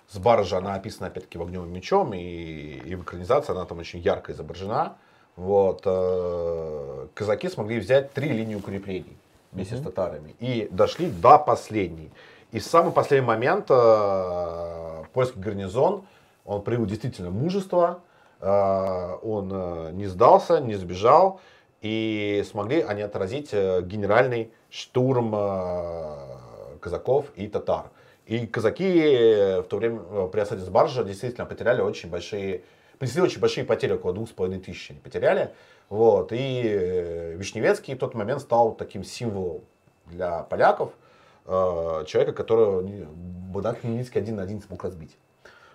[0.09, 3.99] с баржи, она описана опять-таки в огневым мечом, и, и в экранизации она там очень
[3.99, 4.97] ярко изображена.
[5.37, 5.83] Вот.
[5.85, 9.17] э, Казаки смогли взять три линии укреплений
[9.53, 12.11] вместе с татарами и дошли до последней.
[12.51, 16.05] И в самый последний момент э, польский гарнизон,
[16.45, 18.01] он проявил действительно мужество,
[18.41, 21.39] э, он э, не сдался, не сбежал,
[21.81, 27.89] и смогли они отразить э, генеральный штурм э, казаков и татар.
[28.25, 32.63] И казаки э, в то время э, при осаде с баржа действительно потеряли очень большие,
[32.99, 35.51] понесли очень большие потери, около двух с половиной тысяч они потеряли.
[35.89, 36.33] Вот.
[36.33, 39.61] И э, Вишневецкий в тот момент стал таким символом
[40.05, 40.91] для поляков,
[41.45, 45.17] э, человека, которого Богдан Хмельницкий один на один смог разбить.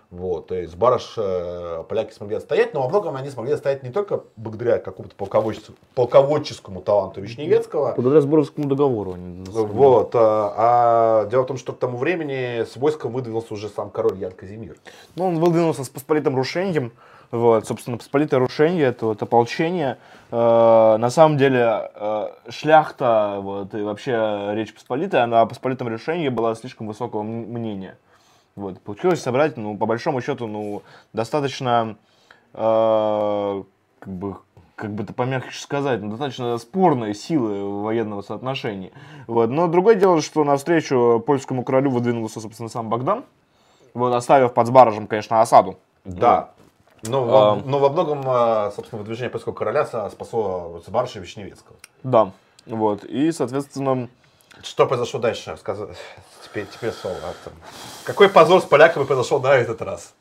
[0.09, 3.89] Вот, то есть Барыш э, поляки смогли отстоять, но во многом они смогли отстоять не
[3.89, 9.15] только благодаря какому-то полководческому, полководческому таланту Вишневецкого, Благодаря Сборовскому договору.
[9.15, 13.67] они вот, а, а дело в том, что к тому времени с войском выдвинулся уже
[13.67, 14.77] сам король Ян Казимир.
[15.17, 16.93] Ну, он выдвинулся с посполитым рушением.
[17.31, 19.97] Вот, собственно, посполитое рушение, это вот ополчение.
[20.31, 26.29] Э, на самом деле, э, шляхта, вот, и вообще Речь Посполитая, она о посполитом решении
[26.29, 27.97] была слишком высокого мнения.
[28.55, 31.97] Вот, получилось собрать, ну, по большому счету, ну, достаточно,
[32.53, 33.63] э,
[33.99, 34.37] как бы,
[34.75, 38.91] как бы это помягче сказать, ну, достаточно спорные силы военного соотношения.
[39.27, 39.49] Вот.
[39.49, 43.25] Но другое дело, что навстречу польскому королю выдвинулся, собственно, сам Богдан,
[43.93, 45.77] вот, оставив под Сбаражем, конечно, осаду.
[46.05, 46.51] Да.
[47.03, 47.55] Но, во, А.
[47.55, 51.77] но во многом, а, собственно, выдвижение польского короля спасло Барыша Вишневецкого.
[52.03, 52.31] Да.
[52.65, 53.03] Вот.
[53.03, 54.09] И, соответственно,
[54.63, 55.55] Что произошло дальше?
[55.57, 55.95] Сказ-
[56.43, 57.17] Теперь, теперь слово.
[58.05, 60.13] Какой позор с поляками произошел на этот раз?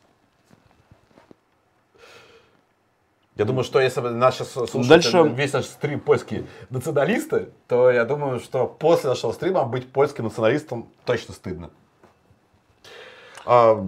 [3.36, 8.40] Я думаю, что если сейчас слушают Дальше- весь наш стрим польские националисты, то я думаю,
[8.40, 11.70] что после нашего стрима быть польским националистом точно стыдно.
[13.44, 13.86] А,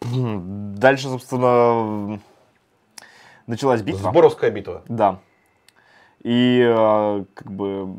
[0.00, 2.20] дальше, собственно,
[3.46, 4.10] началась битва.
[4.10, 4.82] Сборовская битва.
[4.88, 5.20] Да.
[6.22, 7.96] И э, как бы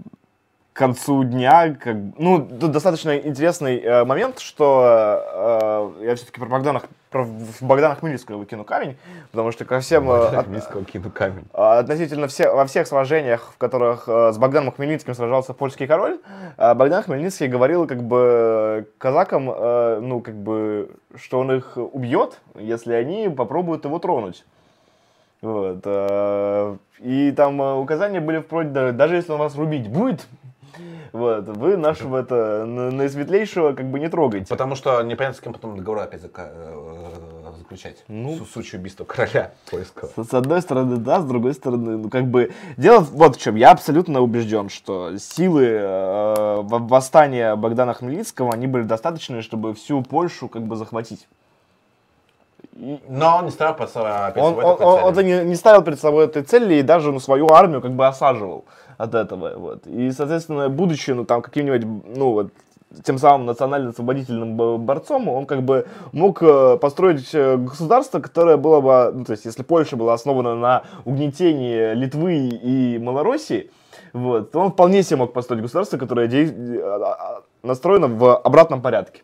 [0.79, 6.81] концу дня, как, ну, тут достаточно интересный э, момент, что э, я все-таки про Богдана,
[7.09, 7.27] про
[7.59, 8.95] Богдана Хмельницкого выкину камень,
[9.31, 10.09] потому что ко всем...
[10.09, 11.43] Э, Хмельницкого кину камень.
[11.51, 16.19] Относительно все, во всех сражениях, в которых э, с Богданом Хмельницким сражался польский король,
[16.57, 22.39] э, Богдан Хмельницкий говорил как бы казакам, э, ну, как бы, что он их убьет,
[22.55, 24.45] если они попробуют его тронуть.
[25.41, 25.81] Вот.
[25.83, 30.25] Э, и там э, указания были вплоть до, даже если он вас рубить будет,
[31.11, 34.47] вот, вы нашего это, наисветлейшего как бы не трогайте.
[34.47, 37.09] Потому что непонятно, с кем потом договор опять э,
[37.57, 38.03] заключать.
[38.07, 40.09] Ну, в случае убийства короля польского.
[40.15, 43.55] С, с одной стороны, да, с другой стороны, ну, как бы, дело вот в чем,
[43.55, 50.47] я абсолютно убежден, что силы э, восстания Богдана Хмельницкого, они были достаточны, чтобы всю Польшу
[50.47, 51.27] как бы захватить.
[53.07, 55.81] Но он не ставил перед собой, перед он, собой он, он, он не, не ставил
[55.81, 58.63] перед собой этой цели и даже ну, свою армию как бы осаживал
[58.99, 59.53] от этого.
[59.55, 59.87] Вот.
[59.87, 61.85] И, соответственно, будучи ну, там каким-нибудь,
[62.17, 62.51] ну, вот,
[63.03, 68.81] тем самым национально-освободительным бо- борцом, он как бы мог э, построить э, государство, которое было
[68.81, 73.71] бы, ну, то есть, если Польша была основана на угнетении Литвы и Малороссии,
[74.11, 78.81] вот, то он вполне себе мог построить государство, которое э, а- а- настроено в обратном
[78.81, 79.21] порядке.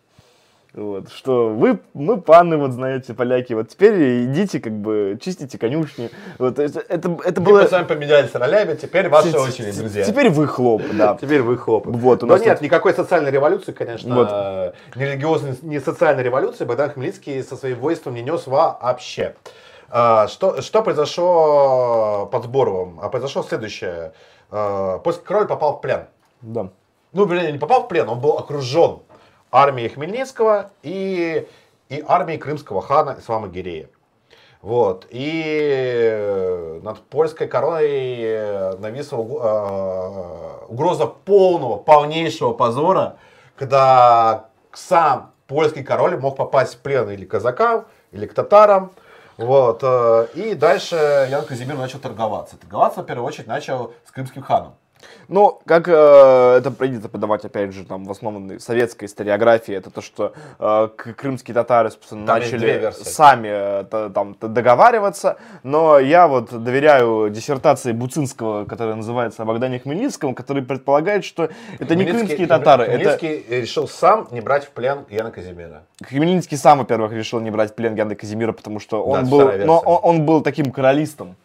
[0.75, 6.11] Вот, что вы, мы паны, вот знаете, поляки, вот теперь идите, как бы, чистите конюшни.
[6.37, 7.65] Вот, это, это, это Мы было...
[7.65, 10.03] с вами поменялись ролями, теперь ваша Т- очередь, друзья.
[10.03, 11.17] Теперь вы хлоп, да.
[11.21, 11.91] Теперь вы хлопы.
[11.91, 14.27] Вот, у Но нас нет, тут- никакой социальной революции, конечно, Вот.
[14.29, 19.35] э, ни религиозной, ни социальной революции Богдан Хмельницкий со своим воинством не нес вообще.
[19.89, 22.99] А, Что, что произошло под Сборовым?
[23.01, 24.11] А произошло следующее.
[24.51, 26.07] А, Польский король попал в плен.
[26.41, 26.67] Да.
[27.13, 28.99] Ну, вернее, не попал в плен, он был окружен
[29.55, 31.47] армией Хмельницкого и,
[31.89, 33.87] и армией крымского хана Ислама Гирея.
[34.61, 35.07] Вот.
[35.11, 43.17] И э, над польской короной э, нависла уг- э, угроза полного, полнейшего позора,
[43.55, 48.91] когда сам польский король мог попасть в плен или к казакам, или к татарам.
[49.37, 49.83] Вот.
[50.33, 52.57] И дальше Ян Казимир начал торговаться.
[52.57, 54.75] Торговаться, в первую очередь, начал с крымским ханом.
[55.27, 55.91] Ну, как э,
[56.57, 60.89] это принято подавать, опять же, там, в основном в советской историографии, это то, что э,
[61.17, 68.65] крымские татары, собственно, Там начали сами э, там договариваться, но я вот доверяю диссертации Буцинского,
[68.65, 71.49] которая называется о Богдане Хмельницком, который предполагает, что
[71.79, 75.83] это не крымские татары, это Хмельницкий решил сам не брать в плен Яна Казимира.
[76.03, 79.51] Хмельницкий сам, во-первых, решил не брать в плен Яна Казимира, потому что он Да, был,
[79.65, 81.35] но он, он был таким королистом.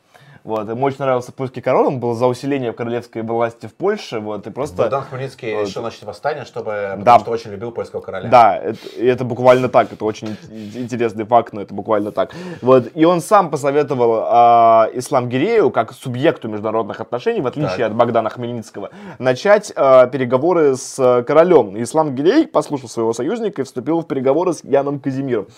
[0.42, 4.46] Вот, ему очень нравился польский король, он был за усиление королевской власти в Польше, вот,
[4.46, 4.76] и просто...
[4.82, 5.66] Богдан Хмельницкий Вот.
[5.68, 7.18] решил начать восстание, чтобы, Да.
[7.18, 8.28] потому что очень любил польского короля.
[8.30, 12.34] Да, это, и это буквально так, это очень ин- интересный факт, но это буквально так.
[12.62, 17.90] Вот, и он сам посоветовал а, Ислам Гирею, как субъекту международных отношений, в отличие Так.
[17.90, 21.76] от Богдана Хмельницкого, начать а, переговоры с а, королем.
[21.76, 25.48] И Ислам Гирей послушал своего союзника и вступил в переговоры с Яном Казимиром.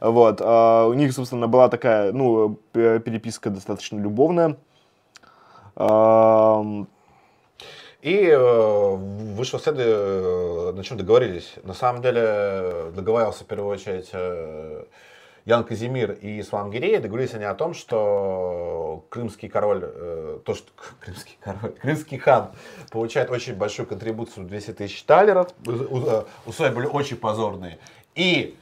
[0.00, 4.21] Вот, а, у них, собственно, была такая, ну, п- переписка достаточно любовная.
[5.74, 6.88] Ам,
[8.02, 8.96] И э,
[9.36, 11.54] вышло следы, э, на чем договорились.
[11.62, 14.84] На самом деле договаривался в первую очередь э,
[15.44, 16.98] Ян Казимир и Ислам Гирей.
[16.98, 19.80] Договорились они о том, что крымский король,
[20.44, 20.70] то, что
[21.00, 22.50] крымский король, крымский хан
[22.90, 25.48] получает очень большую контрибуцию 200 тысяч талеров.
[26.44, 27.78] Условия были очень позорные.
[28.14, 28.56] И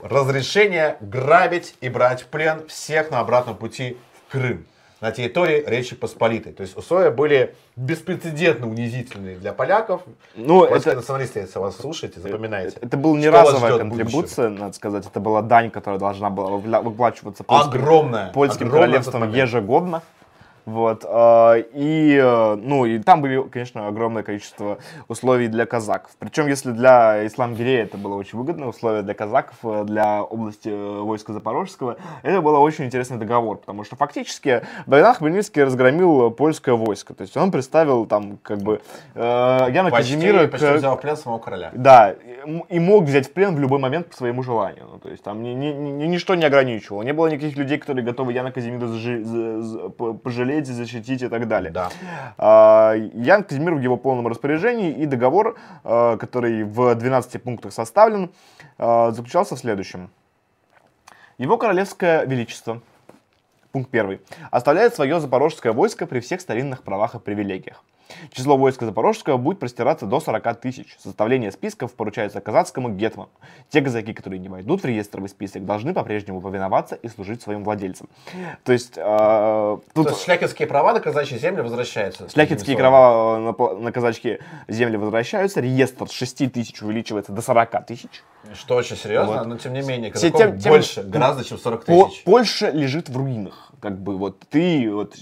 [0.00, 3.96] разрешение грабить и брать в плен всех на обратном пути
[4.28, 4.66] в Крым
[5.02, 6.52] на территории Речи Посполитой.
[6.52, 10.02] То есть условия были беспрецедентно унизительные для поляков.
[10.36, 12.78] Ну, это- националисты, если вас слушаете, запоминайте.
[12.80, 15.04] Это была не Что разовая контрибуция, надо сказать.
[15.04, 18.32] Это была дань, которая должна была выпла- выплачиваться польским, Огромная.
[18.32, 20.02] польским огромная королевством ежегодно.
[20.64, 24.78] Вот, э, и, э, ну, и там были, конечно, огромное количество
[25.08, 26.12] условий для казаков.
[26.20, 31.00] Причем, если для Исламгирея это было очень выгодное условие, для казаков, э, для области э,
[31.00, 37.12] войска Запорожского, это был очень интересный договор, потому что фактически Богдан Хмельницкий разгромил польское войско.
[37.14, 38.80] То есть он представил там, как бы,
[39.16, 41.70] Яна Почти, Казимира почти к- взял в плен самого короля.
[41.74, 42.14] да,
[42.68, 44.86] и мог взять в плен в любой момент по своему желанию.
[44.92, 47.02] Ну, то есть там ни, ни- ни- ничто не ограничивало.
[47.02, 50.12] Не было никаких людей, которые готовы Яна Казимира зажи- за- за- по-
[50.52, 51.70] пожалеть, защитить и так далее.
[51.70, 51.90] Да.
[52.38, 58.30] А, Ян Казимир в его полном распоряжении, и договор, а, который в 12 пунктах составлен,
[58.78, 60.10] а, заключался в следующем.
[61.38, 62.80] Его королевское величество,
[63.72, 64.20] пункт первый,
[64.50, 67.82] оставляет свое запорожское войско при всех старинных правах и привилегиях.
[68.32, 70.96] Число войска Запорожского будет простираться до 40 тысяч.
[70.98, 73.30] Составление списков поручается казацкому гетману.
[73.70, 78.08] Те казаки, которые не войдут в реестровый список, должны по-прежнему повиноваться и служить своим владельцам.
[78.64, 78.94] То есть...
[78.96, 80.06] Э, тут...
[80.06, 82.28] То есть шляхетские права на казачьи земли возвращаются?
[82.28, 85.60] Шляхетские права на, на казачьи земли возвращаются.
[85.60, 88.22] Реестр с 6 тысяч увеличивается до 40 тысяч.
[88.54, 89.46] Что очень серьезно, вот.
[89.46, 92.24] но тем не менее, тем, тем, больше, гораздо, чем 40 тысяч.
[92.24, 95.16] Польша лежит в руинах как бы вот ты, вот,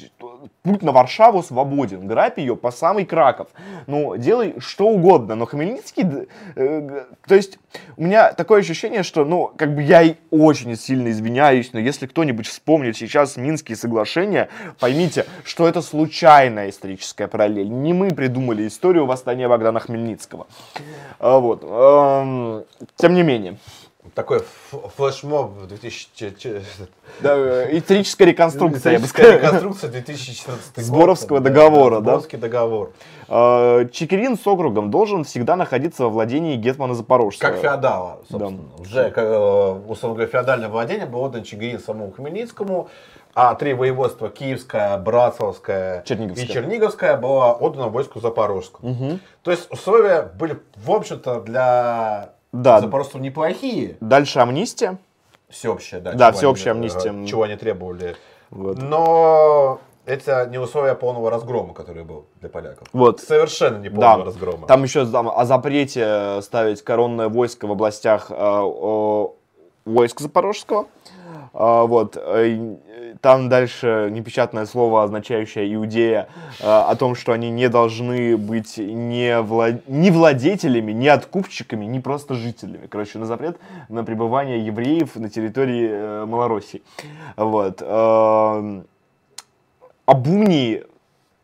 [0.62, 3.48] путь на Варшаву свободен, грабь ее по самый Краков.
[3.86, 7.58] Ну, делай что угодно, но Хмельницкий, э, то есть
[7.96, 12.06] у меня такое ощущение, что, ну, как бы я и очень сильно извиняюсь, но если
[12.06, 14.48] кто-нибудь вспомнит сейчас Минские соглашения,
[14.78, 17.70] поймите, что это случайная историческая параллель.
[17.70, 20.46] Не мы придумали историю восстания Богдана Хмельницкого.
[21.18, 21.60] А, вот.
[22.96, 23.56] Тем не менее.
[24.14, 24.42] Такой
[24.96, 26.62] флешмоб 2000...
[27.20, 29.32] Да, э, историческая реконструкция, я бы сказал.
[29.32, 30.84] реконструкция 2014 год.
[30.84, 32.12] Сборовского договора, да?
[32.12, 32.92] Сборовский договор.
[33.28, 37.50] А, Чекирин с округом должен всегда находиться во владении Гетмана Запорожского.
[37.50, 38.62] Как феодала, собственно.
[38.78, 38.82] Да.
[38.82, 42.88] Уже, как, э, условно говоря, феодальное владение было отдано Чигирин самому Хмельницкому,
[43.34, 48.92] а три воеводства Киевское, Братславское и Черниговское было отдано войску Запорожскому.
[48.92, 49.18] Угу.
[49.42, 52.80] То есть условия были, в общем-то, для да.
[52.80, 53.96] Запорожцев неплохие.
[54.00, 54.98] Дальше амнистия.
[55.48, 56.12] Всеобщая, да.
[56.12, 57.26] Да, всеобщая они, амнистия.
[57.26, 58.16] Чего они требовали.
[58.50, 58.78] Вот.
[58.78, 62.88] Но это не условия полного разгрома, который был для поляков.
[62.92, 63.20] Вот.
[63.20, 64.24] Совершенно не полного да.
[64.24, 64.66] разгрома.
[64.66, 69.26] Там еще там, о запрете ставить коронное войско в областях э,
[69.84, 70.86] войск Запорожского.
[71.52, 72.16] А, вот.
[72.16, 72.76] Э,
[73.20, 76.28] там дальше непечатное слово, означающее иудея,
[76.60, 79.88] э, о том, что они не должны быть не, влад...
[79.88, 82.86] не владетелями, не откупщиками, не просто жителями.
[82.86, 83.58] Короче, на запрет
[83.88, 86.82] на пребывание евреев на территории э, Малороссии.
[87.36, 87.82] Вот.
[87.82, 88.84] Об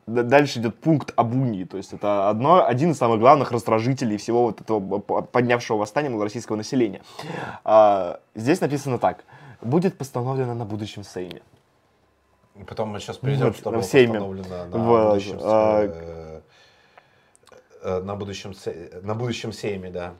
[0.07, 1.35] дальше идет пункт об
[1.67, 6.57] то есть это одно, один из самых главных раздражителей всего вот этого поднявшего восстания малороссийского
[6.57, 7.01] населения.
[7.65, 9.25] А, здесь написано так–
[9.61, 11.43] будет постановлено на будущем Сейме.
[12.67, 14.15] Потом мы сейчас перейдем, вот, что было Сейме.
[14.15, 15.83] постановлено на, вот, будущем, а...
[15.85, 16.41] Э,
[17.83, 18.55] э, на, будущем,
[19.03, 20.15] на будущем Сейме, да.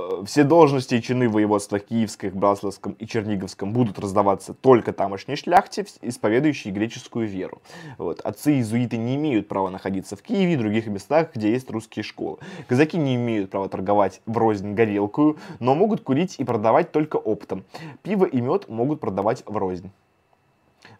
[0.00, 5.86] Э, все должности и чины воеводства Киевских, Браславском и Черниговском будут раздаваться только тамошней шляхте,
[6.02, 7.60] исповедующей греческую веру.
[7.98, 8.20] Вот.
[8.20, 12.38] Отцы-иезуиты не имеют права находиться в Киеве и других местах, где есть русские школы.
[12.68, 17.64] Казаки не имеют права торговать в рознь горелкую, но могут курить и продавать только оптом.
[18.02, 19.90] Пиво и мед могут продавать в рознь.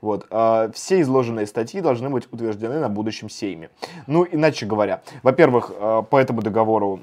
[0.01, 0.27] Вот.
[0.31, 3.71] А, все изложенные статьи должны быть утверждены на будущем сейме.
[4.07, 7.01] Ну, иначе говоря, во-первых, а, по этому договору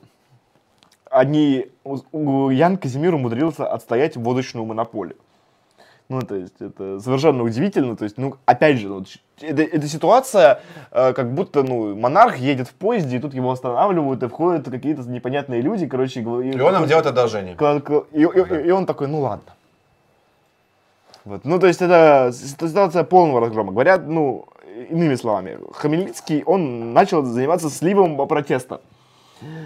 [1.10, 1.68] они,
[2.14, 5.18] Ян Казимир умудрился отстоять водочную монополию.
[6.10, 7.98] Ну, то есть, это совершенно удивительно.
[7.98, 9.08] То есть, ну, опять же, вот,
[9.42, 10.62] это, эта ситуация,
[10.92, 15.02] э, как будто, ну, монарх едет в поезде, и тут его останавливают, и входят какие-то
[15.02, 16.22] непонятные люди, короче.
[16.22, 17.58] И, и он нам делает одолжение.
[18.14, 19.52] И, и, и, и он такой, ну, ладно.
[21.26, 21.44] Вот.
[21.44, 23.74] Ну, то есть, это ситуация полного разгрома.
[23.74, 24.46] Говорят, ну,
[24.90, 28.80] иными словами, Хмельницкий, он начал заниматься сливом протеста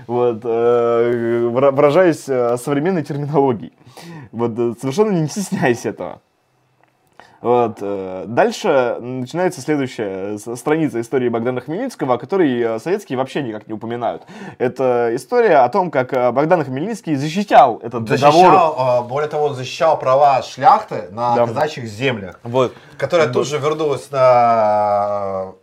[0.07, 3.73] вот, э, выражаясь э, современной терминологией.
[4.31, 6.21] Вот, э, совершенно не стесняясь этого.
[7.41, 7.79] Вот.
[7.79, 14.27] Дальше начинается следующая страница истории Богдана Хмельницкого, о которой советские вообще никак не упоминают.
[14.59, 19.07] Это история о том, как Богдан Хмельницкий защищал этот защищал, договор.
[19.07, 21.47] Более того, он защищал права шляхты на да.
[21.47, 22.75] казачьих землях, вот.
[22.99, 25.53] которая тут же вернулась на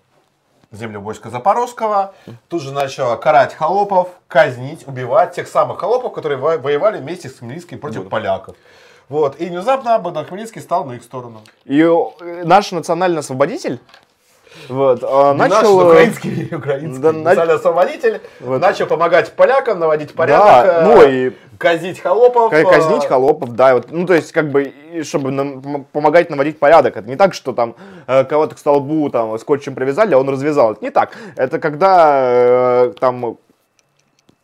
[0.73, 2.15] землю войска Запорожского,
[2.49, 7.79] тут же начала карать холопов, казнить, убивать тех самых холопов, которые воевали вместе с Хмельницким
[7.79, 8.11] против вот.
[8.11, 8.57] поляков.
[9.09, 9.41] Вот.
[9.41, 11.41] И внезапно Богдан Хмельницкий стал на их сторону.
[11.65, 13.81] И э, наш национальный освободитель
[14.69, 15.55] вот, а, начал...
[15.57, 18.61] Наш э, украинский, украинский да, национальный-освободитель вот.
[18.61, 22.51] начал помогать полякам, наводить порядок, да, ну и казнить холопов.
[22.51, 23.75] Казнить э, холопов, да.
[23.75, 24.73] Вот, ну, то есть, как бы,
[25.03, 26.97] чтобы нам, помогать наводить порядок.
[26.97, 27.75] Это не так, что там
[28.07, 30.73] э, кого-то к столбу там скотчем привязали, а он развязал.
[30.73, 31.17] Это не так.
[31.37, 33.39] Это когда там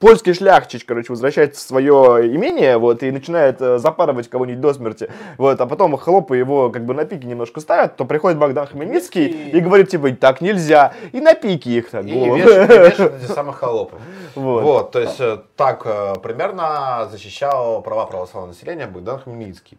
[0.05, 5.11] польский шляхтич, короче, возвращается в свое имение, вот, и начинает э, запарывать кого-нибудь до смерти,
[5.39, 9.25] вот, а потом хлопы его, как бы, на пике немножко ставят, то приходит Богдан Хмельницкий
[9.25, 12.05] и, и говорит, типа, так нельзя, и на пике их так.
[12.05, 13.97] И вешает, вешает эти самые холопы.
[14.35, 14.63] Вот.
[14.63, 19.79] вот, то есть, э, так э, примерно защищал права православного населения Богдан Хмельницкий.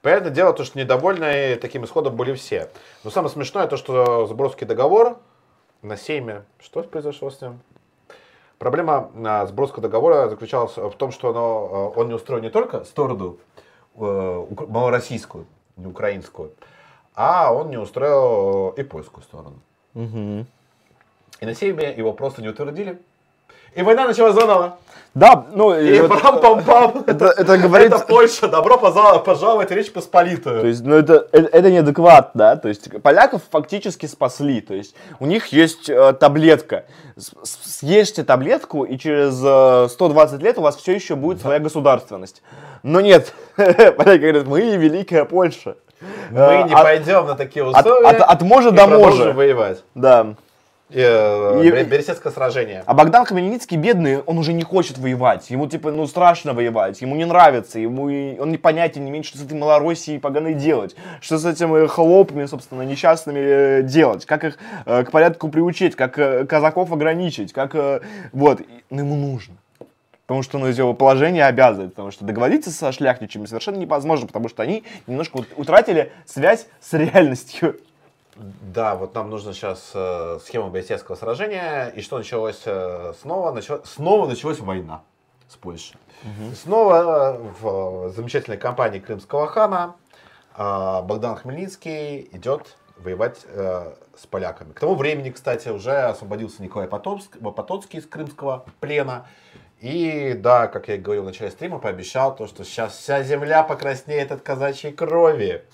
[0.00, 2.70] Понятное дело, то, что недовольны таким исходом были все.
[3.04, 5.18] Но самое смешное то, что Сборский договор
[5.82, 7.60] на Сейме, что произошло с ним?
[8.58, 12.84] Проблема а, сброска договора заключалась в том, что оно, а, он не устроен не только
[12.84, 13.38] сторону
[13.96, 15.46] э, малороссийскую,
[15.76, 16.52] не украинскую,
[17.14, 19.60] а он не устроил и польскую сторону.
[19.94, 20.46] Угу.
[21.40, 23.00] И на Сейме его просто не утвердили.
[23.76, 24.78] И война началась заново.
[25.14, 27.04] Да, ну, и И вот, пам-пам-пам.
[27.06, 27.90] это, это говорит...
[27.90, 28.48] Это Польша.
[28.48, 30.60] Добро пожаловать в Речь Посполитую.
[30.60, 34.94] То есть, ну это, это, это неадекватно, да, то есть поляков фактически спасли, то есть
[35.18, 36.84] у них есть э, таблетка,
[37.16, 42.42] съешьте таблетку и через э, 120 лет у вас все еще будет своя государственность.
[42.82, 45.76] Но нет, поляки говорят, мы великая Польша.
[46.30, 48.06] Мы Э, не пойдем на такие от, условия.
[48.06, 49.32] от, от до можа.
[49.32, 49.82] воевать.
[49.94, 50.34] Да.
[50.90, 52.84] Э, И- Бе- Берестецкое сражение.
[52.86, 55.50] А Богдан Хмельницкий бедный, он уже не хочет воевать.
[55.50, 59.24] Ему типа, ну страшно воевать, ему не нравится, ему и- он не понятия не имеет,
[59.26, 64.44] что с этой Малороссией поганой делать, что с этими хлопами, собственно, несчастными э, делать, как
[64.44, 68.00] их э, к порядку приучить, как э, казаков ограничить, как э,
[68.32, 69.54] вот, И- ну, ему нужно.
[70.28, 74.62] Потому что ну, его положение обязывает, потому что договориться со шляхтичами совершенно невозможно, потому что
[74.62, 77.76] они немножко ут- утратили связь с реальностью.
[78.36, 81.88] Да, вот нам нужно сейчас э, схема Берестецкого сражения.
[81.88, 83.52] И что началось э, снова?
[83.52, 85.02] Начало- снова началась война
[85.48, 85.96] с Польшей.
[86.50, 89.96] И Снова э, в замечательной кампании Крымского хана
[90.56, 94.72] э, Богдан Хмельницкий идет воевать э, с поляками.
[94.72, 99.26] К тому времени, кстати, уже освободился Николай Потоцк- Потоцкий из крымского плена.
[99.80, 103.62] И да, как я и говорил в начале стрима, пообещал то, что сейчас вся земля
[103.62, 105.64] покраснеет от казачьей крови.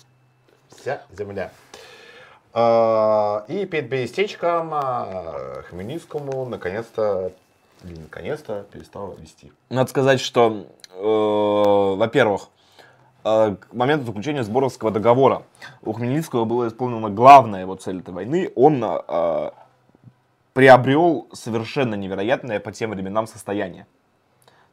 [0.76, 1.52] Вся земля.
[2.54, 7.32] А, И перед Берестечком а, Хмельницкому наконец-то,
[7.82, 9.52] наконец-то перестал вести.
[9.70, 12.48] Надо сказать, что, э, во-первых,
[13.24, 15.44] э, к моменту заключения Сборовского договора
[15.82, 18.52] у Хмельницкого была исполнена главная его цель этой войны.
[18.54, 19.50] Он э,
[20.52, 23.86] приобрел совершенно невероятное по тем временам состояние.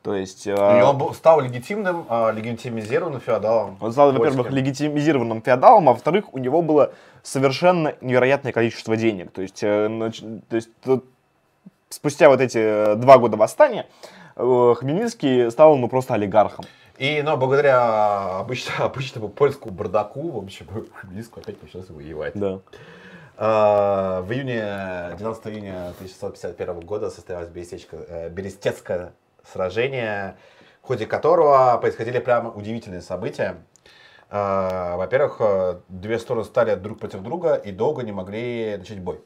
[0.02, 0.48] То есть...
[0.48, 3.78] э, И он стал легитимным, а, легитимизированным феодалом.
[3.82, 9.32] Он стал, во-первых, легитимизированным феодалом, а во-вторых, у него было совершенно невероятное количество денег.
[9.32, 10.12] То есть, э,
[10.50, 10.70] то есть
[11.90, 13.88] спустя вот эти э, два года восстания
[14.36, 16.66] э, Хмельницкий стал ну просто олигархом.
[16.98, 20.68] И, но благодаря обычно, обычному польскому бардаку, в общем,
[21.02, 22.34] Хмельницкому опять пришлось воевать.
[22.36, 22.60] Да.
[23.38, 29.14] А, В июне, 12 июня 1651 года э, Берестецкое
[29.44, 30.38] сражение,
[30.82, 33.58] в ходе которого происходили прямо удивительные события.
[34.32, 39.22] А, Во-первых, э, две стороны стали друг против друга и долго не могли начать бой.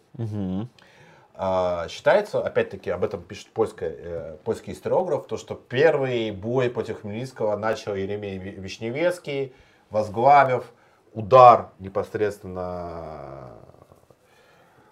[1.35, 7.01] А, Считается, опять-таки, об этом пишет польская, э, польский историограф, то, что первый бой против
[7.01, 9.53] Хмельницкого начал Еремей Ви- Вишневецкий,
[9.89, 10.71] возглавив
[11.13, 13.49] удар непосредственно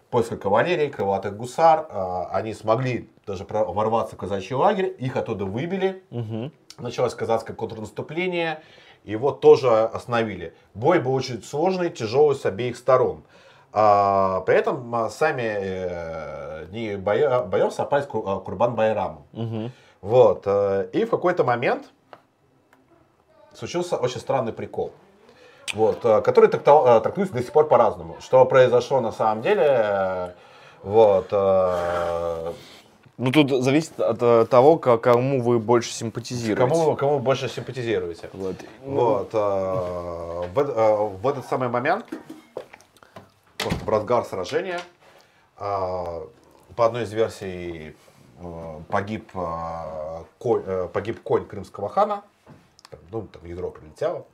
[0.09, 1.85] польской кавалерии, крылатых гусар.
[1.89, 6.03] А, Они смогли даже ворваться в казачий лагерь, их оттуда выбили.
[6.77, 8.61] Началось казацкое контрнаступление,
[9.03, 10.53] его тоже остановили.
[10.73, 13.23] Бой был очень сложный, тяжелый с обеих сторон.
[13.73, 19.23] А, при этом а, сами э, дни боя- боев совпали с а, Курбан Байрамом.
[20.01, 20.43] Вот.
[20.45, 21.85] э, И в какой-то момент
[23.53, 24.91] случился очень странный прикол.
[25.73, 28.17] Вот, э, который трактовал- э, трактуется до сих пор по-разному.
[28.19, 30.35] Что произошло на самом деле,
[30.83, 31.27] вот,
[33.21, 36.55] Ну тут зависит от э, того, ко- кому вы больше симпатизируете.
[36.59, 38.31] кому, кому вы больше симпатизируете.
[38.33, 38.55] Вот.
[38.83, 42.07] Вот, э, в, э, в этот самый момент,
[43.63, 44.81] вот в разгар сражения,
[45.59, 45.63] э,
[46.75, 47.95] по одной из версий
[48.89, 52.23] погиб, э, конь, э, погиб конь крымского хана,
[52.89, 54.25] там, ну, там ядро прилетело.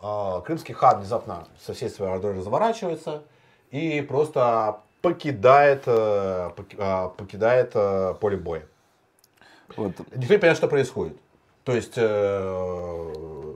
[0.00, 3.22] А, Крымский хан внезапно со всей своей ордой разворачивается
[3.70, 8.62] и просто покидает, э, а, покидает э, поле боя.
[9.76, 9.92] Вот.
[10.14, 11.16] Не понимает, что происходит.
[11.64, 13.54] То есть, э,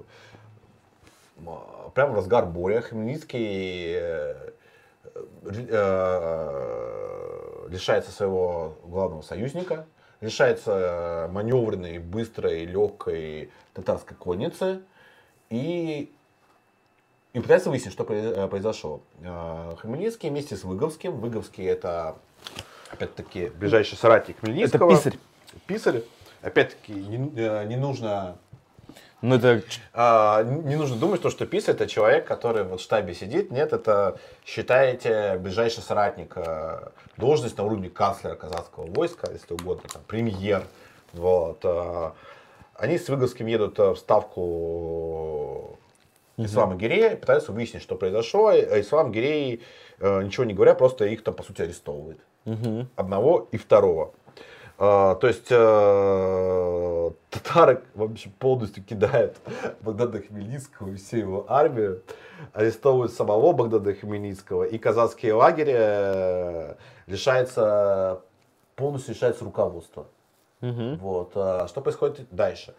[1.94, 4.50] прямо в разгар боя Хмельницкий э,
[5.44, 9.86] ри- э, лишается своего главного союзника,
[10.20, 14.82] лишается э, маневренной, быстрой, легкой татарской конницы
[15.50, 16.12] и,
[17.34, 19.02] и пытается выяснить, что э, произошло.
[19.20, 22.16] Э, Хмельницкий вместе с Выговским, Выговский это
[22.90, 24.90] опять-таки ближайший соратник Это Хмельницкого.
[24.90, 25.18] писарь.
[25.66, 26.02] Писарь.
[26.42, 28.38] Опять-таки, не, э, не нужно
[29.20, 33.14] Ну это а, не нужно думать, то, что писарь это человек, который вот в штабе
[33.14, 33.50] сидит.
[33.50, 36.36] Нет, это считаете ближайший соратник,
[37.16, 40.62] должность на уровне канцлера казахского войска, если угодно, там, премьер.
[41.12, 41.64] Вот.
[42.74, 45.78] Они с Выговским едут в ставку
[46.36, 48.48] Ислама Гирея, пытаются выяснить, что произошло.
[48.48, 49.62] А Ислам Гирей,
[50.00, 52.18] э, ничего не говоря, просто их там, по сути, арестовывает.
[52.96, 54.12] Одного и второго.
[54.76, 59.36] А, то есть э, татары вообще полностью кидают
[59.80, 62.02] Богдана Хмельницкого и всю его армию,
[62.52, 66.74] арестовывают самого Богдана Хмельницкого, и казацкие лагеря э,
[67.06, 68.22] лишается,
[68.74, 70.06] полностью лишается руководства.
[70.60, 71.32] Вот.
[71.34, 72.74] а Что происходит дальше?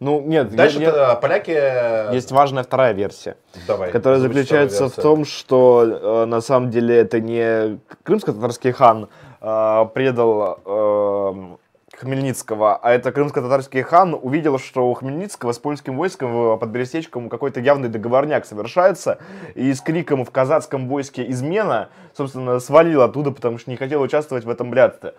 [0.00, 2.12] Ну, нет, Дальше я- э, поляки...
[2.12, 3.36] есть важная вторая версия.
[3.68, 3.92] Давай.
[3.92, 9.08] которая заключается в том, что э, на самом деле это не крымско-татарский хан
[9.40, 11.56] э, предал э,
[11.96, 17.60] Хмельницкого, а это крымско-татарский хан увидел, что у Хмельницкого с польским войском под Берестечком какой-то
[17.60, 19.18] явный договорняк совершается,
[19.54, 24.44] и с криком в казацком войске измена, собственно, свалил оттуда, потому что не хотел участвовать
[24.44, 25.14] в этом блядстве.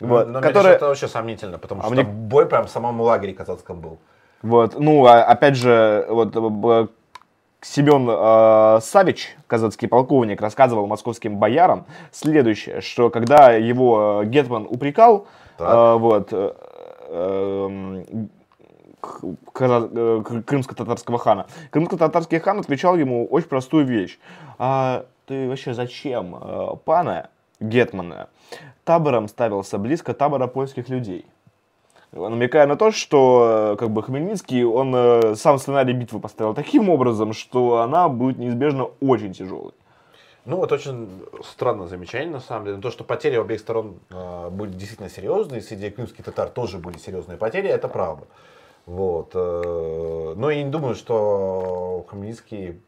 [0.00, 2.66] Ну, Вот, но мне которое- кажется, это вообще сомнительно, потому А что мне- бой прям
[2.66, 3.98] в самом лагере казацком был.
[4.42, 6.86] Вот, ну, а- опять же, вот э,
[7.62, 15.26] Семен э, Савич, казацкий полковник, рассказывал московским боярам следующее, что когда его э, Гетман упрекал,
[15.56, 15.68] Так.
[15.68, 16.52] э, вот, э,
[17.08, 18.28] эм,
[19.02, 24.18] э, крымско-татарского хана, крымско-татарский хан отвечал ему очень простую вещь.
[24.58, 28.28] А ты вообще зачем э, пана Гетмана
[28.84, 31.26] табором ставился близко табора польских людей?
[32.12, 36.88] намекая на то, что э, как бы Хмельницкий, он э, сам сценарий битвы поставил таким
[36.88, 39.72] образом, что она будет неизбежно очень тяжелой.
[40.44, 41.08] Ну, это очень
[41.44, 42.78] странное замечание, на самом деле.
[42.78, 47.36] То, что потери обеих сторон э, были действительно серьезные, среди крымских татар тоже были серьезные
[47.36, 48.26] потери, это правда.
[48.86, 49.32] Вот.
[49.34, 52.80] э, но я не думаю, что Хмельницкий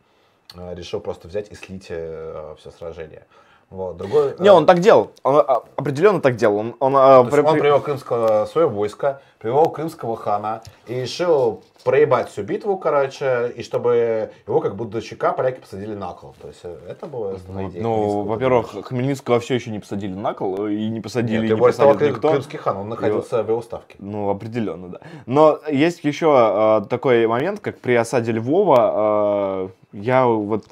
[0.54, 3.26] э, решил просто взять и слить э, все сражение.
[3.70, 3.98] Вот.
[3.98, 6.56] Другой, Не, он так делал, он а, определенно так делал.
[6.58, 11.62] Он, он, а, при- он при- привел крымского, свое войско, привел крымского хана и решил
[11.84, 16.34] проебать всю битву, короче, и чтобы его как будущика поляки посадили на кол.
[16.40, 17.82] То есть э, это была основная идея.
[17.82, 21.48] Ну, во-первых, Хмельницкого все еще не посадили на кол, э, и не посадили, Нет, и
[21.54, 22.30] его не посадит крым- никто.
[22.30, 23.96] крымский хан, он находился в его ставке.
[23.98, 25.00] Ну, определенно, да.
[25.26, 30.64] Но есть еще э, такой момент, как при осаде Львова, э, я вот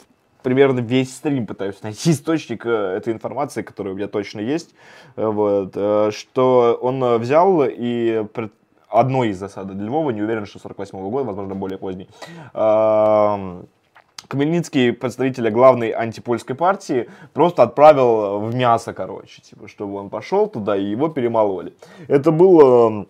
[0.47, 4.77] примерно весь стрим пытаюсь найти источник э, этой информации, которая у меня точно есть,
[5.17, 8.25] э, вот, э, что он взял и
[8.89, 12.09] одной из засад Львова, не уверен, что 48 года, возможно, более поздний,
[14.29, 20.77] Хмельницкий, представителя главной антипольской партии, просто отправил в мясо, короче, типа, чтобы он пошел туда
[20.77, 21.73] и его перемололи.
[22.07, 23.07] Это был э,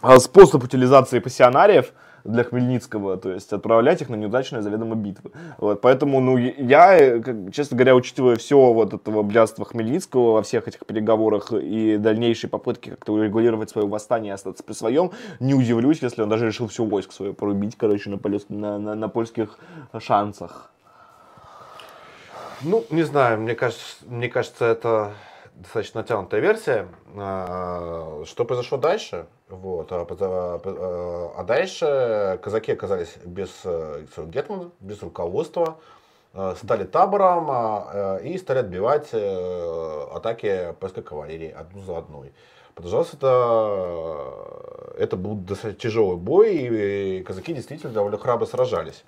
[0.00, 1.92] а, способ утилизации пассионариев
[2.24, 5.30] для Хмельницкого, то есть отправлять их на неудачные заведомо битвы.
[5.58, 7.22] Вот, поэтому, ну, я, э,
[7.52, 12.90] честно говоря, учитывая все вот этого блядства Хмельницкого во всех этих переговорах и дальнейшей попытки
[12.90, 16.84] как-то урегулировать свое восстание и остаться при своем, не удивлюсь, если он даже решил все
[16.84, 19.58] войско свое порубить, короче, на, полес- на, на- на польских
[19.98, 20.70] шансах.
[22.62, 25.12] Ну, не знаю, мне кажется, мне кажется, это
[25.54, 26.88] достаточно натянутая версия.
[27.16, 29.26] А, Что произошло дальше?
[29.48, 29.88] Вот.
[29.92, 35.78] А, а, а дальше казаки оказались без э, гетмана, без руководства,
[36.32, 42.32] э, стали табором э, и стали отбивать атаки польской кавалерии одну за одной.
[42.74, 49.04] Продолжался это, это был достаточно тяжелый бой, и казаки действительно довольно храбро сражались.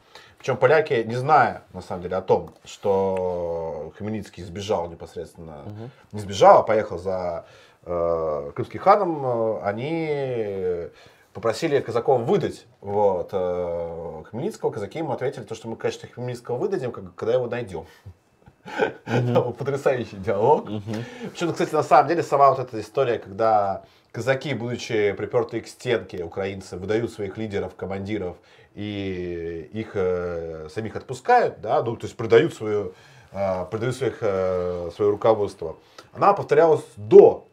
[0.47, 5.65] Причем поляки, не зная, на самом деле, о том, что Хмельницкий сбежал непосредственно,
[6.13, 7.47] не сбежал, а поехал за
[7.83, 10.89] э, крымским ханом, э, они
[11.33, 14.71] попросили казаков выдать вот, э, Хмельницкого.
[14.71, 17.87] Казаки ему ответили, то, что мы, конечно, Хмельницкого выдадим, когда его найдем.
[19.05, 20.69] Там был Потрясающий диалог.
[21.33, 23.83] Причем, кстати, на самом деле, сама вот эта история, когда
[24.17, 28.39] казаки, будучи припертые к стенке, украинцы, выдают своих лидеров, командиров
[28.75, 32.95] и их э, самих отпускают, да, ну, то есть продают свою,
[33.33, 35.77] э, продают своих, э, свое руководство.
[36.15, 37.47] Она повторялась до,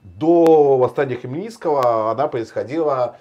[0.00, 3.18] до восстания Хмельницкого, она происходила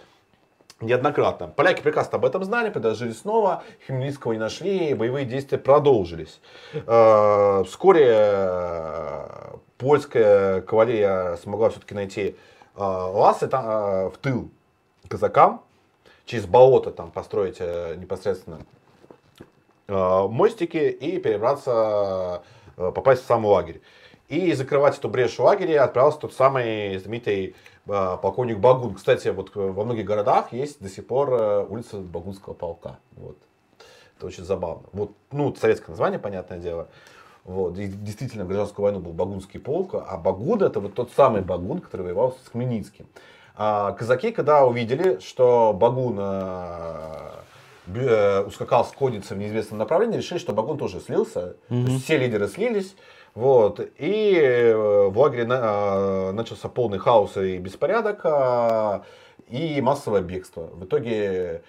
[0.79, 1.49] неоднократно.
[1.49, 6.39] Поляки прекрасно об этом знали, предложили снова, Хмельницкого не нашли, боевые действия продолжились.
[6.73, 9.27] Э, Вскоре э,
[9.77, 12.37] польская кавалерия смогла все-таки найти
[12.75, 14.49] э, ласы там, э, в тыл
[15.07, 15.61] казакам,
[16.25, 18.59] через болото там построить э, непосредственно
[19.87, 22.43] э, мостики и перебраться,
[22.77, 23.81] э, попасть в сам лагерь.
[24.27, 28.95] И закрывать эту брешь в лагере отправился тот самый знаменитый полковник Багун.
[28.95, 32.97] Кстати, вот э, во многих городах есть до сих пор улица Багунского полка.
[33.11, 33.37] Вот.
[34.17, 34.87] Это очень забавно.
[34.93, 36.87] Вот, ну, советское название, понятное дело.
[37.45, 37.77] Вот.
[37.77, 41.79] И действительно, в гражданскую войну был Багунский полк, а Багун это вот тот самый Багун,
[41.79, 43.05] который воевал с Хмельницким.
[43.55, 47.17] А казаки, когда увидели, что Багун э,
[47.95, 51.55] э, ускакал с конницы в неизвестном направлении, решили, что Багун тоже слился.
[51.69, 52.95] То есть все лидеры слились.
[53.35, 53.79] Вот.
[53.97, 58.21] И э, в лагере на- э, начался полный хаос и беспорядок.
[58.23, 59.03] а,
[59.49, 60.61] и массовое бегство.
[60.73, 61.61] В итоге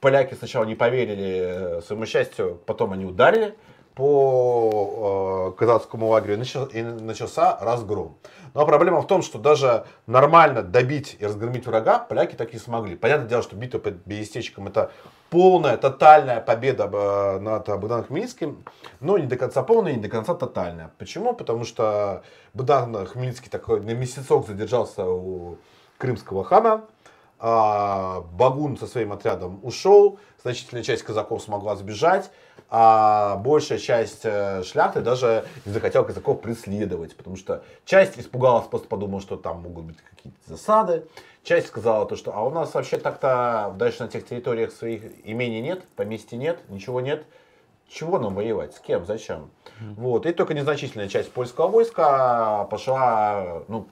[0.00, 3.54] поляки сначала не поверили своему счастью, потом они ударили
[3.98, 6.40] по э, казацкому лагерю
[6.72, 8.16] и начался, разгром.
[8.54, 12.94] Но проблема в том, что даже нормально добить и разгромить врага поляки так не смогли.
[12.94, 14.92] Понятное дело, что битва под Берестечком это
[15.30, 18.64] полная, тотальная победа э, над Богданом Хмельницким,
[19.00, 20.92] но не до конца полная, не до конца тотальная.
[20.98, 21.34] Почему?
[21.34, 22.22] Потому что
[22.54, 25.58] Богдан Хмельницкий такой на месяцок задержался у
[25.98, 26.84] крымского хана,
[27.38, 32.30] а Багун со своим отрядом ушел, значительная часть казаков смогла сбежать,
[32.70, 38.88] а большая часть э, шляхты даже не захотела казаков преследовать, потому что часть испугалась, просто
[38.88, 41.06] подумала, что там могут быть какие-то засады,
[41.44, 45.60] часть сказала то, что а у нас вообще так-то дальше на тех территориях своих имений
[45.60, 47.24] нет, поместья нет, ничего нет,
[47.88, 49.50] чего нам воевать, с кем, зачем?
[49.96, 50.26] Вот.
[50.26, 53.88] И только незначительная часть польского войска пошла, ну,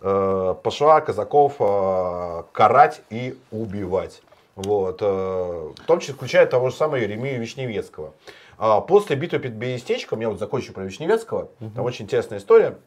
[0.00, 4.22] э, пошла казаков э, карать и убивать.
[4.54, 8.14] Вот, э, в том числе включая того же самого Еремию Вишневецкого.
[8.58, 11.70] А после битвы под Берестечком, я вот закончу про Вишневецкого, угу.
[11.74, 12.78] там очень интересная история.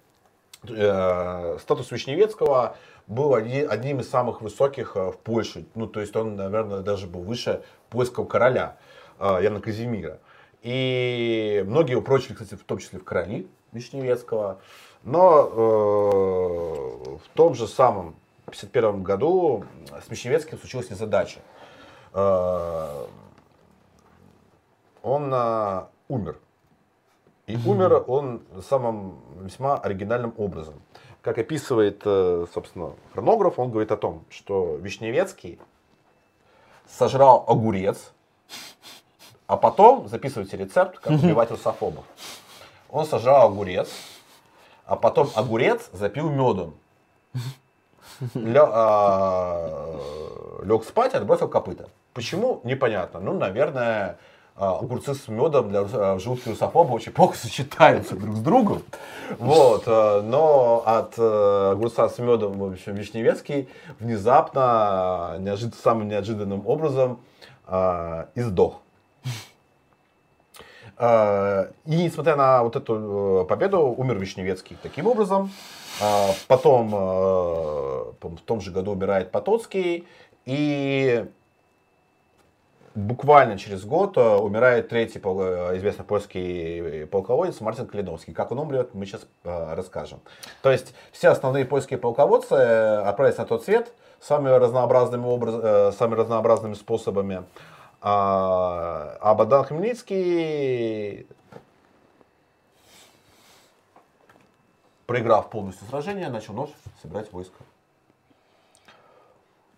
[0.68, 2.76] Э, статус Вишневецкого
[3.07, 5.65] был одним из самых высоких в Польше.
[5.76, 8.77] Ну, то есть он, наверное, даже был выше польского короля
[9.19, 10.19] Яна Казимира.
[10.61, 14.60] И многие упрочили, кстати, в том числе в короли Вишневецкого.
[15.03, 18.15] Но э, в том же самом
[18.47, 19.63] 1951 году
[20.05, 21.39] с Вишневецким случилась незадача.
[22.13, 23.05] Э,
[25.01, 26.39] он э, умер.
[27.47, 30.76] И умер он самым весьма оригинальным образом.
[31.21, 35.59] Как описывает, э, собственно, хронограф, он говорит о том, что Вишневецкий
[36.88, 38.11] сожрал огурец,
[39.47, 42.05] а потом записывайте рецепт, как убивать русофобов.
[42.89, 43.89] Он сожрал огурец,
[44.89, 46.73] а потом огурец запил медом.
[48.33, 49.95] Лег, а,
[50.63, 51.89] лег спать отбросил копыта.
[52.13, 52.59] Почему?
[52.63, 53.19] Непонятно.
[53.19, 54.17] Ну, наверное,
[54.55, 58.81] а, огурцы с медом для а, желудки русофоба очень плохо сочетаются друг с другом.
[59.37, 59.83] Вот.
[59.85, 65.75] А, но от огурца с медом, в общем, Вишневецкий внезапно, неожид...
[65.75, 67.19] самым неожиданным образом
[68.33, 68.81] издох.
[70.99, 75.51] И несмотря на вот эту победу, умер Вишневецкий таким образом.
[76.47, 80.07] Потом в том же году умирает Потоцкий.
[80.45, 81.26] И
[82.95, 88.34] буквально через год э, умирает третий э, известный польский полководец Мартин Калиновский.
[88.34, 90.19] Как он умрет, мы сейчас э, расскажем.
[90.61, 96.73] То есть все основные польские полководцы отправились на тот свет самыми разнообразными, образ, самыми разнообразными
[96.73, 97.43] способами.
[98.01, 101.27] А, а Богдан Хмельницкий,
[105.05, 106.71] проиграв полностью сражение, начал ночь
[107.01, 107.57] собирать войско.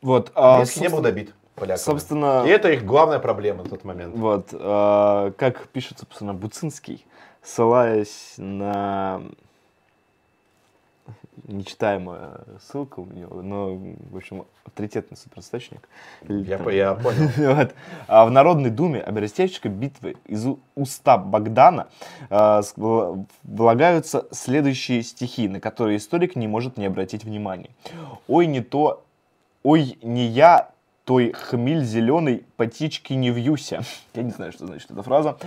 [0.02, 1.84] Вот, а, не был добит поляками.
[1.84, 2.44] Собственно...
[2.46, 4.16] И это их главная проблема на тот момент.
[4.16, 7.06] Вот, э, как пишет, собственно, Буцинский,
[7.42, 9.22] ссылаясь на
[11.52, 13.76] нечитаемая ссылка у него, но,
[14.10, 15.88] в общем, авторитетный суперисточник.
[16.28, 17.30] Я, Там, я понял.
[17.56, 17.74] вот.
[18.08, 20.46] а в Народной Думе об Берестеческой битве из
[20.76, 21.88] уста Богдана
[22.30, 22.62] э,
[23.44, 27.70] влагаются следующие стихи, на которые историк не может не обратить внимания.
[28.28, 29.04] «Ой, не то,
[29.64, 30.71] ой, не я,
[31.06, 33.82] той хмель зеленый, птички не вьюся.
[34.14, 35.38] Я не знаю, что значит эта фраза.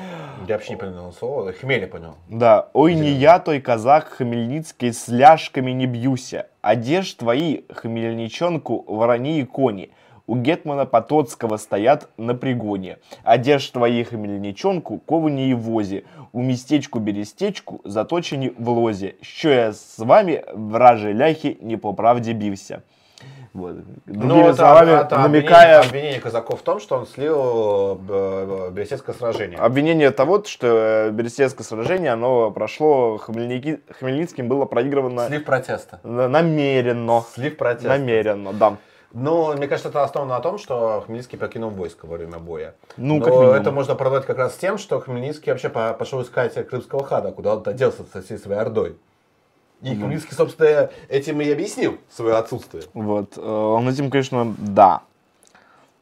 [0.49, 2.15] Я вообще не понял слово, хмель я понял.
[2.29, 2.69] Да.
[2.73, 6.49] Ой, не я той казак хмельницкий с ляжками не бьюся.
[6.61, 9.91] Одежь твои, хмельничонку, ворони и кони.
[10.27, 12.97] У Гетмана Потоцкого стоят на пригоне.
[13.25, 16.05] Одежь твои хмельничонку, ковани и вози.
[16.33, 19.13] У местечку берестечку заточені в лозе.
[19.21, 22.83] Що я с вами, вражі ляхи, не по правде бився.
[23.55, 23.77] Вот.
[24.07, 25.79] Другими ну, это, словами, это намекая...
[25.79, 29.59] Обвинение, обвинение казаков в том, что он слил э, Берестецкое сражение.
[29.59, 35.29] Обвинение того, что Берестецкое сражение, оно прошло, Хмельники, Хмельницким было проигрывано...
[35.29, 36.01] Слив протеста.
[36.03, 37.25] Намеренно.
[37.33, 37.91] Слив протеста.
[37.91, 38.77] Намеренно, да.
[39.13, 42.75] Но мне кажется, это основано на том, что Хмельницкий покинул войско во время боя.
[42.97, 43.55] Ну, Но как минимум.
[43.55, 47.63] это можно продать как раз тем, что Хмельницкий вообще пошел искать Крымского хада, куда он
[47.65, 48.97] оделся со всей своей ордой.
[49.83, 52.85] И Хмельницкий, собственно, этим и объяснил свое отсутствие.
[52.95, 53.37] Вот.
[53.37, 55.03] Э, он этим, конечно, да.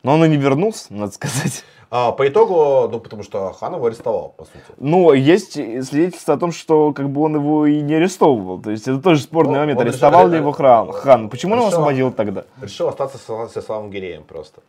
[0.03, 1.65] Но он и не вернулся, надо сказать.
[1.91, 4.65] А, по итогу, ну, потому что хан его арестовал, по сути.
[4.79, 8.63] Ну, есть свидетельство о том, что как бы он его и не арестовывал.
[8.63, 9.81] То есть это тоже спорный ну, момент.
[9.81, 10.91] Арестовал ли его хан?
[10.93, 11.29] хан.
[11.29, 12.45] Почему решил, он его освободил тогда?
[12.63, 14.63] Решил остаться со, со славным Гиреем просто.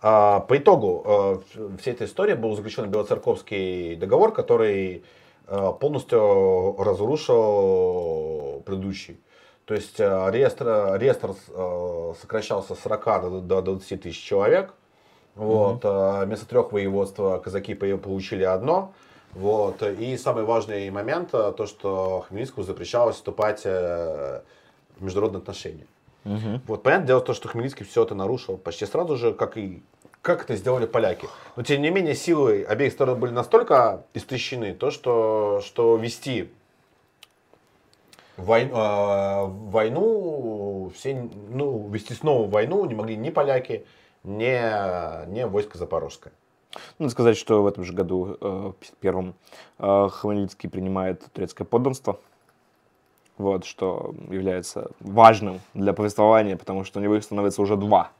[0.00, 1.40] А, по итогу а,
[1.80, 5.00] всей этой истории был заключен Белоцерковский договор, который Э,
[5.80, 9.20] полностью разрушил предыдущий.
[9.68, 14.72] То есть э, реестр, реестр э, сокращался с 40 до, до 20 тысяч человек.
[15.34, 18.92] Вот, mm Вместо трех воеводств казаки получили одно.
[19.34, 19.82] Вот.
[19.82, 24.42] И самый важный момент, то, что Хмельницкому запрещалось вступать в
[25.00, 25.86] международные отношения.
[26.24, 26.60] Угу.
[26.66, 29.82] Вот, понятное дело, то, что Хмельницкий все это нарушил почти сразу же, как и
[30.28, 31.26] как это сделали поляки.
[31.56, 36.50] Но тем не менее силы обеих сторон были настолько истощены, то, что, что вести
[38.36, 43.86] войну, э, войну все, ну, вести снова войну не могли ни поляки,
[44.22, 46.34] ни, ни войско Запорожское.
[46.98, 49.34] Надо сказать, что в этом же году, э, в первом,
[49.78, 52.20] э, Хмельницкий принимает турецкое подданство
[53.38, 58.10] вот, что является важным для повествования, потому что у него их становится уже два.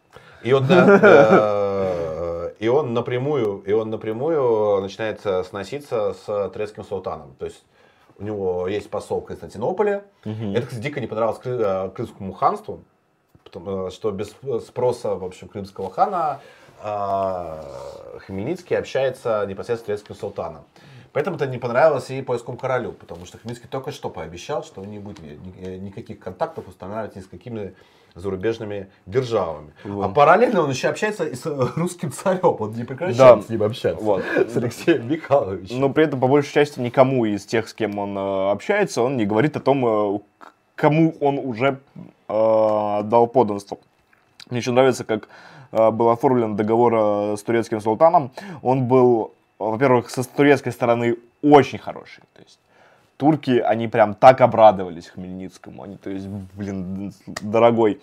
[0.42, 7.34] И он, э, и он напрямую, и он напрямую начинает сноситься с турецким султаном.
[7.38, 7.62] То есть
[8.18, 10.04] у него есть посол в Константинополе.
[10.24, 10.52] Угу.
[10.54, 12.82] Это, кстати, дико не понравилось э, крымскому ханству,
[13.44, 14.34] потому, э, что без
[14.66, 16.40] спроса, в общем, крымского хана
[18.26, 20.62] Хмельницкий общается непосредственно с турецким султаном.
[21.12, 24.90] Поэтому это не понравилось и польскому королю, потому что Хмельницкий только что пообещал, что он
[24.90, 25.20] не будет
[25.60, 27.74] э, никаких контактов устанавливать ни с какими
[28.14, 29.72] зарубежными державами.
[29.84, 30.04] Вот.
[30.04, 33.42] А параллельно он еще общается и с русским царем, он не прекращает да.
[33.42, 34.22] с ним общаться, вот.
[34.36, 35.80] с Алексеем Михайловичем.
[35.80, 39.16] Но при этом, по большей части, никому из тех, с кем он э, общается, он
[39.16, 40.18] не говорит о том, э,
[40.74, 41.80] кому он уже
[42.28, 43.78] э, дал подданство.
[44.50, 45.28] Мне еще нравится, как
[45.72, 48.30] э, был оформлен договор с турецким султаном.
[48.62, 52.22] Он был во-первых, со турецкой стороны очень хороший.
[52.34, 52.58] То есть
[53.18, 55.82] турки, они прям так обрадовались Хмельницкому.
[55.82, 57.12] Они, то есть, блин,
[57.42, 58.00] дорогой,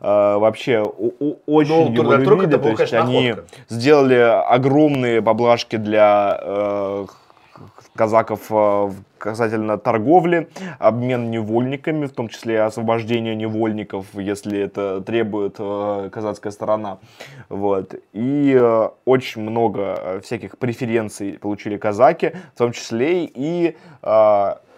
[0.00, 2.56] э, вообще о, очень ну, его любили.
[2.56, 3.34] То есть, они
[3.68, 7.06] сделали огромные поблажки для э,
[8.00, 10.48] казаков э, касательно торговли,
[10.78, 16.96] обмен невольниками, в том числе освобождение невольников, если это требует э, казацкая сторона.
[17.50, 17.94] Вот.
[18.14, 23.76] И э, очень много всяких преференций получили казаки, в том числе и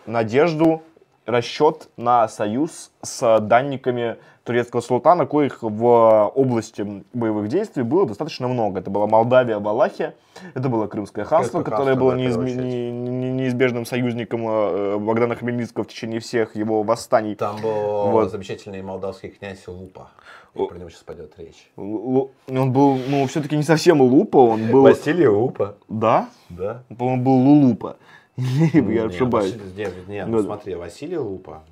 [0.06, 0.82] надежду,
[1.24, 8.80] расчет на союз с данниками турецкого султана, коих в области боевых действий было достаточно много.
[8.80, 10.14] Это была Молдавия, Валахия,
[10.54, 12.44] это было Крымское ханство, Крымское которое было неизм...
[12.44, 17.34] не, не, неизбежным союзником э, Богдана Хмельницкого в течение всех его восстаний.
[17.34, 18.30] Там был вот.
[18.30, 20.10] замечательный молдавский князь Лупа.
[20.54, 21.70] И про него сейчас пойдет речь.
[21.76, 24.82] Л- он был, ну, все-таки не совсем Лупа, он был...
[24.82, 25.76] Василий Лупа.
[25.88, 26.28] Да?
[26.50, 26.82] Да.
[26.98, 27.96] Он был Лулупа.
[28.36, 29.56] Я ошибаюсь.
[29.76, 31.62] Нет, нет, ну, смотри, Василий Лупа.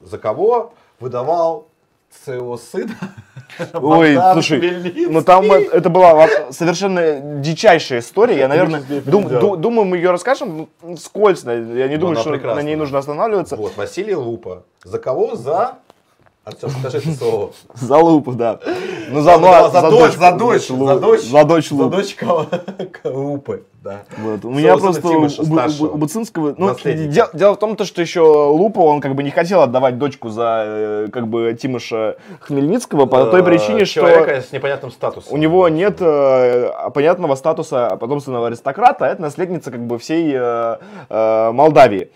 [0.00, 1.68] За кого выдавал
[2.24, 2.94] своего сына.
[3.72, 8.38] Ой, слушай, ну там это была совершенно дичайшая история.
[8.38, 10.68] Я, наверное, дум, ду, думаю, мы ее расскажем
[10.98, 11.52] скользко.
[11.52, 13.56] Я не думаю, что на ней нужно останавливаться.
[13.56, 14.64] Вот, Василий Лупа.
[14.82, 15.36] За кого?
[15.36, 15.78] За
[16.44, 17.52] Артем, скажи это слово.
[17.74, 18.60] За лупу, да.
[19.10, 22.16] Ну, за, ну, за, за, дочь, за дочь, за дочь, за дочь, за дочь
[23.04, 24.02] лупы, да.
[24.18, 24.44] Вот.
[24.44, 28.20] У меня просто у, у, у Буцинского, ну, дело, дело в том, то, что еще
[28.20, 33.24] Лупа, он как бы не хотел отдавать дочку за, э, как бы, Тимоша Хмельницкого по
[33.26, 34.00] той э, причине, что...
[34.00, 35.32] Человека с непонятным статусом.
[35.32, 40.38] У него нет э, понятного статуса потомственного аристократа, а это наследница, как бы, всей
[41.08, 42.10] Молдавии.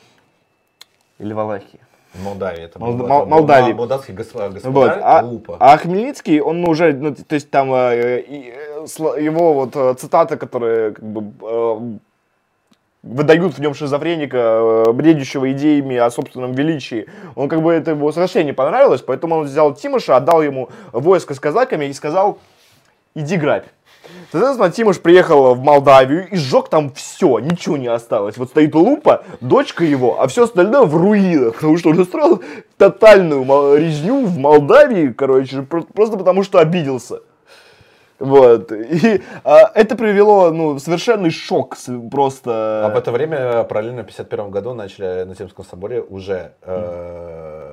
[1.19, 1.81] Или Валахии.
[2.23, 2.63] Молдавии.
[2.63, 3.73] Это Мол, Мол, Молдавии.
[3.73, 4.91] Молдавский господарь вот.
[5.03, 5.25] а,
[5.59, 10.93] а Хмельницкий, он уже, ну, то есть там э, э, его вот э, цитаты, которые
[10.93, 11.99] как бы
[13.03, 17.07] выдают в нем шизофреника, бредящего идеями о собственном величии.
[17.37, 21.35] Он как бы это его совсем не понравилось, поэтому он взял Тимоша, отдал ему войско
[21.35, 22.39] с казаками и сказал,
[23.15, 23.67] иди грабь.
[24.31, 28.37] Соответственно, Тимош приехал в Молдавию и сжег там все, ничего не осталось.
[28.37, 32.43] Вот стоит Лупа, дочка его, а все остальное в руинах, потому что он устроил
[32.77, 37.21] тотальную резню в Молдавии, короче, просто потому что обиделся.
[38.19, 38.73] Вот.
[38.73, 41.77] И а, это привело, ну, совершенный шок
[42.11, 42.87] просто.
[42.87, 47.68] А в это время, параллельно в 51 году, начали на Земском соборе уже э,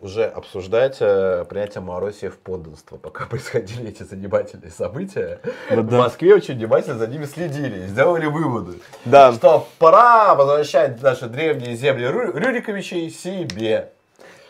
[0.00, 5.40] уже обсуждать э, принятие Малороссии в подданство, пока происходили эти занимательные события.
[5.70, 9.32] Да, в Москве очень внимательно за ними следили и сделали выводы, да.
[9.32, 13.92] что пора возвращать наши древние земли Рюриковичей себе.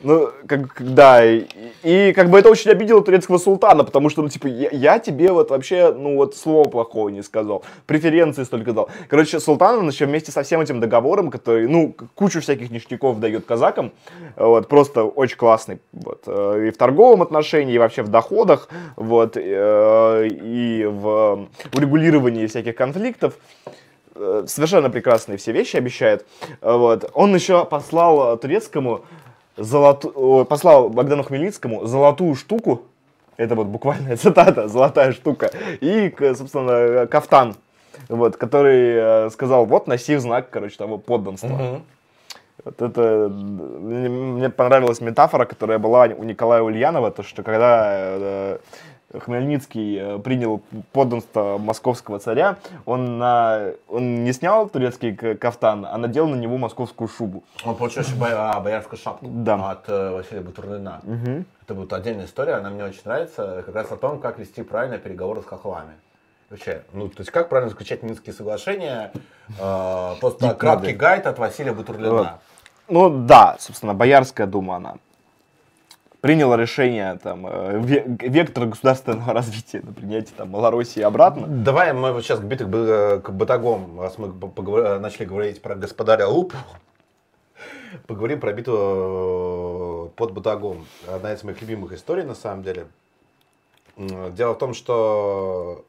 [0.00, 1.46] Ну, как, да, и,
[1.82, 5.32] и как бы это очень обидело турецкого султана, потому что, ну, типа, я, я тебе
[5.32, 8.90] вот вообще, ну, вот слова плохого не сказал, преференции столько дал.
[9.08, 13.46] Короче, султан, он еще вместе со всем этим договором, который, ну, кучу всяких ништяков дает
[13.46, 13.92] казакам,
[14.36, 19.38] вот, просто очень классный, вот, э, и в торговом отношении, и вообще в доходах, вот,
[19.38, 23.38] э, и в урегулировании всяких конфликтов
[24.14, 26.26] э, совершенно прекрасные все вещи обещает.
[26.60, 27.10] Вот.
[27.14, 29.04] Он еще послал турецкому
[29.56, 30.44] золоту...
[30.48, 32.82] послал Богдану Хмельницкому золотую штуку,
[33.36, 35.50] это вот буквальная цитата, золотая штука,
[35.80, 37.56] и, собственно, кафтан,
[38.08, 41.82] вот, который э, сказал, вот, носи в знак, короче, того подданства.
[42.64, 48.58] Вот это мне мне понравилась метафора, которая была у Николая Ульянова, то что когда э,
[49.16, 50.62] Хмельницкий э, принял
[50.92, 57.08] подданство московского царя, он, на, он не снял турецкий кафтан, а надел на него московскую
[57.08, 57.44] шубу.
[57.64, 59.70] Он получил еще боя- а, боярскую шапку Да.
[59.70, 61.00] от э, Василия Бутурлина.
[61.62, 64.98] Это будет отдельная история, она мне очень нравится, как раз о том, как вести правильно
[64.98, 65.94] переговоры с хохлами.
[66.50, 69.12] Вообще, ну, то есть как правильно заключать Минские соглашения,
[69.60, 72.38] э, просто краткий гайд от Василия Бутурлина.
[72.88, 74.96] Ну да, собственно, Боярская дума, она
[76.20, 81.46] приняла решение, там, э, ве- вектор государственного развития на принятие там, Малороссии обратно.
[81.46, 85.74] Давай мы вот сейчас к битых к батагом, раз мы по- поговор- начали говорить про
[85.74, 86.56] господаря Лупу,
[88.06, 90.86] поговорим про битву э, под Батагом.
[91.06, 92.86] Одна из моих любимых историй, на самом деле.
[93.96, 95.84] Дело в том, что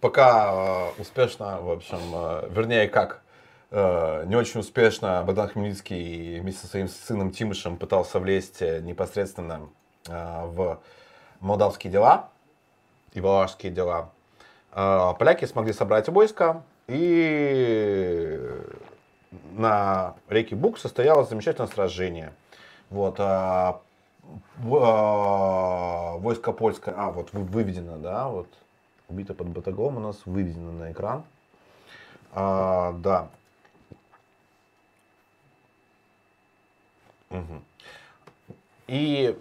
[0.00, 3.23] пока э, успешно, в общем, э, вернее как, э,
[3.74, 9.68] не очень успешно Богдан Хмельницкий вместе со своим сыном Тимышем пытался влезть э, непосредственно
[10.08, 10.78] э, в
[11.40, 12.28] молдавские дела
[13.14, 14.10] и валашские дела.
[14.72, 18.48] Э, Поляки смогли собрать войско, и
[19.52, 22.32] на реке Буг состоялось замечательное сражение.
[22.90, 23.18] Вот,
[24.58, 28.46] войско польское, а, вот вы- выведено, да, вот,
[29.08, 31.24] битва под Батагом у нас выведено на экран.
[32.32, 33.28] А, да.
[37.34, 37.64] Мгм.
[38.86, 39.36] И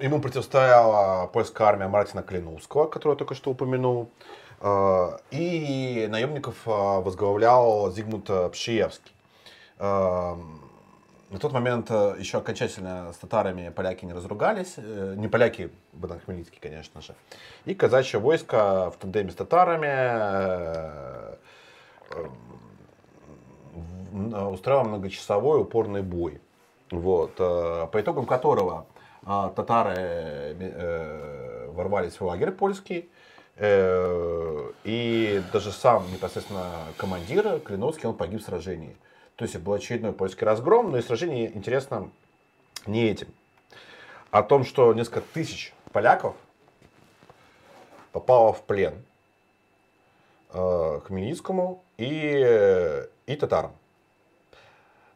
[0.00, 4.10] ему противостояла польская армия Мартина Клиновского, которую я только что упомянул.
[4.60, 9.12] Э, И наемников э, возглавлял Зигмунд Пшиевский.
[9.78, 10.36] Э,
[11.30, 14.74] На тот момент еще окончательно с татарами поляки не разругались.
[14.76, 17.14] Э, Не поляки, Богдан Хмельницкий, конечно же.
[17.66, 21.36] И казачье войско в тандеме с татарами э,
[22.10, 22.26] э,
[24.50, 26.40] устраивал многочасовой упорный бой.
[26.90, 28.86] Вот, э, по итогам которого
[29.24, 33.08] э, татары э, ворвались в лагерь польский,
[33.62, 36.64] и даже сам непосредственно
[36.96, 38.96] командир Клиновский, он погиб в сражении.
[39.36, 42.10] То есть был очередной польский разгром, но и сражение интересно
[42.86, 43.28] не этим.
[44.30, 46.36] О том, что несколько тысяч поляков
[48.12, 49.04] попало в плен
[50.54, 53.72] э, Хмельницкому и, и татарам.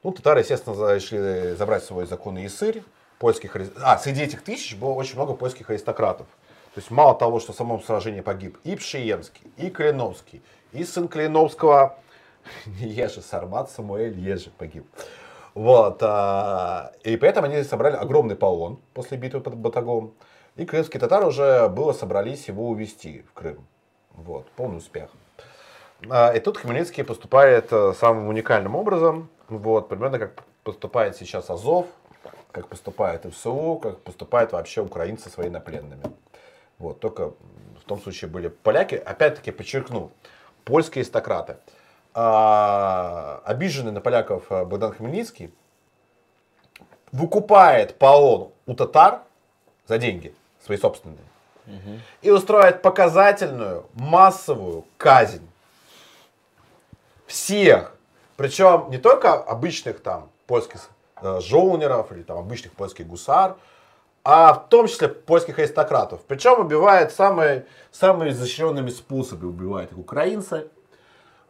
[0.04, 2.82] Ну, татары, естественно, решили забрать свой законный Ясырь.
[3.18, 6.26] Польских, а, среди этих тысяч было очень много польских аристократов.
[6.74, 11.08] То есть мало того, что в самом сражении погиб и Пшиемский, и Клиновский, и сын
[11.08, 11.96] Клиновского,
[12.66, 14.84] Ежи, Сармат Самуэль Ежи погиб.
[15.54, 20.12] Вот, а, и поэтому они собрали огромный полон после битвы под Батагом.
[20.56, 23.66] И крымские татары уже было собрались его увезти в Крым.
[24.10, 25.08] Вот, полный успех.
[26.10, 29.30] А, И тут Хмельницкий поступает э, самым уникальным образом.
[29.48, 31.86] Вот, примерно как поступает сейчас Азов,
[32.52, 36.04] как поступает ФСУ, как поступают вообще украинцы с военнопленными.
[36.78, 37.30] Вот, только
[37.80, 38.94] в том случае были поляки.
[38.94, 40.10] Опять-таки подчеркну,
[40.64, 41.56] польские аристократы.
[42.14, 45.52] А, обиженный на поляков э, Богдан Хмельницкий
[47.10, 49.22] выкупает полон у татар
[49.86, 50.34] за деньги
[50.64, 51.24] свои собственные
[52.22, 55.48] и устроит показательную массовую казнь
[57.26, 57.93] всех.
[58.36, 60.90] Причем не только обычных там польских
[61.22, 63.56] э, жоунеров или там обычных польских гусар,
[64.24, 66.22] а в том числе польских аристократов.
[66.26, 69.50] Причем убивает самые, самые изощренными способами.
[69.50, 70.68] Убивает их украинцы.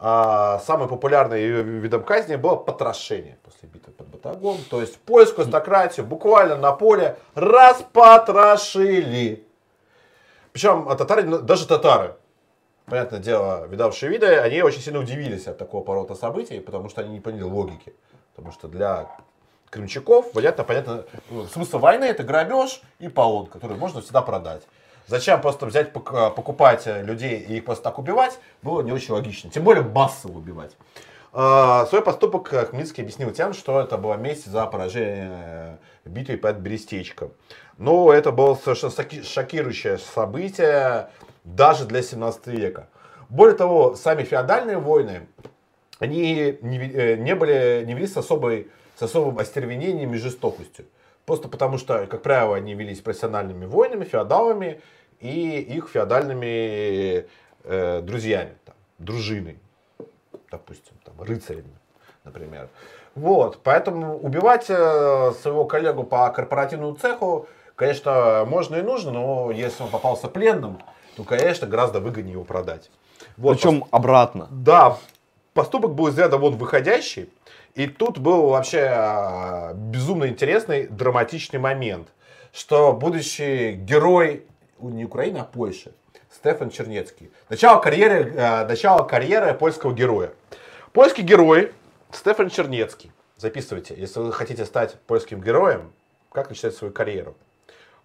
[0.01, 1.39] А, самым популярным
[1.81, 4.56] видом казни было потрошение после битвы под Батагом.
[4.69, 9.47] То есть польскую аристократию буквально на поле распотрошили.
[10.52, 12.16] Причем а татары, ну, даже татары,
[12.86, 17.11] понятное дело, видавшие виды, они очень сильно удивились от такого поворота событий, потому что они
[17.15, 17.94] не поняли логики.
[18.35, 19.09] Потому что для
[19.70, 24.62] крымчаков, понятно, понятно, ну, смысл войны это грабеж и полон, который можно всегда продать.
[25.06, 29.51] Зачем просто взять, пок- покупать людей и их просто так убивать, было не очень логично.
[29.51, 30.77] Тем более массово убивать.
[31.36, 36.11] А, Свой поступок э, Хмельницкий объяснил тем, что это была месть за поражение э, в
[36.11, 37.32] битве под Берестечком.
[37.77, 41.09] Но это было совершенно шоки- шокирующее событие
[41.43, 42.86] даже для 17 века.
[43.28, 45.27] Более того, сами феодальные войны,
[45.98, 50.85] они не, э, не были, не велись с, особой, с особым остервенением и жестокостью.
[51.27, 54.81] Просто потому что, как правило, они велись профессиональными воинами, феодалами
[55.19, 57.27] и их феодальными
[57.65, 59.59] э, друзьями, там, дружиной,
[60.59, 61.74] допустим, там, рыцарями.
[62.24, 62.68] например.
[63.14, 69.85] Вот, поэтому убивать э, своего коллегу по корпоративному цеху, конечно, можно и нужно, но если
[69.85, 70.81] он попался пленным,
[71.16, 72.90] то, конечно, гораздо выгоднее его продать.
[73.36, 74.48] Вот, Причем обратно.
[74.51, 74.98] Да,
[75.52, 77.31] поступок был из ряда вон выходящий.
[77.74, 82.09] И тут был вообще а, безумно интересный, драматичный момент,
[82.52, 84.44] что будущий герой
[84.78, 85.93] не Украины, а Польши,
[86.32, 87.31] Стефан Чернецкий.
[87.48, 90.32] Начало карьеры, а, начало карьеры польского героя.
[90.95, 91.75] Польский герой
[92.12, 93.11] Стефан Чернецкий.
[93.37, 95.93] Записывайте, если вы хотите стать польским героем,
[96.31, 97.35] как начать свою карьеру.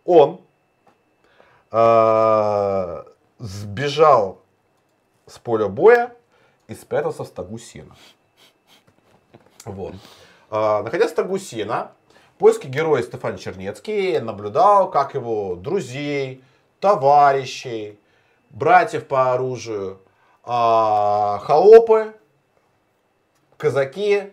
[0.06, 0.41] Он
[1.70, 3.03] э,
[3.38, 4.41] сбежал
[5.28, 6.16] с поля боя
[6.68, 7.95] и спрятался в стогу сена.
[9.66, 9.94] Вот.
[10.49, 11.91] А, находясь в стогу сена,
[12.40, 16.44] польский герой Стефан Чернецкий наблюдал, как его друзей,
[16.80, 17.99] товарищей,
[18.49, 20.02] братьев по оружию,
[20.44, 22.16] а, холопы,
[23.60, 24.31] казаки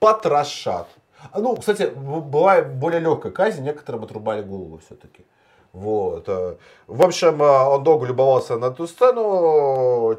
[0.00, 0.88] потрошат.
[1.34, 5.24] Ну, кстати, была более легкая казнь, некоторым отрубали голову все-таки.
[5.72, 6.24] Вот.
[6.28, 10.18] Э, в общем, э, он долго любовался на эту сцену,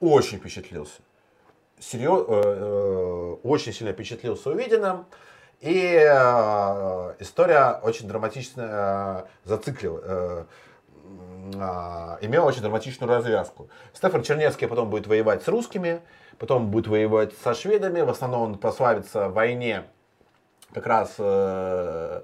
[0.00, 1.00] очень впечатлился.
[1.78, 5.06] Серьез, э, очень сильно впечатлился увиденным.
[5.60, 5.76] И
[7.18, 10.44] история очень драматично э,
[11.54, 13.68] э, э, имела очень драматичную развязку.
[13.92, 16.00] Стефан Чернецкий потом будет воевать с русскими,
[16.38, 18.00] потом будет воевать со шведами.
[18.00, 19.84] В основном он прославится в войне
[20.72, 22.22] как раз э,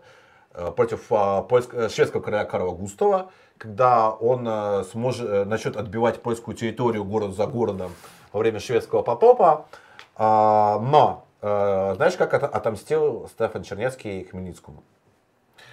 [0.54, 6.22] э против э, польск, шведского короля Карла Густава когда он э, сможет, э, начнет отбивать
[6.22, 7.92] польскую территорию город за городом
[8.32, 9.66] во время шведского потопа.
[10.14, 14.82] А, но, э, знаешь, как отомстил Стефан Чернецкий Хмельницкому?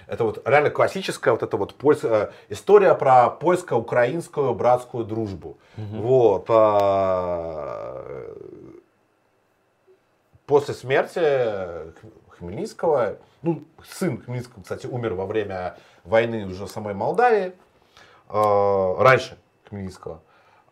[0.06, 2.04] Это вот реально классическая вот эта вот польс...
[2.48, 5.58] история про польско-украинскую братскую дружбу.
[5.76, 5.96] Угу.
[6.02, 6.44] Вот.
[6.48, 8.04] А...
[10.46, 11.92] После смерти
[12.38, 17.52] Хмельницкого, ну, сын Хмельницкого, кстати, умер во время войны уже в самой Молдавии,
[18.28, 20.20] э, раньше Хмельницкого.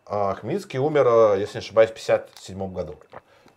[0.05, 2.95] А Хмельницкий умер, э, если не ошибаюсь, в 1957 году.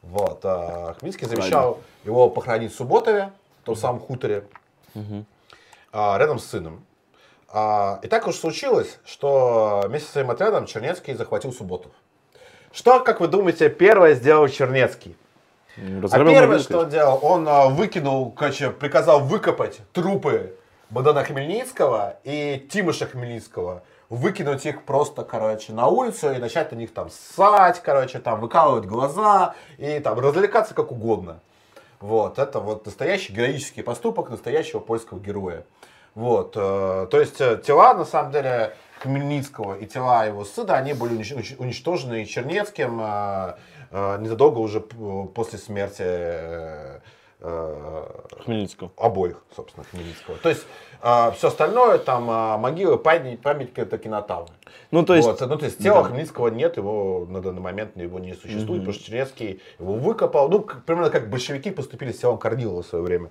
[0.03, 0.40] Вот.
[0.44, 3.32] А Хмельницкий завещал его похоронить в Субботове,
[3.62, 4.47] в том самом хуторе,
[4.94, 5.24] угу.
[5.93, 6.85] Рядом с сыном.
[7.49, 11.93] И так уж случилось, что вместе со своим отрядом Чернецкий захватил Субботов.
[12.73, 15.17] Что, как вы думаете, первое сделал Чернецкий?
[15.79, 20.57] а первое, что он делал, он выкинул, короче, приказал выкопать трупы
[20.91, 26.95] Богдана Хмельницкого и Тимоша Хмельницкого, выкинуть их просто, короче, на улицу и начать на них
[26.95, 31.41] там ссать, короче, там выкалывать глаза и там развлекаться как угодно.
[32.01, 35.64] Вот, это вот настоящий героический поступок настоящего польского героя.
[36.14, 40.94] Вот, э, то есть э, тела, на самом деле, Хмельницкого и тела его сына, они
[40.94, 41.14] были
[41.59, 43.56] уничтожены Чернецким э,
[44.18, 47.02] незадолго уже после смерти
[48.44, 48.90] Хмельницкого.
[48.97, 50.36] Обоих, собственно, Хмельницкого.
[50.39, 50.66] То есть
[51.02, 54.52] э, все остальное, там э, могилы, память, памятники это кинотавры.
[54.90, 56.09] Ну, то есть, вот, ну, то есть тела да.
[56.09, 58.78] Хмельницкого нет, его на данный момент его не существует, угу.
[58.78, 60.48] потому что Чернецкий его выкопал.
[60.48, 63.31] Ну, как, примерно как большевики поступили с телом Корнилова в свое время.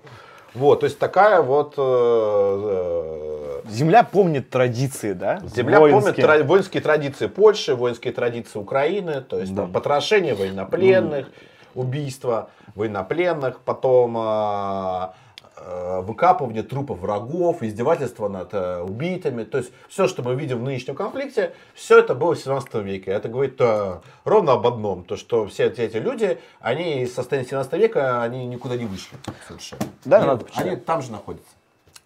[0.56, 1.74] Вот, то есть такая вот...
[1.78, 5.42] Э, э, Земля помнит традиции, да?
[5.54, 6.14] Земля воинские.
[6.14, 9.64] помнит тра- воинские традиции Польши, воинские традиции Украины, то есть да.
[9.64, 11.28] там, потрошение военнопленных,
[11.74, 11.82] ну.
[11.82, 15.08] убийства военнопленных, потом э,
[15.58, 19.44] э, выкапывание трупов врагов, издевательство над э, убитыми.
[19.44, 23.12] То есть все, что мы видим в нынешнем конфликте, все это было в 17 веке.
[23.12, 27.74] Это говорит э, ровно об одном, то что все эти люди, они из состояния 17
[27.74, 29.86] века, они никуда не вышли совершенно.
[30.04, 31.50] Да, они, надо Они там же находятся.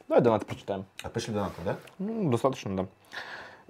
[0.08, 0.86] Давай донат прочитаем.
[1.04, 1.78] А пришли донаты, да?
[2.00, 2.86] Ну, достаточно, да.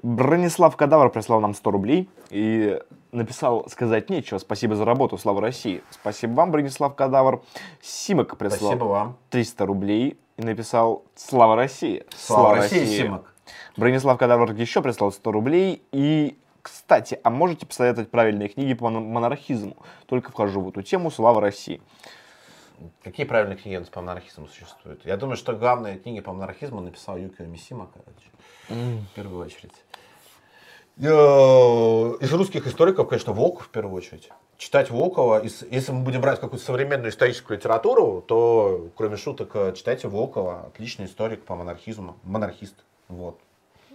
[0.02, 2.80] Бронислав Кадавр прислал нам 100 рублей и
[3.12, 4.38] написал сказать нечего.
[4.38, 5.84] Спасибо за работу, слава России.
[5.90, 7.42] Спасибо вам, Бронислав Кадавр.
[7.82, 9.18] Симок прислал Спасибо вам.
[9.30, 12.06] 300 рублей и написал слава России.
[12.16, 13.34] Слава, слава России, России, Симок.
[13.78, 19.78] Бронислав Кадавр еще прислал 100 рублей и кстати, а можете посоветовать правильные книги по монархизму?
[20.06, 21.10] Только вхожу в эту тему.
[21.10, 21.82] Слава России.
[23.04, 25.06] Какие правильные книги по монархизму существуют?
[25.06, 28.30] Я думаю, что главные книги по монархизму написал Юкио Мисима, короче,
[28.70, 29.02] mm.
[29.06, 29.74] в первую очередь.
[31.02, 31.06] Э,
[32.20, 34.30] из русских историков, конечно, Волков в первую очередь.
[34.58, 40.10] Читать Волкова, если мы будем брать какую-то современную историческую литературу, то, кроме шуток, э, читайте
[40.10, 42.76] Волкова, отличный историк по монархизму, монархист.
[43.08, 43.40] Вот.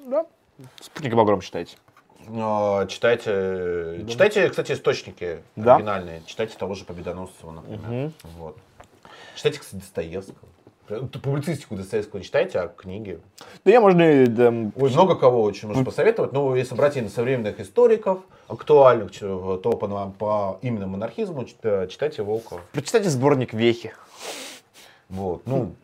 [0.06, 0.24] Да.
[0.81, 1.76] Спутник Багром читайте.
[2.26, 4.10] Э, читайте, да.
[4.10, 5.74] читайте, кстати, источники да.
[5.74, 6.22] оригинальные.
[6.24, 8.06] Читайте того же Победоносцева, например.
[8.06, 8.12] Угу.
[8.39, 8.56] Вот.
[9.36, 10.48] Читайте, кстати, Достоевского.
[10.86, 13.19] Публицистику Достоевского не читаете, а книги?
[13.65, 14.27] Да я, можно...
[14.27, 16.32] Да, Ой, много кого очень можно посоветовать.
[16.32, 22.61] Но если брать именно современных историков, актуальных, то по, по именно монархизму, читайте Волкова.
[22.73, 23.93] Прочитайте сборник Вехи.
[25.09, 25.74] Вот, ну,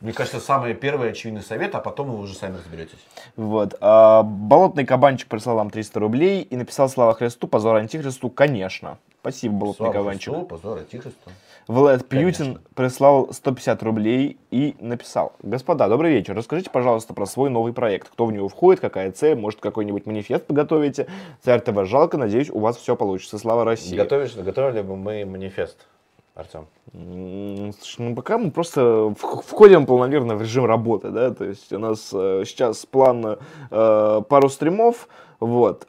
[0.00, 2.98] мне кажется, самый первый очевидный совет, а потом вы уже сами разберетесь.
[3.36, 3.76] Вот.
[3.80, 8.98] А, болотный кабанчик прислал нам 300 рублей и написал слава Христу, позор антихристу, конечно.
[9.20, 10.32] Спасибо, болотный слава кабанчик.
[10.32, 11.30] Христу, позор антихристу.
[11.68, 15.34] Влад Пьютин прислал 150 рублей и написал.
[15.42, 16.34] Господа, добрый вечер.
[16.34, 18.08] Расскажите, пожалуйста, про свой новый проект.
[18.08, 21.08] Кто в него входит, какая цель, может, какой-нибудь манифест подготовите.
[21.42, 23.36] Царь ТВ жалко, надеюсь, у вас все получится.
[23.36, 23.94] Слава России.
[23.94, 25.86] Готовишь, готовили бы мы манифест,
[26.34, 26.68] Артем?
[26.94, 32.44] Ну, пока мы просто входим полномерно в режим работы, да, то есть у нас э,
[32.46, 33.36] сейчас план
[33.70, 35.06] э, пару стримов,
[35.38, 35.86] вот,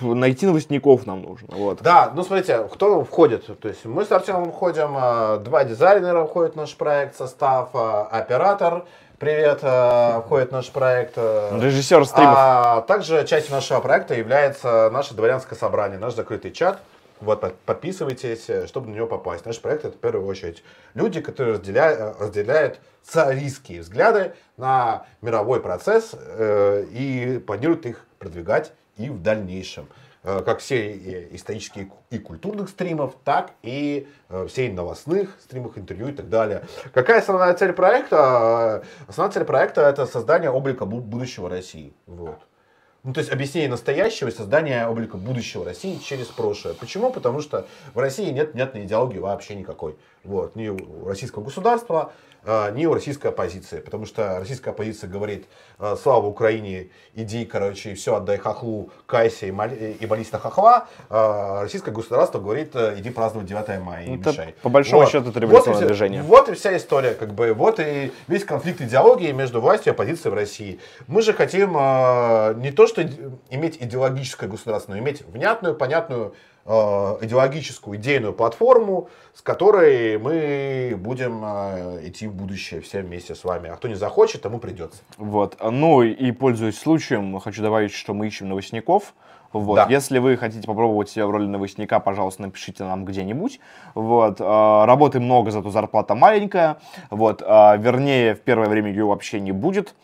[0.00, 1.48] найти новостников нам нужно.
[1.50, 1.82] Вот.
[1.82, 3.46] Да, ну смотрите, кто входит?
[3.60, 8.04] То есть мы с Артемом входим, а, два дизайнера входят в наш проект, состав, а,
[8.04, 8.84] оператор,
[9.18, 11.16] привет, а, входит в наш проект.
[11.16, 12.34] Режиссер стримов.
[12.36, 16.80] А также частью нашего проекта является наше дворянское собрание, наш закрытый чат.
[17.20, 19.44] Вот, подписывайтесь, чтобы на него попасть.
[19.44, 20.62] Наш проект это в первую очередь
[20.94, 29.08] люди, которые разделяют, разделяют царистские взгляды на мировой процесс э, и планируют их продвигать и
[29.08, 29.88] в дальнейшем.
[30.24, 36.12] Э, как все исторических и культурных стримов, так и э, все новостных стримов, интервью и
[36.12, 36.64] так далее.
[36.92, 38.82] Какая основная цель проекта?
[38.84, 41.94] Э, основная цель проекта это создание облика будущего России.
[42.06, 42.40] Вот.
[43.04, 46.74] Ну, то есть объяснение настоящего и создание облика будущего России через прошлое.
[46.74, 47.10] Почему?
[47.10, 49.96] Потому что в России нет внятной идеологии вообще никакой.
[50.24, 50.56] Вот.
[50.56, 52.12] Ни у российского государства,
[52.44, 53.80] а, ни у российской оппозиции.
[53.80, 55.46] Потому что российская оппозиция говорит,
[55.78, 60.86] а, слава Украине, иди, короче, все, отдай хохлу, кайся и, моли, и молись на хохла.
[61.10, 64.54] А российское государство говорит, иди праздновать 9 мая и это, мешай.
[64.62, 65.10] По большому вот.
[65.10, 66.22] счету это революционное вот движение.
[66.22, 70.30] Вот и вся история, как бы, вот и весь конфликт идеологии между властью и оппозицией
[70.32, 70.80] в России.
[71.06, 71.72] Мы же хотим
[72.62, 73.02] не то, что
[73.50, 76.30] иметь идеологическое государство, но иметь внятную, понятную Э,
[76.66, 83.70] идеологическую, идейную платформу, с которой мы будем э, идти в будущее все вместе с вами.
[83.70, 85.00] А кто не захочет, тому придется.
[85.16, 85.56] Вот.
[85.60, 89.14] Ну и пользуясь случаем, хочу добавить, что мы ищем новостников.
[89.52, 89.76] Вот.
[89.76, 89.86] Да.
[89.88, 93.60] Если вы хотите попробовать себя в роли новостника, пожалуйста, напишите нам где-нибудь.
[93.94, 94.36] Вот.
[94.40, 96.76] А, работы много, зато зарплата маленькая.
[97.08, 97.42] Вот.
[97.44, 99.94] А, вернее, в первое время ее вообще не будет.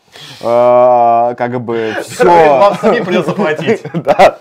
[0.41, 2.25] А, как бы все...
[2.25, 3.83] Вам самим придется платить.
[3.93, 4.37] Да.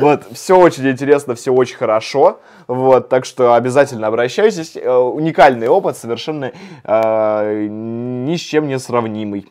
[0.00, 0.26] Вот.
[0.32, 2.40] Все очень интересно, все очень хорошо.
[2.66, 3.08] Вот.
[3.08, 4.76] Так что обязательно обращайтесь.
[4.76, 6.52] Э, уникальный опыт, совершенно
[6.86, 9.50] ни с чем не сравнимый.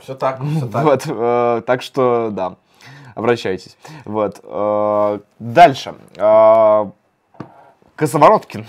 [0.00, 0.84] Все так, все так.
[0.84, 2.56] Вот, э, так что, да
[3.14, 3.76] обращайтесь.
[4.04, 4.40] Вот.
[4.42, 5.94] Э, дальше.
[6.16, 6.90] Э,
[7.96, 8.66] Косовороткин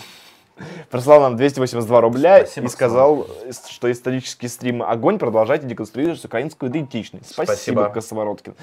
[0.89, 3.27] прислал нам 282 рубля Спасибо, и сказал,
[3.69, 7.31] что исторический стрим «Огонь» продолжайте деконструировать украинскую идентичность.
[7.31, 7.89] Спасибо, Спасибо.
[7.89, 8.55] Косовороткин.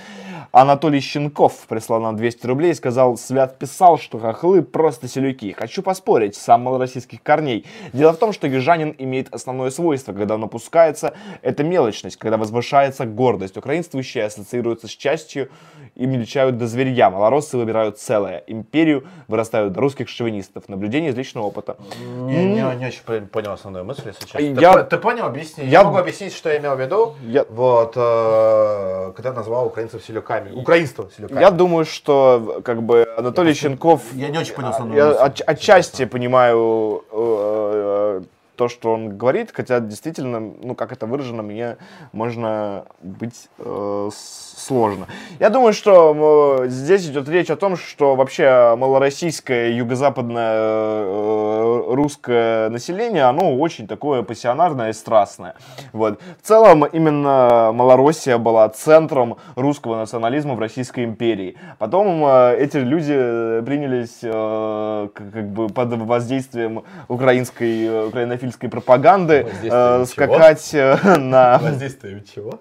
[0.53, 5.53] Анатолий Щенков прислал нам 200 рублей и сказал, Свят писал, что хохлы просто селюки.
[5.53, 7.67] Хочу поспорить, сам малороссийских корней.
[7.93, 13.05] Дело в том, что южанин имеет основное свойство, когда он опускается, это мелочность, когда возвышается
[13.05, 13.57] гордость.
[13.57, 15.51] Украинствующие ассоциируются с частью
[15.99, 17.11] и мельчают до зверья.
[17.11, 18.45] Малороссы выбирают целое.
[18.47, 20.69] Империю вырастают до русских шовинистов.
[20.69, 21.77] Наблюдение из личного опыта.
[22.21, 24.61] Не, не, не очень понял основную мысль, если честно.
[24.61, 24.85] Я...
[24.85, 25.65] Ты, ты понял, объясни.
[25.65, 25.71] Я...
[25.71, 27.17] я могу объяснить, что я имел в виду.
[27.23, 27.45] Я...
[27.51, 30.53] Вот, э, когда назвал украинцев селюками.
[30.53, 31.41] Украинство селюками.
[31.41, 34.03] Я думаю, что как бы Анатолий я Щенков...
[34.15, 35.21] Я не очень понял основную я мысль.
[35.21, 38.23] От, отчасти понимаю э,
[38.59, 41.77] то, что он говорит, хотя действительно, ну, как это выражено, мне
[42.13, 44.11] можно быть э,
[44.57, 45.07] сложно.
[45.39, 52.69] Я думаю, что э, здесь идет речь о том, что вообще малороссийское, юго-западное э, русское
[52.69, 55.55] население, оно очень такое пассионарное и страстное.
[55.93, 56.21] Вот.
[56.43, 61.57] В целом, именно Малороссия была центром русского национализма в Российской империи.
[61.79, 69.47] Потом э, эти люди принялись э, как бы под воздействием украинской, э, украинофильской педофильской пропаганды
[69.63, 71.59] э, скакать э, на...
[71.59, 72.59] Воздействие чего?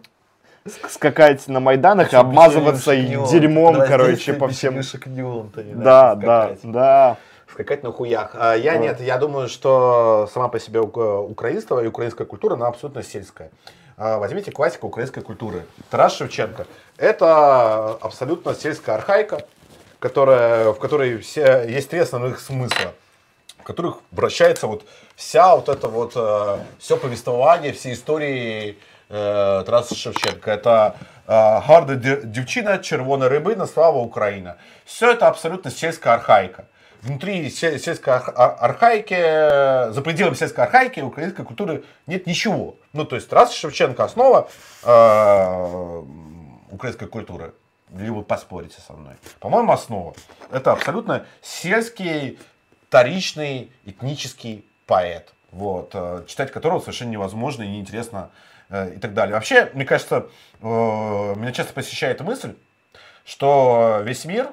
[0.89, 4.81] скакать на Майданах и обмазываться дерьмом, короче, по всем...
[5.75, 7.17] Да, да, да.
[7.49, 8.31] Скакать на хуях.
[8.33, 8.81] А, я вот.
[8.81, 13.49] нет, я думаю, что сама по себе украинство и украинская культура, она абсолютно сельская.
[13.95, 15.63] А, возьмите классику украинской культуры.
[15.89, 16.67] Тарас Шевченко.
[16.97, 19.45] Это абсолютно сельская архаика,
[19.99, 22.93] которая, в которой все, есть три основных смысла
[23.67, 24.85] которых вращается вот
[25.15, 28.77] вся вот это вот, э, все повествование, все истории
[29.09, 30.49] э, Тараса Шевченко.
[30.51, 30.95] Это
[31.27, 34.55] э, «Гарда дівчина, червона рибина, слава Украина».
[34.85, 36.63] Все это абсолютно сельская архаика.
[37.03, 42.75] внутри се- сельской ар- архаики, за пределами сельской архаики украинской культуры нет ничего.
[42.93, 44.47] Ну, то есть, раз Шевченко основа
[44.83, 46.03] э,
[46.71, 47.53] украинской культуры,
[47.89, 49.13] вы поспорите со мной.
[49.39, 50.13] По-моему, основа.
[50.51, 52.39] Это абсолютно сельский,
[52.87, 55.33] вторичный, этнический поэт.
[55.51, 58.29] Вот, э, читать которого совершенно невозможно и неинтересно
[58.69, 59.33] э, и так далее.
[59.33, 60.27] Вообще, мне кажется,
[60.61, 62.55] э, меня часто посещает мысль,
[63.25, 64.49] что весь мир,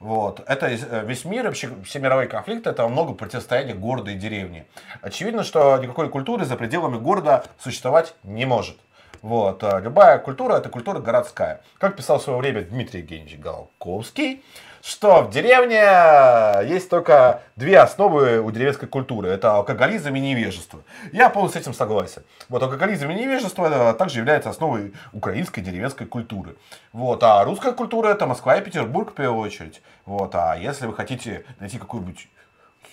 [0.00, 4.64] вот, это весь мир, вообще все мировые конфликты, это во многом противостояние города и деревни.
[5.02, 8.78] Очевидно, что никакой культуры за пределами города существовать не может.
[9.22, 11.62] Вот, любая культура это культура городская.
[11.78, 14.44] Как писал в свое время Дмитрий Евгеньевич Голковский,
[14.88, 19.28] что в деревне есть только две основы у деревенской культуры.
[19.28, 20.80] Это алкоголизм и невежество.
[21.12, 22.22] Я полностью с этим согласен.
[22.48, 26.56] Вот алкоголизм и невежество это также является основой украинской деревенской культуры.
[26.94, 29.82] Вот, а русская культура это Москва и Петербург в первую очередь.
[30.06, 32.26] Вот, а если вы хотите найти какую-нибудь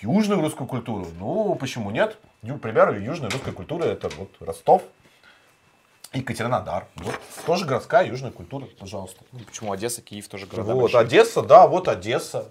[0.02, 2.18] южную русскую культуру, ну почему нет?
[2.42, 4.82] Ю- Пример южной русской культуры это вот Ростов,
[6.14, 6.86] Екатеринодар.
[6.95, 7.15] Вот
[7.45, 9.23] тоже городская южная культура, пожалуйста.
[9.45, 11.02] Почему Одесса, Киев тоже города Вот, большие?
[11.02, 12.45] Одесса, да, вот Одесса.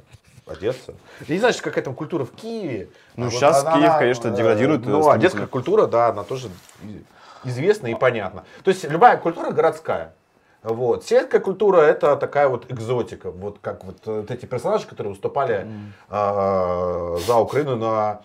[0.47, 0.94] Одесса.
[1.26, 2.90] Я не знаю, какая там культура в Киеве.
[3.16, 5.12] Ну, А вот щас она, Киев, конечно, э, деградирует, э, Ну, стремительно.
[5.14, 6.51] одесская культура, да, она тоже
[7.44, 8.44] известна и понятна.
[8.62, 10.14] То есть любая культура городская.
[10.62, 11.05] Вот.
[11.05, 13.31] Сельская культура это такая вот экзотика.
[13.31, 15.66] Вот как вот, э, вот эти персонажи, которые выступали
[16.09, 18.20] а, за Украину на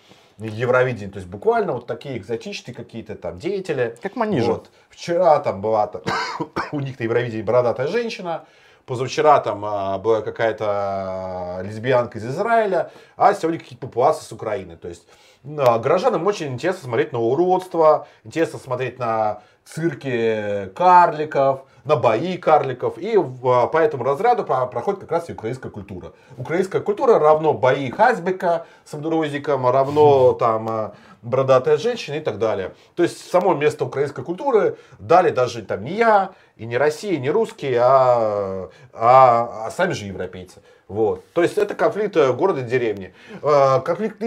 [0.46, 1.12] Евровидении.
[1.12, 3.96] То есть буквально вот такие экзотические какие-то там деятели.
[4.02, 4.52] Как Манижа.
[4.52, 4.70] Вот.
[4.88, 5.90] Вчера там была
[6.72, 8.44] у них на Евровидении бородатая женщина.
[8.86, 14.76] Позавчера там а, была какая-то лесбиянка из Израиля, а сегодня какие-то папуасы с Украины.
[14.76, 15.06] То есть
[15.44, 22.98] а, горожанам очень интересно смотреть на уродство, интересно смотреть на цирки карликов, на бои карликов.
[22.98, 26.12] И в- по этому разряду проходит как раз и украинская культура.
[26.36, 30.92] Украинская культура равно бои Хазбека с Абдурозиком, равно там а,
[31.22, 32.72] бородатая женщина и так далее.
[32.94, 37.30] То есть само место украинской культуры дали даже там не я, и не Россия, не
[37.30, 40.60] русские, а, а, а сами же европейцы.
[40.88, 41.24] Вот.
[41.32, 43.14] То есть это конфликт э, города и деревни.
[43.42, 44.18] Э, Конфликт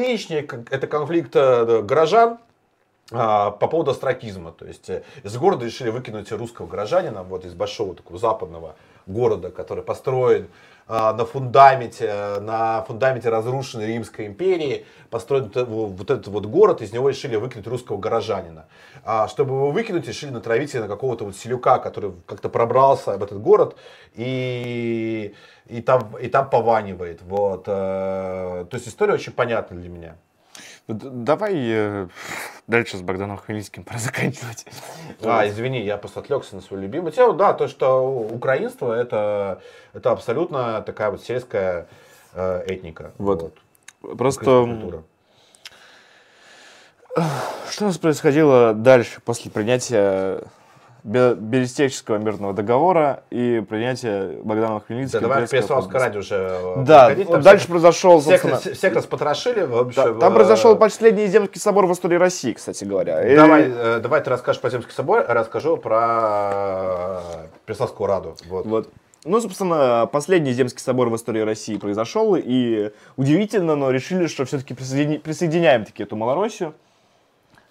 [0.47, 2.52] как- это конфликт э, горожан, а,
[3.09, 4.51] по поводу астракизма.
[4.51, 8.75] То есть э, из города решили выкинуть русского горожанина, вот из большого такого западного
[9.05, 10.47] города, который построен
[10.85, 16.91] а, на фундаменте, э, на фундаменте разрушенной Римской империи, построен вот этот вот город, из
[16.91, 18.65] него решили выкинуть русского горожанина.
[19.05, 23.41] А чтобы его выкинуть, решили натравить на какого-то вот селюка, который как-то пробрался в этот
[23.41, 23.77] город
[24.13, 25.33] и,
[25.67, 27.21] и, там, и там пованивает.
[27.21, 27.63] Вот.
[27.67, 30.15] э, То есть история очень понятна для меня.
[30.87, 32.07] Вот Давай э,
[32.67, 34.65] дальше с Богданом Хмельницким пора заканчивать.
[35.21, 37.33] А, извини, я просто отвлекся на свою любимую тему.
[37.33, 39.61] Да, то, что украинство это,
[39.93, 41.87] это абсолютно такая вот сельская
[42.33, 43.11] э, этника.
[43.17, 43.53] Вот.
[44.01, 45.03] Украинская Просто
[47.69, 50.41] что у нас происходило дальше после принятия
[51.03, 55.21] Бе- Берестейского мирного договора и принятия Богдана Да, Хмельницкого.
[55.21, 57.13] давай к Брестского Переславской ради уже э, Да.
[57.13, 59.63] Там дальше всех- произошел, собственно, всех, всех распотрошили.
[59.63, 63.21] вообще, да, там э, произошел последний земский собор в истории России, кстати говоря.
[63.27, 67.19] И- Давай, э, давай ты расскажешь про Земский собор, а расскажу про э,
[67.65, 68.35] Переславскую раду.
[68.47, 68.65] Вот.
[68.65, 68.89] Вот.
[69.25, 74.73] Ну, собственно, последний Земский собор в истории России произошел, и удивительно, но решили, что все-таки
[74.73, 76.73] присоединяем таки эту Малороссию.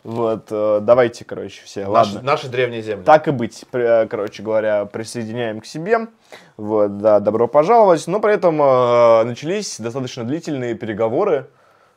[0.05, 2.23] Вот, э, давайте, короче, все, Наши, ладно.
[2.33, 3.05] наши древние земли.
[3.05, 6.09] Так и быть, при- короче говоря, присоединяем к себе.
[6.57, 8.07] Вот, да, добро пожаловать.
[8.09, 11.47] Но при этом э, начались достаточно длительные переговоры.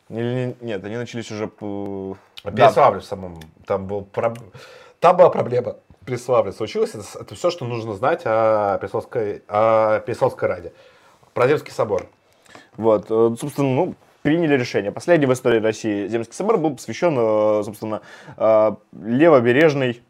[0.09, 2.15] Или не- нет, они начались уже по...
[2.43, 2.69] Да,
[3.01, 4.07] самом, там, был
[4.99, 5.77] там была проблема.
[6.05, 10.73] Переславль случилось, это, это все, что нужно знать о Переславской, о Переславской Раде.
[11.33, 12.05] Про Земский собор.
[12.77, 14.91] Вот, э, собственно, ну, приняли решение.
[14.91, 18.01] Последний в истории России Земский собор был посвящен, э, собственно,
[18.35, 20.01] э, левобережной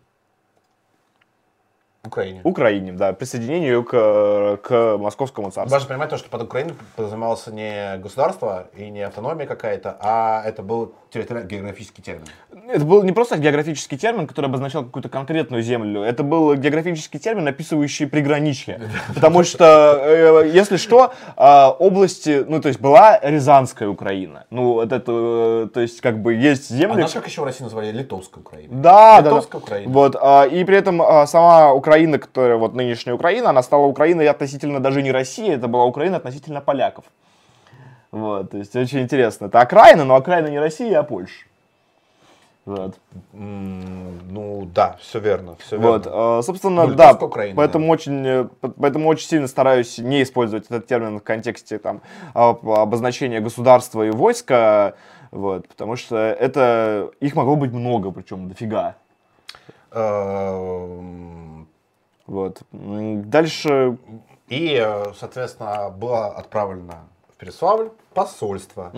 [2.06, 2.42] Украине.
[2.44, 5.72] Украине, да, присоединению к, к Московскому царству.
[5.72, 10.62] Важно понимать то, что под Украиной подразумевался не государство и не автономия какая-то, а это
[10.64, 12.26] был территориально географический термин.
[12.68, 16.02] Это был не просто географический термин, который обозначал какую-то конкретную землю.
[16.02, 18.82] Это был географический термин, описывающий приграничье.
[19.14, 24.46] Потому что, э, если что, э, области, ну, то есть была Рязанская Украина.
[24.50, 26.94] Ну, это, э, то есть, как бы есть А земли...
[26.96, 28.74] знаешь, как еще в России называли Литовская Украина?
[28.74, 29.30] Да, да, да.
[29.30, 29.92] Литовская Украина.
[29.92, 34.28] Вот, а, и при этом а, сама Украина, которая вот нынешняя Украина, она стала Украиной
[34.28, 37.06] относительно даже не России, это была Украина относительно поляков.
[38.12, 39.46] Вот, то есть очень интересно.
[39.46, 41.46] Это окраина, но окраина не России, а Польша.
[42.66, 42.96] Вот.
[43.34, 46.40] Ну да, все верно, все Вот, верно.
[46.40, 48.48] э, собственно, Ну, да, Украина, поэтому очень, э,
[48.80, 52.02] поэтому очень сильно стараюсь не использовать этот термин в контексте там
[52.34, 54.96] об- обозначения государства и войска,
[55.30, 58.96] вот, потому что это их могло быть много, причем дофига.
[62.28, 62.62] Вот.
[62.72, 63.98] Дальше,
[64.48, 68.92] И, э, соответственно, было отправлено в Переславль посольство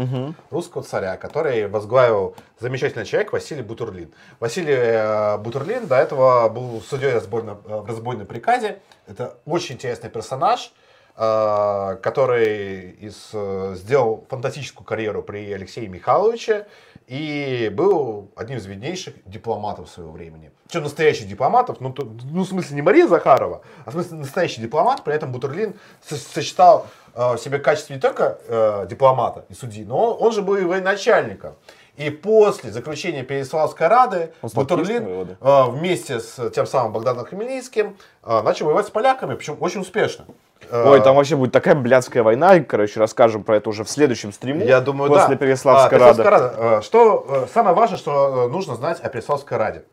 [0.51, 4.11] русского царя, который возглавил замечательный человек Василий Бутурлин.
[4.39, 8.79] Василий э, Бутурлин до этого был судьей разбойно- э, в разбойной приказе.
[9.07, 10.71] Это очень интересный персонаж,
[11.15, 13.31] который из,
[13.79, 16.67] сделал фантастическую карьеру при Алексее Михайловиче
[17.07, 20.51] и был одним из виднейших дипломатов своего времени.
[20.69, 24.61] Что настоящих дипломатов, ну, то- ну, в смысле не Мария Захарова, а в смысле настоящий
[24.61, 25.73] дипломат, при этом Бутурлин
[26.05, 30.41] со- сочетал э, в себе качество не только э, дипломата и судьи, но он же
[30.41, 31.55] был и военачальником.
[31.97, 38.67] И после заключения Переславской Рады Бутурлин э, вместе с тем самым Богданом Хмельницким э, начал
[38.67, 40.25] воевать с поляками, причем очень успешно.
[40.69, 44.31] Э, ой, там вообще будет такая блядская война, короче, расскажем про это уже в следующем
[44.31, 44.63] стриму.
[44.63, 45.37] Я думаю, после да.
[45.37, 46.23] Переславской А, Рады.
[46.23, 46.53] Рада.
[46.57, 49.83] Э, Что э, самое важное, что нужно знать о Переславской Раде.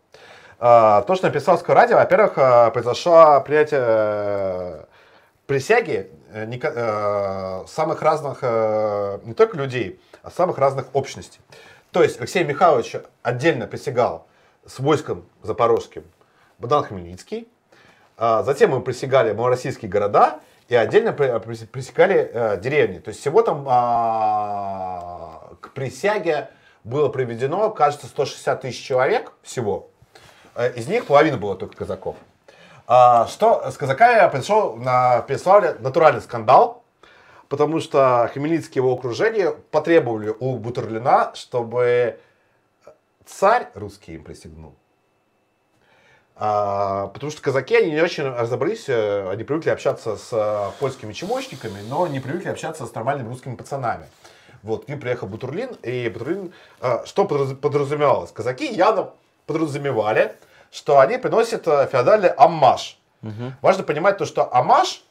[0.59, 2.35] То, что на Переславской Раде, во-первых,
[2.73, 4.87] произошло принятие
[5.47, 6.11] присяги
[7.67, 8.43] самых разных,
[9.25, 11.41] не только людей, а самых разных общностей.
[11.95, 14.27] То есть Алексей Михайлович отдельно присягал
[14.67, 16.03] с войском запорожским
[16.59, 17.47] Богдан Хмельницкий,
[18.17, 22.99] а, Затем мы присягали малороссийские города и отдельно при- присягали э, деревни.
[22.99, 26.51] То есть всего там а, к присяге
[26.83, 29.89] было приведено, кажется, 160 тысяч человек всего.
[30.57, 32.17] Э, Из них половина было только казаков.
[32.89, 36.83] А, Что с казаками произошел на Переславле натуральный скандал,
[37.55, 42.19] потому что Хмельницкие его окружение потребовали у Бутурлина, чтобы
[43.25, 44.75] царь русский им присягнул.
[46.35, 51.13] А, потому что казаки, они не очень разобрались, э, они привыкли общаться с э, польскими
[51.13, 54.07] чемочниками, но не привыкли общаться с нормальными русскими пацанами.
[54.65, 58.33] Вот, к ним приехал Бутурлин, и Бутурлин, э, что подраз- подразумевалось?
[58.33, 59.13] Казаки явно
[59.47, 60.35] подразумевали,
[60.73, 62.99] что они приносят феодальный аммаж.
[63.63, 65.05] Важно понимать то, что аммаж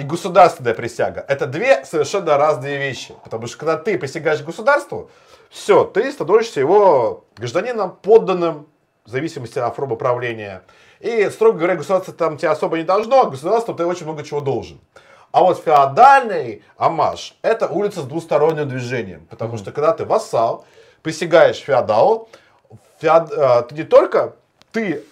[0.00, 3.14] и государственная присяга– это две совершенно разные вещи.
[3.22, 5.10] Потому что когда ты присягаешь государству,
[5.50, 8.66] все, ты становишься его гражданином, подданным,
[9.04, 10.62] в зависимости от формы правления.
[11.00, 14.40] И, строго говоря, государство там тебя особо не должно, а государство ты очень много чего
[14.40, 14.80] должен.
[15.32, 19.26] А вот феодальный амаш– это улица с двусторонним движением.
[19.28, 20.64] Потому что когда ты вассал,
[21.02, 22.30] присягаешь феодалу,
[23.02, 24.34] феод- э, ты не только
[24.72, 25.04] ты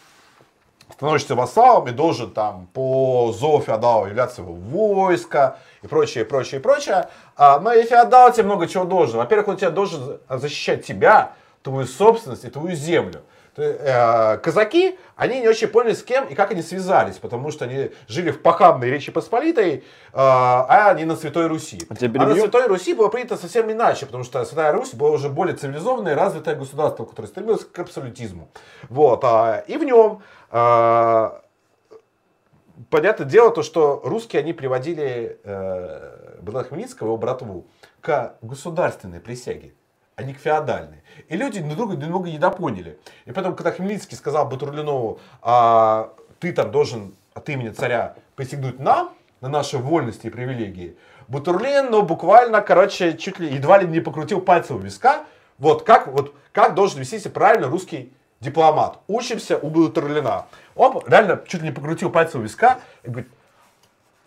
[0.93, 7.09] становишься вассалом и должен там по зову феодала являться в войско и прочее, прочее, прочее.
[7.37, 9.19] А, но и феодал тебе много чего должен.
[9.19, 13.23] Во-первых, он тебе должен защищать тебя, твою собственность и твою землю.
[13.59, 17.91] Э, казаки, они не очень поняли, с кем и как они связались, потому что они
[18.07, 21.81] жили в похабной Речи Посполитой, э, а не на Святой Руси.
[21.89, 22.37] А тебя А на?
[22.37, 26.15] Святой Руси было принято совсем иначе, потому что Святая Русь была уже более цивилизованное и
[26.15, 28.49] развитое государство, которое стремилось к абсолютизму.
[28.89, 30.23] Вот, а, и в нем,
[32.91, 37.67] понятное дело, то, что русские, они приводили э, Богдана Хмельницкого, его братву,
[38.01, 39.75] к государственной присяге,
[40.17, 41.03] а не к феодальной.
[41.29, 42.99] И люди друг друга немного недопоняли.
[43.27, 49.13] И поэтому, когда Хмельницкий сказал Батурлинову, а, ты там должен от имени царя присягнуть нам,
[49.41, 50.97] на наши вольности и привилегии,
[51.29, 55.27] Бутурлин, ну, буквально, короче, чуть ли едва ли не покрутил пальцем у виска.
[55.59, 58.99] Вот как, вот как должен вести себя правильно русский дипломат.
[59.09, 60.47] Учимся у Бутурлина.
[60.77, 63.31] Он реально чуть ли не покрутил пальцем у виска и говорит,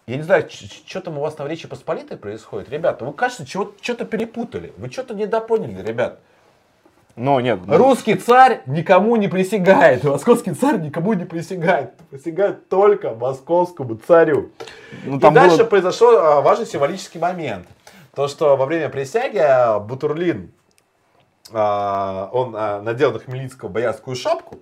[0.07, 2.69] я не знаю, что там у вас на Речи Посполитой происходит.
[2.69, 4.73] Ребята, вы, кажется, что-то перепутали.
[4.77, 6.19] Вы что-то недопоняли, ребят.
[7.15, 7.59] Но нет.
[7.65, 10.03] ну, Русский царь никому не присягает.
[10.03, 11.93] Московский царь никому не присягает.
[12.09, 14.51] Присягает только московскому царю.
[15.03, 17.67] ну, И там дальше было- произошел а, важный символический момент.
[18.15, 20.51] То, что во время присяги а, Бутурлин,
[21.53, 24.59] он а, надел на Хмельницкого боярскую шапку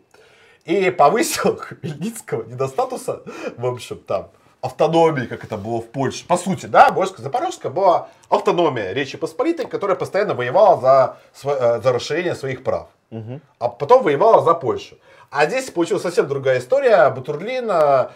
[0.66, 3.24] и повысил Хмельницкого не до статуса,
[3.58, 4.30] в общем, там,
[4.62, 6.26] автономии, как это было в Польше.
[6.28, 11.18] По сути, да, войско Запорожское была автономия Речи Посполитой, которая постоянно воевала за,
[11.50, 12.88] э, за расширение своих прав.
[13.12, 14.98] А потом воевала за Польшу.
[15.32, 17.10] А здесь получилась совсем другая история.
[17.12, 18.12] Бутурлин а,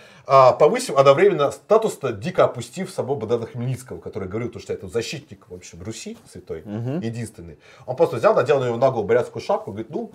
[0.53, 5.53] повысил одновременно статус дико опустив самого Богдана Хмельницкого, который говорил, то, что это защитник, в
[5.53, 6.63] общем, Руси святой,
[7.01, 7.59] единственный.
[7.85, 10.11] Он просто взял, надел на него наглую бурятскую шапку и говорит, ну,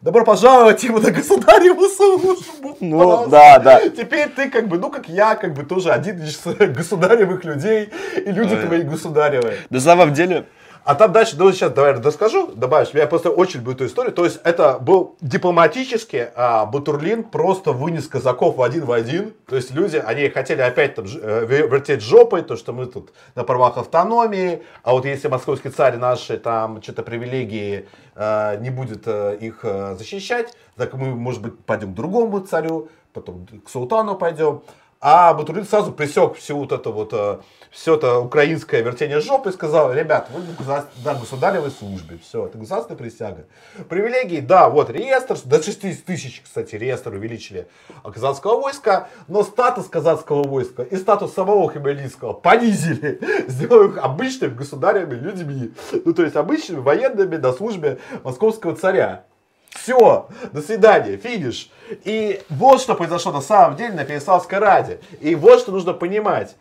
[0.00, 2.76] добро пожаловать ему на государеву службу.
[2.80, 3.30] Ну, Пожалуйста.
[3.30, 3.88] да, да.
[3.90, 8.30] Теперь ты как бы, ну, как я, как бы тоже один из государевых людей, и
[8.30, 8.66] люди Ой.
[8.66, 9.58] твои государевые.
[9.70, 10.46] На самом деле,
[10.84, 12.90] А там дальше, ну сейчас давай расскажу, добавишь.
[12.94, 14.12] Я просто очень люблю эту историю.
[14.12, 19.34] То есть это был дипломатически, а Бутурлин просто вынес казаков в один в один.
[19.46, 23.12] То есть люди, они хотели опять там э, ве- вертеть жопой, то что мы тут
[23.34, 29.02] на правах автономии, а вот если московский царь наши там что-то привилегии э, не будет
[29.06, 34.14] э, их э, защищать, так мы, может быть, пойдем к другому царю, потом к султану
[34.14, 34.62] пойдем.
[35.00, 37.38] А Батурин сразу пресек всю вот это вот, э,
[37.70, 42.46] все это украинское вертение жопы и сказал, ребят, вы на государ- на государевой службе, все,
[42.46, 43.44] это государственная присяга.
[43.88, 47.68] Привилегии, да, вот реестр, до 6 тысяч, кстати, реестр увеличили
[48.02, 55.14] казацкого войска, но статус казацкого войска и статус самого Хмельницкого понизили, сделав их обычными государями
[55.14, 55.70] людьми,
[56.04, 59.26] ну то есть обычными военными на службе московского царя.
[59.70, 61.70] Все, до свидания, финиш.
[62.04, 65.00] И вот что произошло на самом деле на Переславской Раде.
[65.20, 66.56] И вот что нужно понимать.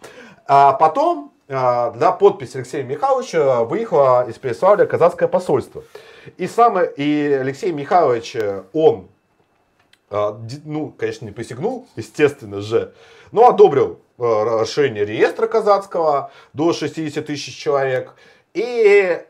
[0.46, 5.84] А потом а, для подписи Алексея Михайловича выехало из Переславля казацкое посольство.
[6.38, 9.08] И, самое, и Алексей Михайлович, э, он,
[10.10, 12.94] а, ну, конечно, не присягнул, естественно же,
[13.32, 18.16] но одобрил э, расширение реестра казацкого до 60 тысяч человек.
[18.54, 19.22] И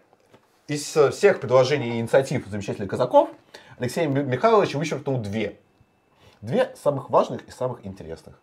[0.67, 3.29] из всех предложений и инициатив замечательных казаков
[3.77, 5.57] Алексей Ми- Михайлович вычеркнул две.
[6.41, 8.39] Две самых важных и самых интересных.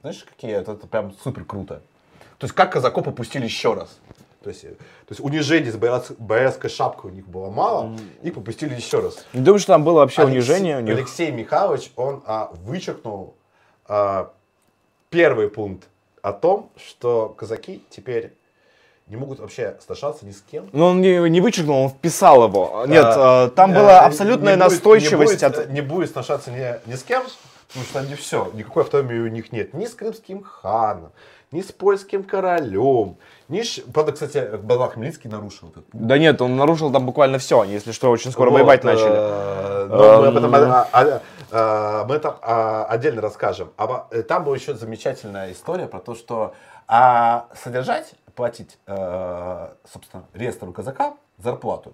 [0.00, 1.82] Знаешь, какие это, это прям супер круто.
[2.38, 3.98] То есть, как казаков попустили еще раз.
[4.42, 8.34] То есть, э, то есть унижение с бояц- боярской шапкой у них было мало, их
[8.34, 9.26] попустили еще раз.
[9.34, 10.96] Не думаю, что там было вообще Алексей- унижение у них.
[10.96, 13.34] Алексей Михайлович, он а, вычеркнул
[13.86, 14.32] а,
[15.10, 15.88] первый пункт
[16.22, 18.32] о том, что казаки теперь
[19.10, 20.68] не могут вообще сношаться ни с кем.
[20.72, 22.84] Но он не, не вычеркнул, он вписал его.
[22.86, 25.70] Нет, А, э, там э, была абсолютная не будет- настойчивость не будет, от...
[25.70, 27.22] Не будет сношаться ни, ни с кем,
[27.68, 29.74] потому что они все, никакой автономии у них нет.
[29.74, 31.10] Ни с крымским ханом,
[31.50, 33.16] ни с польским королем,
[33.48, 33.80] ни с...
[33.92, 35.82] Правда, кстати, Богдан Хмельницкий нарушил это.
[35.92, 37.60] Да нет, он нарушил там буквально все.
[37.60, 39.88] Они, если что, очень скоро Вот, воевать э, начали.
[39.88, 40.38] но мы об Эм.
[40.38, 43.72] этом а, а, а, мы это а, отдельно расскажем.
[43.76, 46.54] А там была еще замечательная история про то, что
[46.86, 51.92] а, содержать, платить, э, собственно, реестру казака зарплату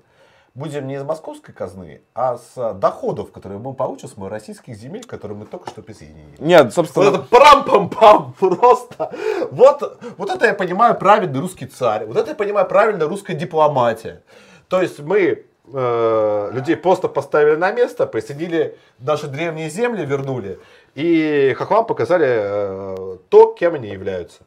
[0.54, 5.36] будем не из московской казны, а с доходов, которые мы получим с российских земель, которые
[5.36, 6.36] мы только что присоединили.
[6.38, 9.12] Нет, Вот собственно, это прам-пам-пам, просто.
[9.50, 14.22] Вот, вот это я понимаю правильный русский царь, вот это я понимаю правильная русская дипломатия.
[14.68, 20.60] То есть мы э, людей просто поставили на место, присоединили наши древние земли, вернули,
[20.94, 24.44] и хохлам показали э, то, кем они являются.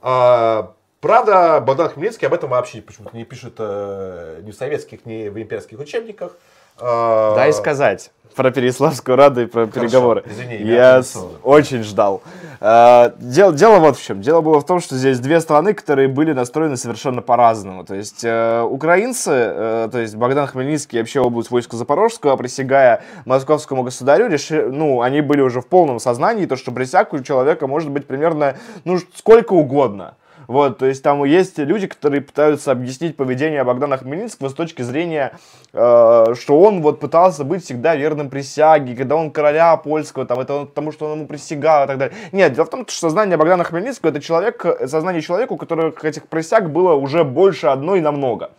[0.00, 5.28] А, правда, Богдан Хмельницкий об этом вообще почему-то не пишет э, ни в советских, ни
[5.28, 6.32] в имперских учебниках.
[6.78, 10.24] А, дай сказать про Переславскую Раду и про переговоры.
[10.26, 11.02] извини, я я
[11.42, 12.22] очень ждал.
[12.60, 14.22] А, Дело, дело вот в чем.
[14.22, 17.84] Дело было в том, что здесь две страны, которые были настроены совершенно по-разному.
[17.84, 23.02] То есть э, украинцы, э, то есть Богдан Хмельницкий и вообще область войска Запорожского, присягая
[23.26, 27.66] московскому государю, реши, ну, они были уже в полном сознании, то, что присяг у человека
[27.66, 30.14] может быть примерно, ну, сколько угодно.
[30.48, 35.32] Вот, то есть там есть люди, которые пытаются объяснить поведение Богдана Хмельницкого с точки зрения,
[35.72, 40.54] э, что он вот пытался быть всегда верным присяге, когда он короля польского, там, это
[40.54, 42.16] он- потому что он ему присягал и так далее.
[42.32, 45.92] Нет, дело в том, что сознание Богдана Хмельницкого это человек, э, сознание человека, у которого
[46.02, 48.50] этих присяг было уже больше одной намного.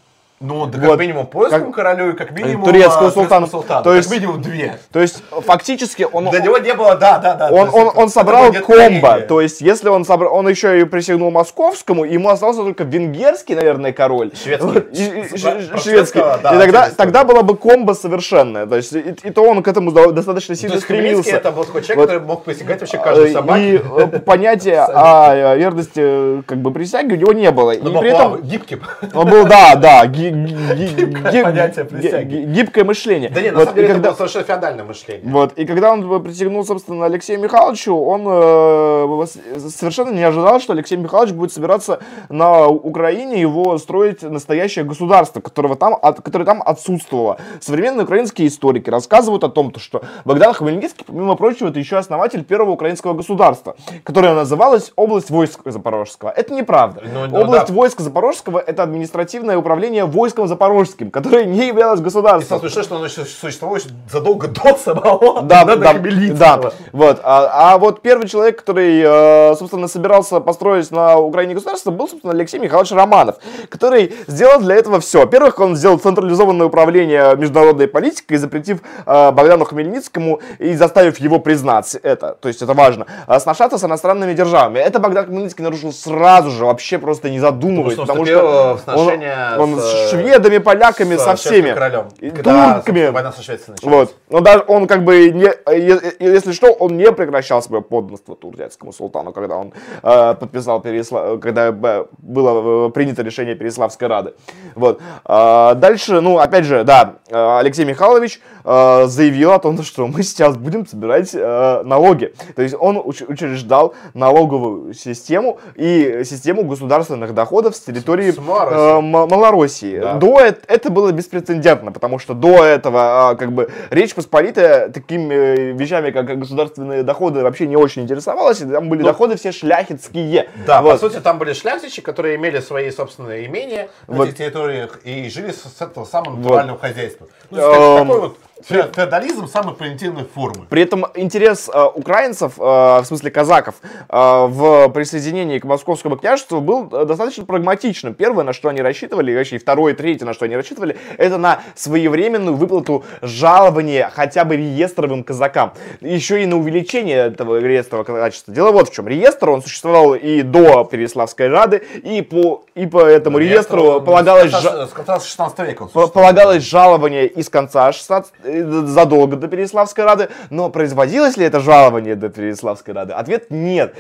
[0.46, 0.90] Ну, да Вот.
[0.92, 3.48] как минимум польскому Как- королю и как минимум Турецкому а, султану.
[3.48, 3.84] султану.
[3.84, 4.78] То есть- как минимум две.
[4.92, 6.30] То есть фактически он...
[6.30, 7.50] Для него не было, да, да, да.
[7.50, 12.04] Он, он, он собрал комбо, то есть если он собрал, он еще и присягнул московскому,
[12.04, 14.32] ему остался только венгерский, наверное, король.
[14.36, 14.80] Шведский.
[14.92, 15.38] И- и-
[15.80, 16.20] шведский.
[16.20, 18.66] и тогда, тогда было бы комбо совершенное.
[18.66, 21.36] То есть и, и то он к этому до- достаточно То сильно стремился.
[21.38, 23.76] это был такой человек, который мог присягать вообще каждой Э, собаке.
[23.76, 27.72] И э, понятия о э, верности э, как бы присяги у него не было.
[27.72, 28.82] И Ну, при был этом гибким.
[29.14, 32.84] он был, да, да, ги- ги- ги- Гибкое понятие присяги.
[32.84, 33.30] мышление.
[33.30, 35.32] Да нет, на Вот, самом деле это было совершенно феодальное мышление.
[35.32, 39.26] вот, и когда он присягнул, собственно, Алексею Михайловичу, он э,
[39.70, 45.76] совершенно не ожидал, что Алексей Михайлович будет собираться на Украине его строить настоящее государство, которого
[45.76, 47.38] там, от- которое там отсутствовало.
[47.60, 52.44] Современные украинские историки рассказывают о том, то, что Богдан Хмельницкий, помимо прочего, это еще основатель
[52.44, 56.30] первого украинского государства, которое называлось Область войск Запорожского.
[56.30, 57.02] Это неправда.
[57.14, 57.74] Ну, ну, Область да.
[57.74, 62.60] войск Запорожского это административное управление войском запорожским, которое не являлось И государством.
[62.60, 63.80] самое смешное, что оно существовало
[64.12, 66.38] задолго до самого Да, да, Хмельницкого.
[66.40, 67.20] да, вот.
[67.24, 72.34] А, а вот первый человек, который, э, собственно, собирался построить на Украине государство, был, собственно,
[72.34, 73.36] Алексей Михайлович Романов,
[73.70, 75.20] который сделал для этого все.
[75.20, 81.96] Во-первых, он сделал централизованное управление международной политикой, запретив э, Богдану Хмельницкому и заставив его признать
[82.02, 84.80] это, то есть это важно, э, сношаться с иностранными державами.
[84.80, 88.84] Это Богдан Хмельницкий нарушил сразу же, вообще просто не задумываясь, Потому потому что он что
[88.84, 91.74] сношения он, он с, с шведами, поляками, со шведским всеми.
[91.74, 92.10] королем.
[92.20, 93.10] Турками.
[93.10, 94.10] война со Швецией началась.
[94.10, 94.16] Вот.
[94.30, 98.94] Но даже он как бы не, е- если что, он не прекращал свое подданство турецкому
[98.94, 101.38] султану, когда он э, подписал Пересла...
[101.38, 104.34] когда было э, принято решение Переславской Рады.
[104.76, 105.02] Вот.
[105.26, 110.24] А, дальше, ну, опять же, да, э, Алексей Михайлович э, заявил о том, что мы
[110.24, 112.34] сейчас будем собирать э, налоги.
[112.56, 119.93] То есть он уч- учреждал налоговую систему и систему государственных доходов с территории С Малороссии.
[119.96, 120.00] Э, Малороссии.
[120.00, 120.14] Да.
[120.16, 125.34] До эт- это было беспрецедентно, потому что до этого а, как бы Речь Посполитая такими
[125.34, 128.62] э, вещами, как государственные доходы, вообще не очень интересовалась.
[128.62, 130.50] и Там были Ну, доходы все шляхетские.
[130.66, 130.94] Да, Вот.
[130.94, 134.28] по сути, там были шляхтичи, которые имели свои собственные имения на Вот.
[134.28, 136.44] этих территориях и жили с, этого самого Вот.
[136.44, 137.28] натурального хозяйства.
[137.52, 138.08] Ну, Эм.
[138.08, 140.66] такой вот феодализм самой примитивной формы.
[140.70, 146.62] При этом интерес э, украинцев, э, в смысле казаков, э, в присоединении к московскому княжеству
[146.62, 148.14] был э, достаточно прагматичным.
[148.14, 150.98] Первое, на что они рассчитывали, и вообще и второе, и третье, на что они рассчитывали,
[151.18, 155.74] это на своевременную выплату жалования хотя бы реестровым казакам.
[156.02, 158.54] Еще и на увеличение этого реестрового казачества.
[158.54, 159.08] Дело вот в чем.
[159.08, 164.52] Реестр, он существовал и до Переславской Рады, и по, и по этому реестру полагалось...
[164.52, 165.86] С конца, с конца 16 века.
[165.86, 172.16] Полагалось жалование из конца 16, э, задолго до Переславской Рады, но производилось ли это жалование
[172.16, 173.14] до Переславской Рады?
[173.14, 173.96] Ответ нет.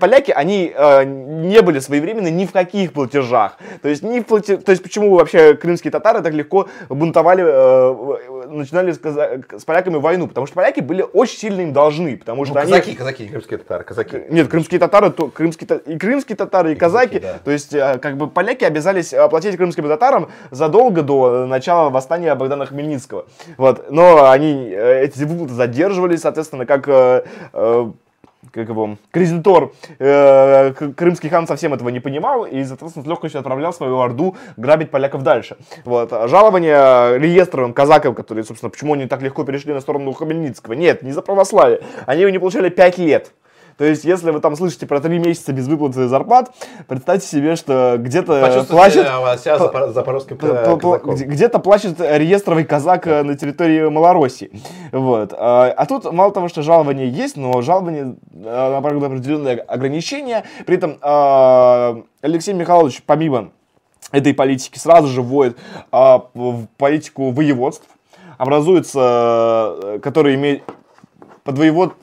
[0.00, 3.56] Поляки, они э, не были своевременны ни в каких платежах.
[3.82, 4.56] То есть, ни в плате...
[4.56, 9.96] То есть почему вообще крымские татары так легко бунтовали, э, начинали с, каза- с поляками
[9.96, 10.26] войну?
[10.28, 12.70] Потому что поляки были очень сильно им должны, потому что Ну, они...
[12.70, 14.22] казаки, казаки, крымские татары, казаки.
[14.30, 17.18] Нет, крымские татары, то, крымские, и крымские татары, и, казаки.
[17.20, 17.38] да.
[17.44, 21.90] То есть, э, как бы поляки обязались э, платить крымским татарам задолго до э, начала
[21.90, 23.26] восстания Богдана Хмельницкого.
[23.56, 23.89] Вот.
[23.90, 27.90] Но они, э, эти выплаты задерживались, соответственно, как э, э,
[28.52, 34.00] как его, кредитор, крымский хан совсем этого не понимал и, соответственно, с легкостью отправлял свою
[34.00, 35.56] орду грабить поляков дальше.
[35.84, 36.10] Вот.
[36.10, 40.72] Жалование реестровым казакам, которые, собственно, почему они так легко перешли на сторону Хмельницкого?
[40.72, 41.82] Нет, не за православие.
[42.06, 43.30] Они его не получали 5 лет.
[43.80, 46.52] То есть, если вы там слышите про три месяца без выплаты зарплат,
[46.86, 50.76] представьте себе, что где-то плачет, э, себя запорожским э,
[51.14, 54.50] где- где-то плачет реестровый казак э, на территории Малороссии.
[54.92, 55.32] Вот.
[55.32, 60.44] А а тут мало того, что жалование есть, но жалование э, направлено на определенные ограничения.
[60.66, 63.48] При этом э, Алексей Михайлович, помимо
[64.12, 65.56] этой политики, сразу же вводит
[65.90, 67.88] а, в политику воеводств.
[68.36, 70.64] Образуется, э, которые имеют
[71.44, 71.94] под воевод,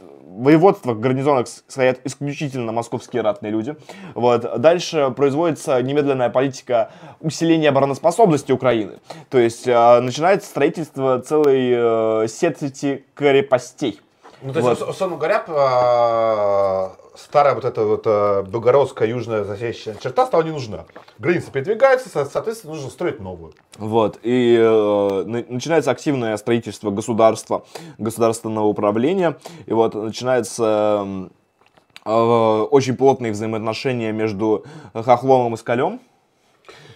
[0.43, 3.75] воеводствах, гарнизонах стоят исключительно московские ратные люди.
[4.14, 4.59] Вот.
[4.59, 8.99] Дальше производится немедленная политика усиления обороноспособности Украины.
[9.30, 13.99] То есть э, начинается строительство целой э, сети крепостей.
[14.41, 14.82] Ну, то есть, Вот.
[14.82, 20.51] ус- условно говоря, а, старая вот эта вот а, белгородская южная засечная черта стала не
[20.51, 20.85] нужна.
[21.17, 23.53] Границы передвигаются, со- соответственно, нужно строить новую.
[23.77, 24.19] Вот.
[24.24, 27.64] И э, на- начинается активное строительство государства,
[27.98, 29.38] государственного управления.
[29.66, 31.32] И вот начинается м,
[32.06, 32.11] э,
[32.72, 35.99] очень плотные взаимоотношения между Хохловым и Скалем.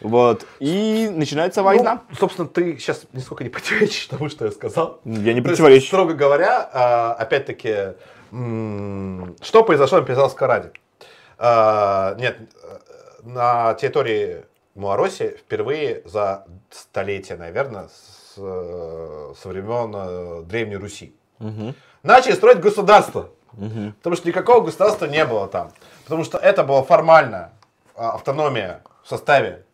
[0.01, 0.45] Вот.
[0.59, 2.01] И начинается война.
[2.09, 4.99] Ну, собственно, ты сейчас нисколько не противоречишь тому, что я сказал.
[5.05, 5.87] Я не противоречу.
[5.87, 7.93] строго говоря, а, опять-таки,
[8.29, 10.71] что произошло на Петропавловской Раде?
[11.37, 12.37] А, Нет,
[13.23, 14.43] на территории
[14.75, 21.13] Малороссии впервые за столетия, наверное, с, со времен э, Древней Руси.
[21.39, 21.75] Мгм.
[22.03, 23.29] Начали строить государство.
[23.53, 23.93] Мгм.
[23.97, 25.71] Потому что никакого государства не было там.
[26.05, 27.51] Потому что это была формальная
[27.95, 29.65] а, автономия в составе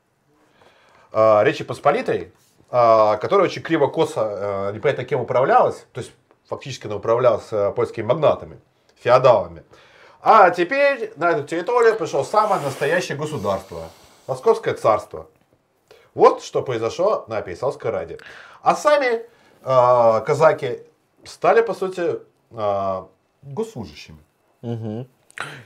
[1.18, 2.32] а, Речи Посполитой,
[2.70, 6.12] а, которая очень криво-косо, а, непонятно кем управлялась, то есть
[6.48, 8.60] фактически она управлялась а, польскими магнатами,
[9.02, 9.64] феодалами.
[10.22, 13.90] А теперь на эту территорию пришло самое настоящее государство,
[14.28, 15.28] Московское царство.
[16.14, 18.20] Вот что произошло на Переславской Раде.
[18.62, 19.24] А сами
[19.64, 20.82] а, казаки
[21.24, 22.20] стали, по сути,
[22.52, 23.08] а,
[23.42, 24.20] госслужащими.
[24.62, 25.08] Мгм.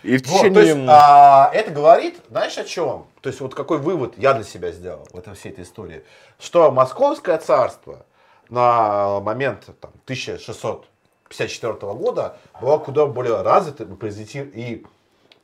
[0.03, 0.65] И в Вот, то течение...
[0.65, 3.05] есть, а, это говорит, знаешь, о чем?
[3.21, 6.03] То есть, вот какой вывод я для себя сделал в этой всей этой истории.
[6.39, 8.05] Что Московское царство
[8.49, 14.83] на момент там, 1654 года было куда более развитым и,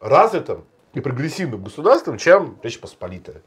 [0.01, 3.41] развитым и прогрессивным государством, чем Речь Посполитая.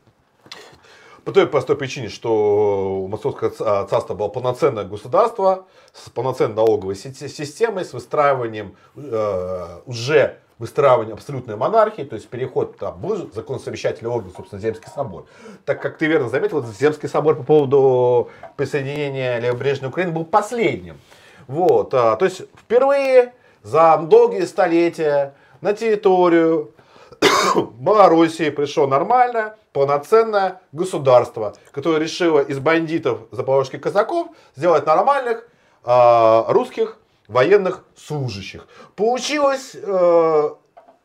[1.25, 7.13] По той простой причине, что Московское ца- царство было полноценное государство с полноценной налоговой си-
[7.13, 14.11] системой, с выстраиванием э, уже выстраивание абсолютной монархии, то есть переход там был закон совещательный
[14.11, 15.25] орган, собственно, Земский собор.
[15.65, 21.01] Так как ты верно заметил, Земский собор по поводу присоединения Левобережной Украины был последним.
[21.49, 23.33] Вот, а, то есть впервые
[23.63, 26.73] за долгие столетия на территорию
[27.81, 35.49] Малороссии пришло нормальное, полноценное государство, которое решило из бандитов запорожских казаков сделать нормальных
[35.85, 36.99] э, русских
[37.31, 38.67] военных служащих.
[38.97, 40.51] Получилось э,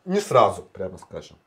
[0.05, 1.37] не сразу, прямо скажем.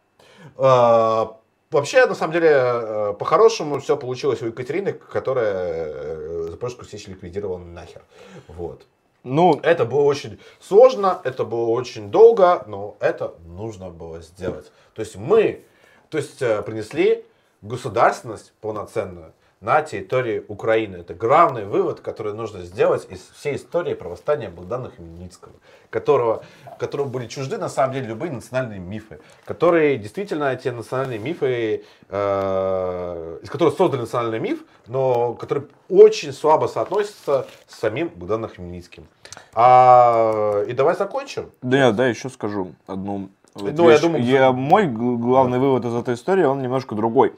[0.57, 1.27] Э,
[1.71, 7.59] вообще, на самом деле, э, по-хорошему все получилось у Екатерины, которая э, Запорожскую сечь ликвидировала
[7.59, 8.03] нахер.
[8.47, 8.87] Вот.
[9.25, 14.71] Ну, это было очень сложно, это было очень долго, но это нужно было сделать.
[14.95, 15.65] То есть мы,
[16.09, 17.25] то есть э, принесли
[17.63, 20.97] государственность полноценную на территории Украины.
[20.97, 25.55] Это главный вывод, который нужно сделать из всей истории про восстание Богдана Хмельницкого,
[25.91, 26.45] которого,
[26.79, 33.39] которого были чужды на самом деле любые национальные мифы, которые действительно эти национальные мифы, э,
[33.43, 39.09] из которых создан национальный миф, но который очень слабо соотносится с самим Богданом Хмельницким.
[39.55, 41.51] А, и давай закончим.
[41.63, 43.31] Да, да, еще скажу одну
[43.61, 45.65] вот ну, я думаю, я, мой главный да.
[45.65, 47.33] вывод из этой истории, он немножко другой.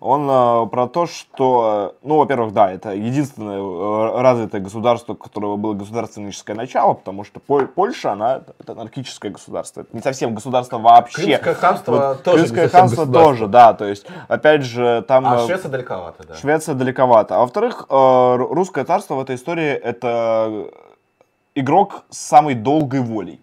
[0.00, 5.56] Он э, про то, что, ну, во-первых, да, это единственное э, развитое государство, у которого
[5.56, 9.82] было государственническое начало, потому что Поль, Польша, она это анархическое государство.
[9.82, 11.38] Это не совсем государство вообще.
[11.38, 13.74] Крымское ханство вот, тоже Крымское ханство тоже, да.
[13.74, 15.26] То есть, опять же, там...
[15.26, 16.34] А Швеция далековато, да.
[16.34, 17.36] Швеция далековато.
[17.36, 20.70] А во-вторых, э, русское царство в этой истории это
[21.54, 23.40] игрок с самой долгой волей.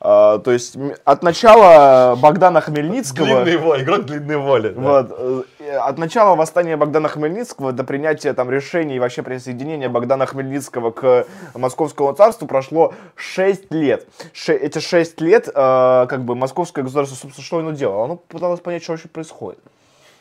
[0.00, 3.44] А, то есть от начала Богдана Хмельницкого...
[3.44, 4.68] Длинный воли, игрок длинной воли.
[4.70, 4.80] Да.
[4.80, 10.26] Вот, э, от начала восстания Богдана Хмельницкого до принятия там решений и вообще присоединения Богдана
[10.26, 14.06] Хмельницкого к Московскому царству прошло 6 лет.
[14.32, 18.04] Ше, эти 6 лет, э, как бы, Московское государство, собственно, что оно делало?
[18.04, 19.58] Оно пыталось понять, что вообще происходит.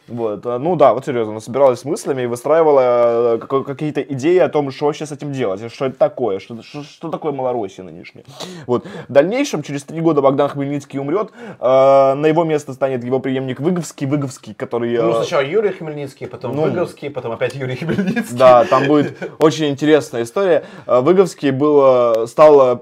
[0.09, 0.45] Вот.
[0.45, 4.49] А, ну да, вот серьезно, она собиралась с мыслями и выстраивала э, какие-то идеи о
[4.49, 8.25] том, что вообще с этим делать, что это такое, что, что, что такое Малороссия нынешняя.
[8.65, 8.85] Вот.
[9.07, 13.59] В дальнейшем, через три года Богдан Хмельницкий умрет, э, на его место станет его преемник
[13.59, 14.93] Выговский, Выговский, который...
[14.95, 18.37] Э, ну, сначала Юрий Хмельницкий, потом ну, Выговский, потом опять Юрий Хмельницкий.
[18.37, 20.63] Да, там будет очень интересная история.
[20.87, 22.81] Э, Выговский был, стал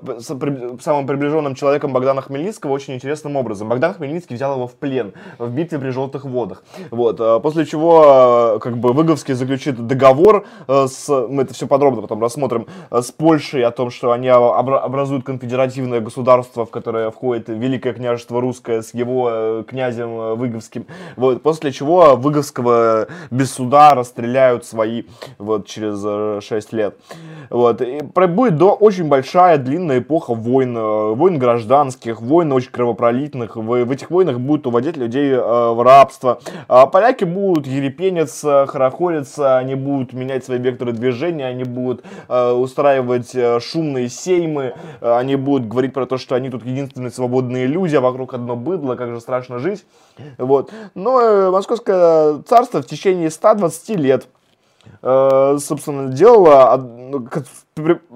[0.80, 3.70] самым приближенным человеком Богдана Хмельницкого очень интересным образом.
[3.70, 6.64] Богдан Хмельницкий взял его в плен в битве при Желтых водах.
[6.92, 7.17] Вот.
[7.18, 11.68] Вот, а после чего, э, как бы, Выговский заключит договор э, с, мы это все
[11.68, 17.10] подробно потом рассмотрим, э, с Польшей о том, что они образуют конфедеративное государство, в которое
[17.12, 20.86] входит Великое княжество Русское с его князем Выговским.
[21.16, 25.04] Вот, после чего Выговского без суда расстреляют свои
[25.38, 26.98] вот через 6 лет.
[27.50, 30.78] Вот, и будет до очень большая длинная эпоха войн,
[31.16, 33.56] войн гражданских, войн очень кровопролитных.
[33.56, 36.40] В, в этих войнах будут уводить людей в рабство.
[36.68, 43.34] А поляки будут ерепениться, хорохориться, они будут менять свои векторы движения, они будут э, устраивать
[43.34, 47.96] э, шумные сеймы, э, они будут говорить про то, что они тут единственные свободные люди,
[47.96, 49.86] а вокруг одно быдло, как же страшно жить.
[50.38, 50.74] Вот.
[50.96, 54.28] Но э, Московское царство в течение 120 лет
[55.02, 56.97] Э, собственно, делала, ну,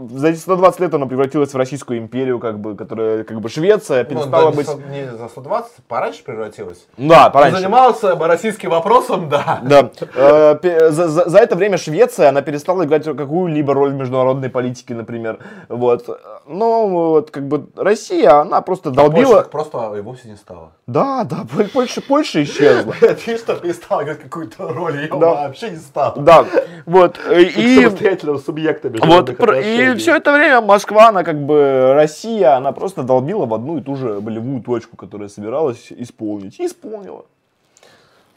[0.09, 4.03] за эти 120 лет она превратилась в Российскую империю, как бы, которая, как бы, Швеция
[4.03, 4.89] ну, перестала ну, да, быть...
[4.89, 6.87] Не за 120, пораньше превратилась.
[6.97, 7.57] Да, пораньше.
[7.57, 9.61] Ты занимался российским вопросом, да.
[9.63, 9.91] Да.
[10.15, 14.95] Э, за, за, за это время Швеция, она перестала играть какую-либо роль в международной политике,
[14.95, 15.39] например.
[15.69, 16.07] Вот.
[16.47, 19.35] Но, вот, как бы, Россия, она просто долбила...
[19.35, 20.71] Польша просто и вовсе не стала.
[20.87, 22.93] Да, да, Польша, Польша исчезла.
[22.99, 26.21] Ты что, перестала играть какую-то роль, ее вообще не стала.
[26.21, 26.45] Да,
[26.85, 27.83] вот, и...
[27.83, 33.45] Самостоятельного субъекта Вот, и все это время Москва, она как бы, Россия, она просто долбила
[33.45, 36.59] в одну и ту же болевую точку, которая собиралась исполнить.
[36.59, 37.25] И исполнила.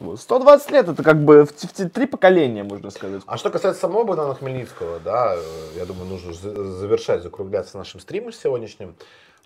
[0.00, 0.20] Вот.
[0.20, 3.22] 120 лет это как бы в, в, в три поколения, можно сказать.
[3.26, 5.36] А что касается самого Богдана Хмельницкого, да,
[5.76, 8.96] я думаю, нужно завершать, закругляться нашим стримом сегодняшним,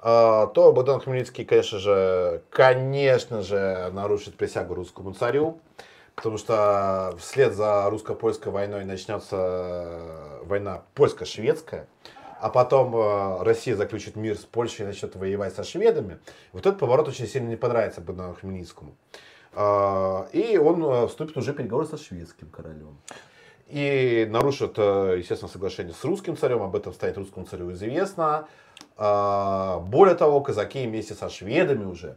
[0.01, 5.59] а, то Богдан Хмельницкий, конечно же, конечно же, нарушит присягу русскому царю.
[6.19, 11.87] Потому что вслед за русско-польской войной начнется э, война польско-шведская,
[12.41, 16.19] а потом э, Россия заключит мир с Польшей и начнет воевать со шведами.
[16.53, 18.97] Вот этот поворот очень сильно не понравится Богдану Хмельницкому.
[19.53, 22.99] Э, и он вступит уже в переговоры со шведским королем.
[23.69, 28.49] И нарушит, естественно, соглашение с русским царем, об этом станет русскому царю известно.
[28.97, 32.17] Более того, казаки вместе со шведами уже,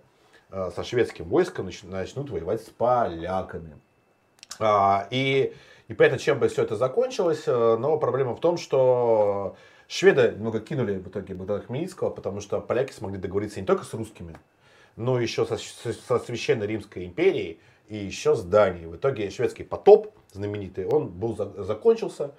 [0.50, 3.78] со шведским войском начнут воевать с поляками.
[4.62, 5.54] А, и
[5.88, 9.56] непонятно, чем бы все это закончилось, э, но проблема в том, что
[9.88, 13.94] шведы много кинули в итоге Богдана Хмельницкого, потому что поляки смогли договориться не только с
[13.94, 14.38] русскими,
[14.96, 18.86] но еще со, со Священной Римской империей и еще с Данией.
[18.86, 22.32] В итоге шведский потоп знаменитый, он был закончился,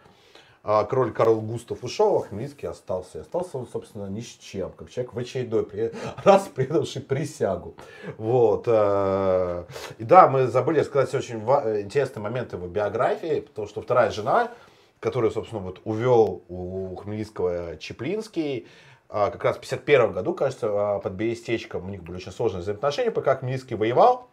[0.62, 3.18] король Карл Густав ушел, а Хмельницкий остался.
[3.18, 5.66] И остался он, собственно, ни с чем, как человек в очередной
[6.24, 7.74] раз предавший присягу.
[8.16, 8.64] Вот.
[8.66, 9.64] Э,
[9.98, 14.52] и да, мы забыли сказать очень интересный момент его биографии, потому что вторая жена,
[15.00, 18.68] которую, собственно, вот увел у Хмельницкого Чеплинский,
[19.08, 22.62] а, как раз в 51 году, кажется, а, под Берестечком у них были очень сложные
[22.62, 24.28] взаимоотношения, пока Хмельницкий воевал,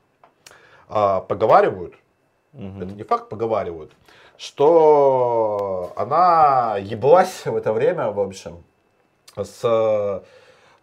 [0.88, 1.96] поговаривают,
[2.54, 2.82] угу.
[2.82, 3.92] это не факт, поговаривают,
[4.40, 8.64] что она еблась в это время, в общем,
[9.36, 10.24] с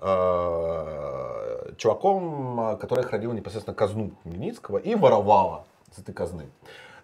[0.00, 6.50] э, чуваком, который хранил непосредственно казну Хмельницкого и воровала с этой казны.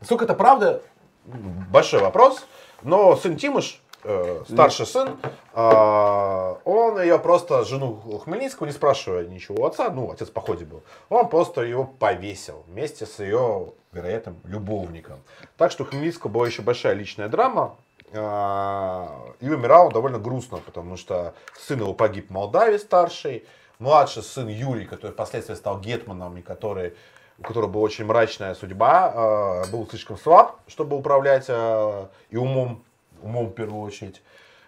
[0.00, 0.82] Насколько это правда,
[1.24, 2.44] большой вопрос,
[2.82, 5.18] но сын Тимыш э, старший сын,
[5.54, 10.64] э, он ее просто, жену Хмельницкого, не спрашивая ничего у отца, ну, отец по ходе
[10.64, 15.20] был, он просто ее повесил вместе с ее вероятным любовником.
[15.56, 17.76] Так что у Хмельницкого была еще большая личная драма,
[18.10, 19.08] э,
[19.40, 23.44] и умирал он довольно грустно, потому что сын его погиб в Молдавии старший,
[23.78, 26.94] младший сын Юрий, который впоследствии стал гетманом, и который
[27.38, 32.84] у которого была очень мрачная судьба, был слишком слаб, чтобы управлять и умом
[33.22, 34.22] умом в первую очередь.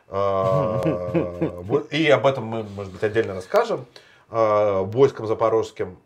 [0.09, 0.81] А,
[1.91, 3.87] и об этом мы, может быть, отдельно расскажем.
[4.31, 5.99] А, войском запорожским.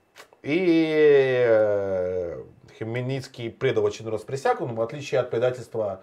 [0.42, 2.40] И э,
[2.78, 6.00] Хмельницкий предал очередной раз присягу, но в отличие от предательства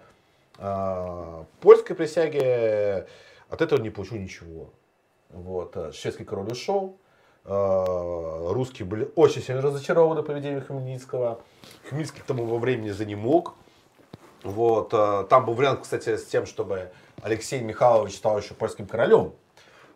[0.58, 3.06] а, польской присяги,
[3.48, 4.70] от этого не получил ничего.
[5.30, 5.94] Вот.
[5.94, 6.98] Шведский король ушел,
[7.44, 11.40] русские были очень сильно разочарованы поведением Хмельницкого.
[11.88, 13.54] Хмельницкий к тому во времени за не мог.
[14.46, 19.32] Вот, э, там был вариант, кстати, с тем, чтобы Алексей Михайлович стал еще польским королем.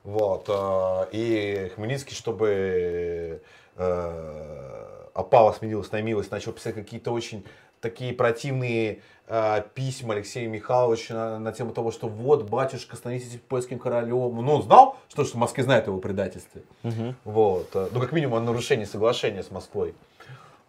[0.02, 3.42] Вот, э, и Хмельницкий, чтобы
[3.76, 7.44] э, опала сменилась на милость, начал писать какие-то очень
[7.80, 13.78] такие противные э, письма Алексею Михайловичу на, на тему того, что вот, батюшка, становитесь польским
[13.78, 14.34] королем.
[14.44, 16.62] Ну, он знал, что, что в Москве знает его предательстве.
[16.82, 17.14] Угу.
[17.24, 17.68] Вот.
[17.74, 19.94] Ну, как минимум, о нарушении соглашения с Москвой.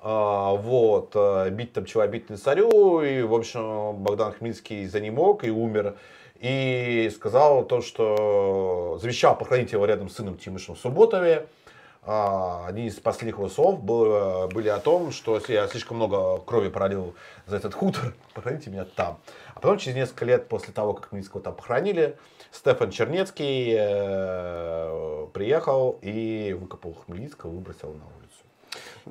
[0.04, 5.00] А, вот, э, бить там чего бить на царю, и, в общем, Богдан Хмельницкий за
[5.00, 5.96] ним мог и умер,
[6.40, 11.48] и сказал то, что завещал похоронить его рядом с сыном Тимышем Субботове,
[12.04, 16.40] а, Одни из последних его слов было, были о том, что если я слишком много
[16.40, 17.14] крови пролил
[17.46, 19.20] за этот хутор, похороните меня там.
[19.54, 22.18] А потом, через несколько лет после того, как Хмельницкого там похоронили,
[22.52, 28.31] Стефан Чернецкий э, приехал и выкопал Хмельницкого, выбросил на улицу.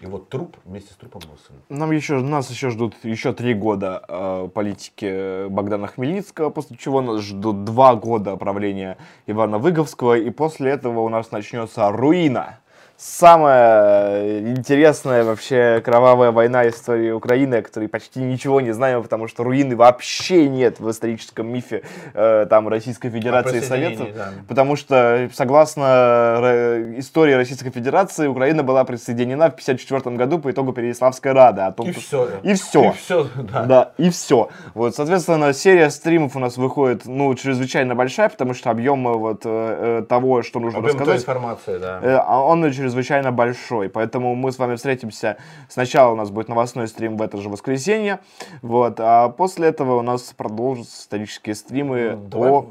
[0.01, 1.59] И вот труп вместе с трупом Мосина.
[1.69, 7.23] Нам еще, нас еще ждут еще три года э, политики Богдана Хмельницкого, после чего нас
[7.23, 12.60] ждут два года правления Ивана Выговского, и после этого у нас начнется руина
[13.01, 19.43] самая интересная вообще кровавая война истории Украины, о которой почти ничего не знаем, потому что
[19.43, 24.09] руины вообще нет в историческом мифе э, там Российской Федерации и Советов.
[24.15, 24.33] Да.
[24.47, 30.75] Потому что, согласно э, истории Российской Федерации, Украина была присоединена в 1954 году по итогу
[30.75, 31.63] Переяславской Рады.
[31.63, 32.29] О том, и, все.
[32.43, 32.91] и все.
[32.91, 33.29] И все.
[33.35, 33.65] Да.
[33.65, 34.51] да, и все.
[34.75, 39.41] Вот, соответственно, серия стримов у нас выходит, ну, чрезвычайно большая, потому что объем э, вот
[39.45, 41.21] э, того, что нужно объем рассказать.
[41.21, 42.01] информации, да.
[42.03, 43.89] Э, а он чрезвычайно чрезвычайно большой.
[43.89, 45.37] Поэтому мы с вами встретимся.
[45.69, 48.21] Сначала у нас будет новостной стрим в это же воскресенье.
[48.63, 52.67] Вот, а после этого у нас продолжатся исторические стримы ну, давай о...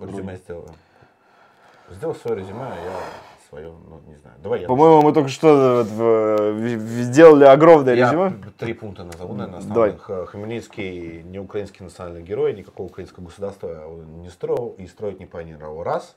[0.00, 0.70] резюме сделаем.
[1.90, 2.92] Сделал свое резюме, а я
[3.48, 4.36] свое, ну, не знаю.
[4.42, 4.68] Давай я.
[4.68, 8.32] По-моему, мы только что вот, сделали огромное я резюме.
[8.58, 10.04] три пункта назову, наверное, основных.
[10.06, 10.26] Давай.
[10.26, 13.88] Хмельницкий не украинский национальный герой, никакого украинского государства
[14.20, 15.82] не строил и строить не планировал.
[15.82, 16.16] Раз.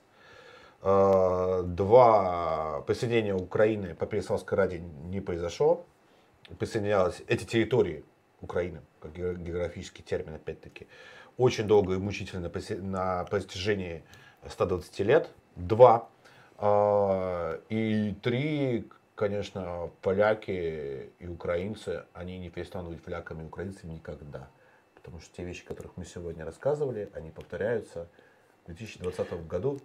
[0.82, 5.85] Э, два присоединения Украины по Переславской Раде не произошло.
[6.58, 8.06] Присоединялись эти территории
[8.41, 10.88] Украины, как географический термин, опять-таки,
[11.38, 12.49] очень долго и мучительно
[12.82, 14.03] на протяжении
[14.48, 15.30] 120 лет.
[15.58, 16.08] Два.
[16.58, 24.48] Э, и три, конечно, поляки и украинцы, они не перестанут быть поляками и украинцами никогда.
[24.95, 28.08] Потому что те вещи, о которых мы сегодня рассказывали, они повторяются
[28.64, 29.82] в 2020 году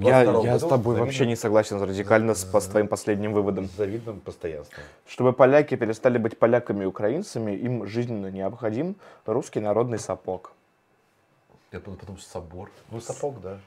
[0.00, 3.66] я, я с тобой вообще не согласен радикально с, с твоим последним выводом.
[3.66, 4.82] С завидным постоянством.
[5.06, 10.52] Чтобы поляки перестали быть поляками и украинцами, им жизненно необходим русский народный сапог.
[11.72, 12.70] Я подумал, потому что собор.
[12.90, 13.58] Ну, сапог, да.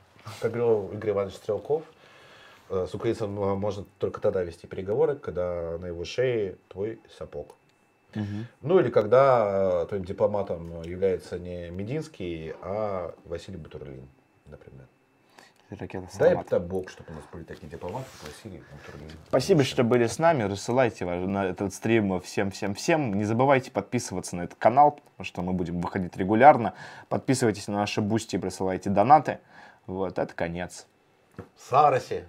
[0.41, 1.83] Как говорил Игорь Иванович Стрелков,
[2.69, 7.55] э, с украинцем можно только тогда вести переговоры, когда на его шее твой сапог.
[8.61, 14.07] Ну или когда э, есть дипломатом является не Мединский, а Василий Бутурлин,
[14.47, 14.87] например.
[15.69, 18.07] Ракета Дай это Бог, чтобы у нас были такие дипломаты,
[18.43, 19.11] Бутурлин.
[19.27, 20.43] Спасибо, что были с нами.
[20.43, 23.13] Рассылайте на этот стрим всем-всем-всем.
[23.13, 26.73] Не забывайте подписываться на этот канал, потому что мы будем выходить регулярно.
[27.07, 29.39] Подписывайтесь на наши Boosty и присылайте донаты.
[29.85, 30.87] Вот, это конец.
[31.55, 32.23] Сараси.